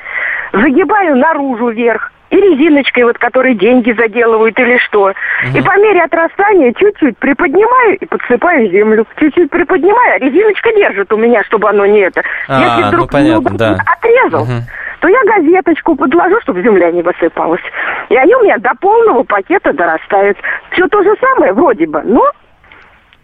загибаю 0.52 1.16
наружу 1.16 1.70
вверх, 1.70 2.12
и 2.30 2.36
резиночкой, 2.36 3.04
вот 3.04 3.18
которой 3.18 3.54
деньги 3.54 3.92
заделывают 3.92 4.58
или 4.58 4.78
что. 4.78 5.02
Угу. 5.02 5.58
И 5.58 5.60
по 5.60 5.76
мере 5.78 6.02
отрастания 6.02 6.72
чуть-чуть 6.72 7.18
приподнимаю 7.18 7.96
и 7.98 8.06
подсыпаю 8.06 8.70
землю. 8.70 9.06
Чуть-чуть 9.18 9.50
приподнимаю, 9.50 10.16
а 10.16 10.18
резиночка 10.18 10.72
держит 10.74 11.12
у 11.12 11.16
меня, 11.16 11.42
чтобы 11.44 11.68
оно 11.68 11.86
не 11.86 12.00
это. 12.00 12.22
А, 12.48 12.60
Если 12.60 12.88
вдруг 12.88 13.12
ну, 13.12 13.18
понятно, 13.18 13.50
да. 13.56 13.78
отрезал, 13.84 14.42
угу. 14.42 14.62
то 15.00 15.08
я 15.08 15.18
газеточку 15.24 15.96
подложу, 15.96 16.40
чтобы 16.42 16.62
земля 16.62 16.90
не 16.92 17.02
высыпалась. 17.02 17.62
И 18.08 18.16
они 18.16 18.34
у 18.34 18.44
меня 18.44 18.58
до 18.58 18.72
полного 18.80 19.24
пакета 19.24 19.72
дорастают. 19.72 20.38
Все 20.70 20.86
то 20.88 21.02
же 21.02 21.14
самое 21.20 21.52
вроде 21.52 21.86
бы, 21.86 22.02
но 22.04 22.30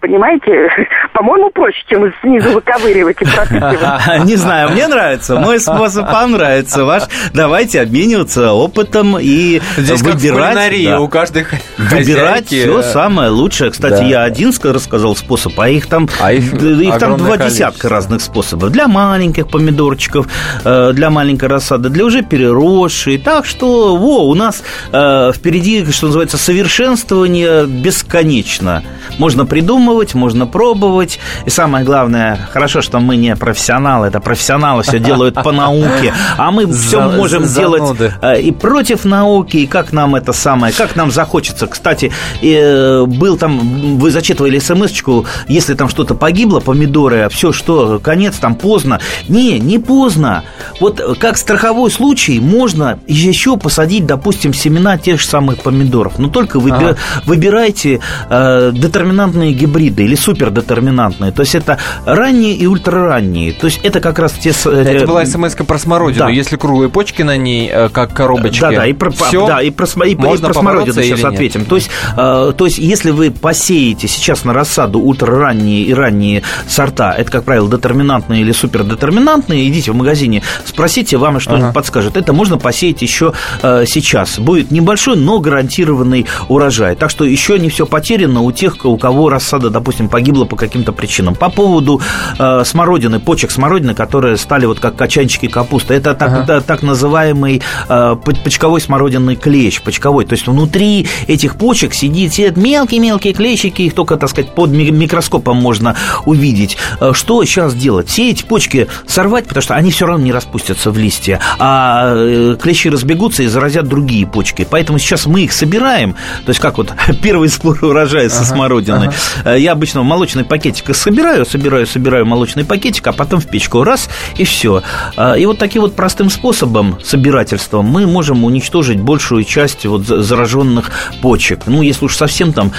понимаете, 0.06 0.68
по-моему, 1.12 1.50
проще, 1.50 1.82
чем 1.88 2.12
снизу 2.22 2.50
выковыривать 2.50 3.16
и 3.20 3.24
пропитывать. 3.24 4.24
Не 4.24 4.36
знаю, 4.36 4.70
мне 4.70 4.86
нравится, 4.86 5.36
мой 5.36 5.58
способ 5.60 6.10
вам 6.10 6.32
нравится, 6.32 6.84
ваш. 6.84 7.04
Давайте 7.32 7.80
обмениваться 7.80 8.52
опытом 8.52 9.18
и 9.18 9.60
Здесь 9.76 10.02
выбирать. 10.02 10.84
Да, 10.84 11.00
у 11.00 11.08
каждой 11.08 11.46
Выбирать 11.76 12.46
все 12.46 12.82
самое 12.82 13.30
лучшее. 13.30 13.70
Кстати, 13.70 14.04
я 14.04 14.22
один 14.22 14.52
рассказал 14.62 15.16
способ, 15.16 15.58
а 15.58 15.68
их 15.68 15.86
там, 15.86 16.08
а 16.20 16.32
их, 16.32 16.54
их 16.54 16.98
там 16.98 17.16
два 17.16 17.36
десятка 17.36 17.88
разных 17.88 18.22
способов. 18.22 18.70
Для 18.70 18.86
маленьких 18.86 19.48
помидорчиков, 19.48 20.26
э, 20.64 20.92
для 20.92 21.10
маленькой 21.10 21.48
рассады, 21.48 21.88
для 21.88 22.04
уже 22.04 22.22
переросшей. 22.22 23.18
Так 23.18 23.44
что, 23.44 23.96
во, 23.96 24.28
у 24.28 24.34
нас 24.34 24.62
э, 24.92 25.32
впереди, 25.34 25.84
что 25.90 26.06
называется, 26.06 26.38
совершенствование 26.38 27.66
бесконечно. 27.66 28.82
Можно 29.18 29.46
придумывать 29.46 29.95
экспериментировать, 29.96 30.14
можно 30.14 30.46
пробовать. 30.46 31.18
И 31.46 31.50
самое 31.50 31.84
главное, 31.84 32.48
хорошо, 32.52 32.82
что 32.82 33.00
мы 33.00 33.16
не 33.16 33.36
профессионалы, 33.36 34.08
это 34.08 34.20
профессионалы 34.20 34.82
все 34.82 34.98
делают 34.98 35.34
по 35.34 35.52
науке, 35.52 36.12
а 36.36 36.50
мы 36.50 36.72
все 36.72 37.00
можем 37.00 37.44
делать 37.44 38.12
э, 38.22 38.40
и 38.40 38.52
против 38.52 39.04
науки, 39.04 39.58
и 39.58 39.66
как 39.66 39.92
нам 39.92 40.14
это 40.14 40.32
самое, 40.32 40.72
как 40.72 40.96
нам 40.96 41.10
захочется. 41.10 41.66
Кстати, 41.66 42.12
э, 42.42 43.04
был 43.06 43.36
там, 43.36 43.98
вы 43.98 44.10
зачитывали 44.10 44.58
смс-очку, 44.58 45.26
если 45.48 45.74
там 45.74 45.88
что-то 45.88 46.14
погибло, 46.14 46.60
помидоры, 46.60 47.28
все, 47.30 47.52
что, 47.52 47.98
конец, 47.98 48.36
там 48.36 48.54
поздно. 48.54 49.00
Не, 49.28 49.58
не 49.58 49.78
поздно. 49.78 50.42
Вот 50.80 51.00
как 51.18 51.36
страховой 51.36 51.90
случай 51.90 52.40
можно 52.40 52.98
еще 53.06 53.56
посадить, 53.56 54.06
допустим, 54.06 54.52
семена 54.54 54.98
тех 54.98 55.20
же 55.20 55.26
самых 55.26 55.62
помидоров. 55.62 56.18
Но 56.18 56.28
только 56.28 56.58
выбирайте 56.58 58.00
э, 58.28 58.72
детерминантные 58.72 59.52
гибриды 59.52 59.85
или 59.90 60.14
супердетерминантные. 60.14 61.32
То 61.32 61.42
есть 61.42 61.54
это 61.54 61.78
ранние 62.04 62.54
и 62.54 62.66
ультраранние. 62.66 63.52
То 63.52 63.66
есть 63.66 63.80
это 63.82 64.00
как 64.00 64.18
раз 64.18 64.32
те... 64.32 64.52
Э, 64.64 64.82
это 64.82 65.06
была 65.06 65.24
смс 65.24 65.54
про 65.54 65.78
смородину. 65.78 66.26
Да. 66.26 66.30
Если 66.30 66.56
круглые 66.56 66.90
почки 66.90 67.22
на 67.22 67.36
ней, 67.36 67.70
э, 67.72 67.88
как 67.88 68.12
коробочки, 68.12 68.60
да, 68.60 68.70
да, 68.70 68.86
и 68.86 68.92
про, 68.92 69.10
все, 69.10 69.46
да, 69.46 69.62
и 69.62 69.70
про, 69.70 69.86
и, 70.04 70.12
и 70.12 70.14
про 70.14 70.54
смородину 70.54 71.02
сейчас 71.02 71.24
ответим. 71.24 71.64
То 71.64 71.76
есть, 71.76 71.90
э, 72.16 72.52
то 72.56 72.64
есть, 72.64 72.78
если 72.78 73.10
вы 73.10 73.30
посеете 73.30 74.08
сейчас 74.08 74.44
на 74.44 74.52
рассаду 74.52 75.00
ультраранние 75.00 75.82
и 75.82 75.94
ранние 75.94 76.42
сорта, 76.68 77.12
это, 77.12 77.30
как 77.30 77.44
правило, 77.44 77.70
детерминантные 77.70 78.42
или 78.42 78.52
супердетерминантные, 78.52 79.68
идите 79.68 79.92
в 79.92 79.94
магазине, 79.94 80.42
спросите, 80.64 81.16
вам 81.16 81.40
что-нибудь 81.40 81.64
ага. 81.64 81.72
подскажет. 81.74 82.16
Это 82.16 82.32
можно 82.32 82.58
посеять 82.58 83.02
еще 83.02 83.32
э, 83.62 83.84
сейчас. 83.86 84.38
Будет 84.38 84.70
небольшой, 84.70 85.16
но 85.16 85.40
гарантированный 85.40 86.26
урожай. 86.48 86.96
Так 86.96 87.10
что 87.10 87.24
еще 87.24 87.58
не 87.58 87.68
все 87.68 87.86
потеряно 87.86 88.42
у 88.42 88.52
тех, 88.52 88.84
у 88.84 88.96
кого 88.96 89.28
рассада, 89.28 89.65
допустим, 89.70 90.08
погибла 90.08 90.44
по 90.44 90.56
каким-то 90.56 90.92
причинам. 90.92 91.34
По 91.34 91.50
поводу 91.50 92.00
э, 92.38 92.62
смородины, 92.64 93.20
почек 93.20 93.50
смородины, 93.50 93.94
которые 93.94 94.36
стали 94.36 94.66
вот 94.66 94.80
как 94.80 94.96
качанчики 94.96 95.48
капусты, 95.48 95.94
это 95.94 96.14
так, 96.14 96.28
ага. 96.28 96.42
это, 96.42 96.60
так 96.60 96.82
называемый 96.82 97.62
э, 97.88 98.16
почковой 98.44 98.80
смородинный 98.80 99.36
клещ, 99.36 99.80
почковой. 99.80 100.24
То 100.24 100.34
есть 100.34 100.46
внутри 100.46 101.06
этих 101.26 101.56
почек 101.56 101.94
сидит, 101.94 102.34
сидят 102.34 102.56
мелкие-мелкие 102.56 103.32
клещики, 103.32 103.82
их 103.82 103.94
только, 103.94 104.16
так 104.16 104.30
сказать, 104.30 104.54
под 104.54 104.70
микроскопом 104.70 105.56
можно 105.56 105.96
увидеть. 106.24 106.76
Э, 107.00 107.12
что 107.12 107.44
сейчас 107.44 107.74
делать? 107.74 108.08
Все 108.08 108.30
эти 108.30 108.44
почки 108.44 108.88
сорвать, 109.06 109.46
потому 109.46 109.62
что 109.62 109.74
они 109.74 109.90
все 109.90 110.06
равно 110.06 110.24
не 110.24 110.32
распустятся 110.32 110.90
в 110.90 110.98
листья, 110.98 111.40
а 111.58 112.12
э, 112.14 112.56
клещи 112.60 112.88
разбегутся 112.88 113.42
и 113.42 113.46
заразят 113.46 113.86
другие 113.86 114.26
почки. 114.26 114.66
Поэтому 114.68 114.98
сейчас 114.98 115.26
мы 115.26 115.42
их 115.42 115.52
собираем, 115.52 116.14
то 116.44 116.50
есть 116.50 116.60
как 116.60 116.78
вот 116.78 116.92
первый 117.22 117.48
сбор 117.48 117.78
урожая 117.82 118.28
со 118.28 118.38
ага, 118.38 118.46
смородиной. 118.46 119.08
Ага. 119.44 119.55
Я 119.56 119.72
обычно 119.72 120.02
молочный 120.02 120.44
пакетик 120.44 120.94
собираю, 120.94 121.44
собираю, 121.44 121.86
собираю 121.86 122.26
молочный 122.26 122.64
пакетик, 122.64 123.06
а 123.06 123.12
потом 123.12 123.40
в 123.40 123.46
печку 123.46 123.82
раз 123.82 124.08
и 124.36 124.44
все. 124.44 124.82
Э, 125.16 125.38
и 125.38 125.46
вот 125.46 125.58
таким 125.58 125.82
вот 125.82 125.94
простым 125.94 126.30
способом 126.30 126.98
собирательства 127.02 127.82
мы 127.82 128.06
можем 128.06 128.44
уничтожить 128.44 129.00
большую 129.00 129.44
часть 129.44 129.84
вот 129.86 130.06
зараженных 130.06 130.90
почек. 131.22 131.66
Ну, 131.66 131.82
если 131.82 132.04
уж 132.04 132.16
совсем 132.16 132.52
там 132.52 132.72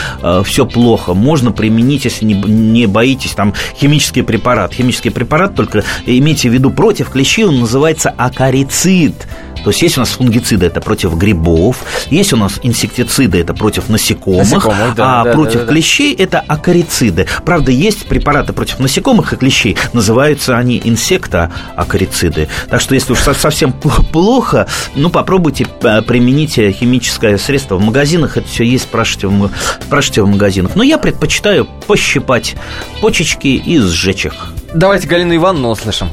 все 0.44 0.66
плохо, 0.66 1.14
можно 1.14 1.52
применить, 1.52 2.06
если 2.06 2.26
не, 2.26 2.34
не 2.34 2.86
боитесь, 2.86 3.32
там 3.32 3.54
химический 3.76 4.24
препарат. 4.24 4.74
Химический 4.74 5.12
препарат, 5.12 5.56
только 5.56 5.84
имейте 6.06 6.50
в 6.50 6.54
виду 6.54 6.72
против 6.72 7.10
клещей, 7.10 7.46
он 7.46 7.60
называется 7.60 8.10
акарицид. 8.10 9.28
То 9.68 9.72
есть 9.72 9.82
есть 9.82 9.98
у 9.98 10.00
нас 10.00 10.12
фунгициды, 10.12 10.66
это 10.66 10.80
против 10.80 11.18
грибов, 11.18 11.84
есть 12.10 12.32
у 12.32 12.38
нас 12.38 12.58
инсектициды, 12.64 13.42
это 13.42 13.54
против 13.54 13.90
насекомых, 13.90 14.50
насекомых 14.50 14.96
да, 14.96 15.20
а 15.20 15.24
да, 15.26 15.34
против 15.34 15.56
да, 15.56 15.66
да, 15.66 15.74
клещей 15.74 16.16
это 16.16 16.40
акарициды. 16.40 17.28
Правда, 17.44 17.72
есть 17.72 18.06
препараты 18.08 18.54
против 18.54 18.80
насекомых 18.80 19.34
и 19.34 19.36
клещей, 19.36 19.76
называются 19.92 20.58
они 20.58 20.82
инсектоакарициды. 20.82 22.48
Так 22.70 22.80
что 22.80 22.96
если 22.96 23.12
уж 23.12 23.20
совсем 23.20 23.74
плохо, 23.74 24.68
ну 24.96 25.10
попробуйте 25.10 25.68
э, 25.82 26.02
применить 26.02 26.54
химическое 26.54 27.38
средство 27.38 27.76
в 27.76 27.84
магазинах, 27.84 28.38
это 28.38 28.48
все 28.48 28.64
есть, 28.64 28.86
спрашивайте 28.86 29.28
в, 29.28 29.52
спрашивайте 29.82 30.22
в 30.22 30.30
магазинах. 30.30 30.78
Но 30.78 30.84
я 30.84 30.98
предпочитаю 30.98 31.68
пощипать 31.88 32.56
почечки 33.02 33.48
и 33.48 33.80
сжечь 33.80 34.28
их. 34.28 34.54
Давайте 34.74 35.10
Галину 35.10 35.36
Ивановну 35.36 35.72
услышим. 35.72 36.08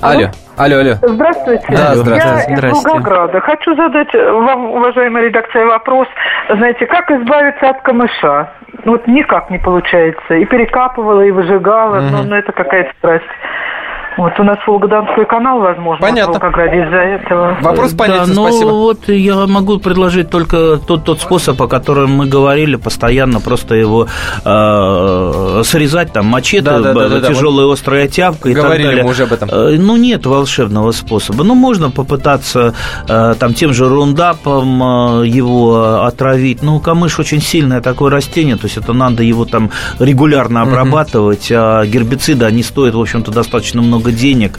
Алло. 0.00 0.30
Алло, 0.58 0.78
алло. 0.78 0.94
Здравствуйте. 1.02 1.64
Да, 1.68 1.94
здравствуйте. 1.94 2.60
Я 2.60 2.68
из 2.70 2.84
Волгограда. 2.84 3.40
Хочу 3.40 3.76
задать 3.76 4.12
вам, 4.12 4.72
уважаемая 4.72 5.24
редакция, 5.24 5.64
вопрос. 5.66 6.08
Знаете, 6.48 6.84
как 6.86 7.10
избавиться 7.12 7.70
от 7.70 7.82
камыша? 7.82 8.50
Ну, 8.84 8.92
вот 8.92 9.06
никак 9.06 9.50
не 9.50 9.58
получается. 9.58 10.34
И 10.34 10.44
перекапывала, 10.44 11.22
и 11.22 11.30
выжигала, 11.30 11.98
угу. 11.98 12.06
но, 12.10 12.22
но 12.24 12.36
это 12.38 12.52
какая-то 12.52 12.90
страсть. 12.98 13.24
Вот 14.18 14.32
у 14.40 14.42
нас 14.42 14.58
Волгодонской 14.66 15.26
канал, 15.26 15.60
возможно, 15.60 16.04
Понятно. 16.04 16.32
в 16.32 16.42
Волгограде 16.42 16.82
из-за 16.82 16.96
этого. 16.96 17.56
Вопрос 17.62 17.94
понятен, 17.94 18.34
да, 18.34 18.34
ну, 18.34 18.48
спасибо. 18.48 18.68
вот 18.70 19.08
я 19.08 19.46
могу 19.46 19.78
предложить 19.78 20.28
только 20.28 20.78
тот, 20.84 21.04
тот 21.04 21.20
способ, 21.20 21.62
о 21.62 21.68
котором 21.68 22.10
мы 22.10 22.26
говорили 22.26 22.74
постоянно, 22.74 23.38
просто 23.38 23.76
его 23.76 24.08
э, 24.44 25.62
срезать, 25.64 26.12
там, 26.12 26.26
мачете, 26.26 26.62
да, 26.62 26.80
да, 26.80 26.94
да, 26.94 27.08
да, 27.08 27.28
тяжелая 27.28 27.68
да, 27.68 27.72
острая 27.74 28.08
тяпка 28.08 28.48
и 28.48 28.54
Говорили 28.54 28.82
так 28.82 28.90
далее. 28.90 29.04
мы 29.04 29.10
уже 29.10 29.22
об 29.22 29.32
этом. 29.32 29.48
Э, 29.52 29.76
ну, 29.78 29.96
нет 29.96 30.26
волшебного 30.26 30.90
способа. 30.90 31.44
Ну, 31.44 31.54
можно 31.54 31.92
попытаться 31.92 32.74
э, 33.08 33.34
там 33.38 33.54
тем 33.54 33.72
же 33.72 33.88
рундапом 33.88 35.22
э, 35.22 35.28
его 35.28 36.02
отравить. 36.02 36.60
Ну, 36.62 36.80
камыш 36.80 37.20
очень 37.20 37.40
сильное 37.40 37.80
такое 37.80 38.10
растение, 38.10 38.56
то 38.56 38.64
есть 38.64 38.78
это 38.78 38.92
надо 38.92 39.22
его 39.22 39.44
там 39.44 39.70
регулярно 40.00 40.62
обрабатывать, 40.62 41.52
угу. 41.52 41.60
а 41.60 41.86
гербициды, 41.86 42.46
они 42.46 42.64
стоят, 42.64 42.96
в 42.96 43.00
общем-то, 43.00 43.30
достаточно 43.30 43.80
много 43.80 44.07
много 44.08 44.12
денег. 44.12 44.58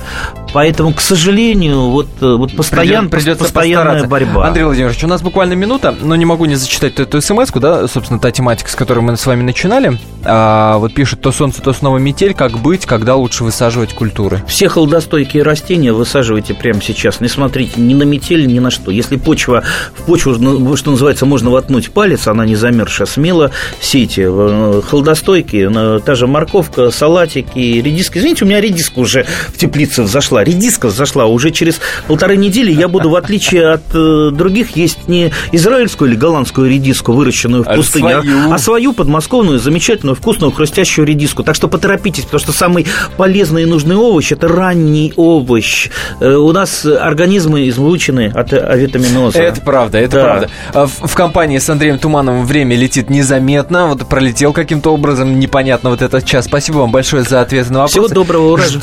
Поэтому, 0.51 0.93
к 0.93 1.01
сожалению, 1.01 1.89
вот, 1.89 2.07
э, 2.21 2.25
вот 2.25 2.55
постоян, 2.55 3.09
придется 3.09 3.43
постоянная 3.43 4.01
постараться. 4.01 4.09
борьба. 4.09 4.47
Андрей 4.47 4.63
Владимирович, 4.63 5.03
у 5.03 5.07
нас 5.07 5.21
буквально 5.21 5.53
минута, 5.53 5.95
но 6.01 6.15
не 6.15 6.25
могу 6.25 6.45
не 6.45 6.55
зачитать 6.55 6.99
эту 6.99 7.21
смс 7.21 7.51
да, 7.53 7.87
собственно, 7.87 8.19
та 8.19 8.31
тематика, 8.31 8.69
с 8.71 8.75
которой 8.75 9.01
мы 9.01 9.15
с 9.15 9.25
вами 9.27 9.43
начинали. 9.43 9.99
А, 10.23 10.77
вот 10.77 10.93
пишет, 10.93 11.21
то 11.21 11.31
солнце, 11.31 11.61
то 11.61 11.71
снова 11.71 11.97
метель, 11.97 12.33
как 12.33 12.57
быть, 12.57 12.85
когда 12.87 13.15
лучше 13.15 13.43
высаживать 13.43 13.93
культуры? 13.93 14.41
Все 14.47 14.69
холодостойкие 14.69 15.43
растения 15.43 15.93
высаживайте 15.93 16.55
прямо 16.55 16.81
сейчас. 16.81 17.21
Не 17.21 17.27
смотрите 17.27 17.79
ни 17.79 17.93
на 17.93 18.03
метель, 18.03 18.47
ни 18.47 18.57
на 18.57 18.71
что. 18.71 18.89
Если 18.89 19.17
почва, 19.17 19.63
в 19.95 20.03
почву, 20.03 20.35
ну, 20.39 20.75
что 20.75 20.91
называется, 20.91 21.27
можно 21.27 21.51
воткнуть 21.51 21.91
палец, 21.91 22.27
она 22.27 22.45
не 22.45 22.55
замерзшая, 22.55 23.05
смело 23.05 23.51
сейте. 23.79 24.25
Э, 24.27 24.81
холодостойкие, 24.83 25.99
та 25.99 26.15
же 26.15 26.25
морковка, 26.25 26.89
салатики, 26.89 27.59
редиска. 27.59 28.17
Извините, 28.17 28.45
у 28.45 28.47
меня 28.47 28.59
редиска 28.61 28.99
уже 28.99 29.27
в 29.53 29.57
теплице 29.57 30.03
взошла, 30.03 30.43
редиска 30.43 30.87
взошла. 30.87 31.25
Уже 31.25 31.51
через 31.51 31.79
полторы 32.07 32.37
недели 32.37 32.71
я 32.71 32.87
буду, 32.87 33.09
в 33.09 33.15
отличие 33.15 33.73
от 33.73 33.83
э, 33.93 34.31
других, 34.31 34.75
есть 34.75 35.07
не 35.07 35.31
израильскую 35.51 36.11
или 36.11 36.17
голландскую 36.17 36.69
редиску, 36.69 37.13
выращенную 37.13 37.63
в 37.63 37.67
а 37.67 37.75
пустыне, 37.75 38.15
а 38.15 38.21
свою. 38.21 38.53
а 38.53 38.57
свою 38.57 38.93
подмосковную, 38.93 39.59
замечательную, 39.59 40.15
вкусную, 40.15 40.51
хрустящую 40.51 41.05
редиску. 41.05 41.43
Так 41.43 41.55
что 41.55 41.67
поторопитесь, 41.67 42.23
потому 42.23 42.39
что 42.39 42.51
самый 42.51 42.85
полезный 43.17 43.63
и 43.63 43.65
нужный 43.65 43.95
овощ– 43.95 44.31
это 44.33 44.47
ранний 44.47 45.13
овощ. 45.15 45.89
Э, 46.19 46.33
у 46.35 46.51
нас 46.51 46.85
организмы 46.85 47.67
излучены 47.69 48.31
от 48.33 48.53
авитаминоза. 48.53 49.39
Это 49.39 49.61
правда, 49.61 49.97
это 49.97 50.15
да. 50.15 50.23
правда. 50.23 50.49
А 50.73 50.85
в, 50.87 51.07
в 51.07 51.15
компании 51.15 51.57
с 51.57 51.69
Андреем 51.69 51.99
Тумановым 51.99 52.45
время 52.45 52.75
летит 52.75 53.09
незаметно. 53.09 53.87
Вот 53.87 54.07
пролетел 54.07 54.53
каким-то 54.53 54.93
образом, 54.93 55.39
непонятно 55.39 55.89
вот 55.89 56.01
этот 56.01 56.25
час. 56.25 56.45
Спасибо 56.45 56.77
вам 56.77 56.91
большое 56.91 57.23
за 57.23 57.41
ответы 57.41 57.71
на 57.71 57.79
вопросы. 57.79 57.93
Всего 57.93 58.07
доброго, 58.07 58.53
урожая. 58.53 58.79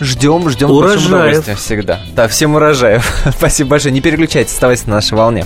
Ждем, 0.00 0.48
ждем, 0.48 0.50
ждем 0.50 0.70
урожаев. 0.70 1.58
всегда. 1.58 2.00
Да, 2.14 2.28
всем 2.28 2.54
урожаев. 2.54 3.10
Спасибо 3.36 3.70
большое. 3.70 3.92
Не 3.92 4.00
переключайтесь, 4.00 4.52
оставайтесь 4.52 4.86
на 4.86 4.96
нашей 4.96 5.14
волне. 5.14 5.44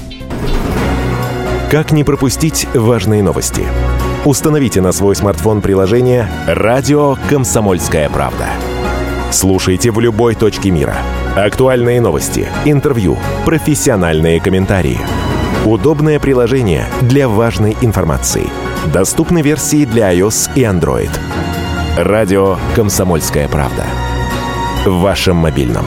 Как 1.70 1.90
не 1.90 2.04
пропустить 2.04 2.66
важные 2.74 3.22
новости? 3.22 3.64
Установите 4.24 4.80
на 4.80 4.92
свой 4.92 5.16
смартфон 5.16 5.62
приложение 5.62 6.28
«Радио 6.46 7.16
Комсомольская 7.28 8.08
правда». 8.08 8.46
Слушайте 9.30 9.90
в 9.90 9.98
любой 9.98 10.34
точке 10.34 10.70
мира. 10.70 10.96
Актуальные 11.34 12.02
новости, 12.02 12.46
интервью, 12.66 13.16
профессиональные 13.46 14.40
комментарии. 14.40 14.98
Удобное 15.64 16.20
приложение 16.20 16.86
для 17.00 17.26
важной 17.28 17.74
информации. 17.80 18.50
Доступны 18.92 19.40
версии 19.40 19.86
для 19.86 20.12
iOS 20.12 20.50
и 20.54 20.60
Android. 20.62 21.10
Радио 21.96 22.58
«Комсомольская 22.76 23.48
правда» 23.48 23.86
в 24.86 25.00
вашем 25.00 25.36
мобильном. 25.36 25.86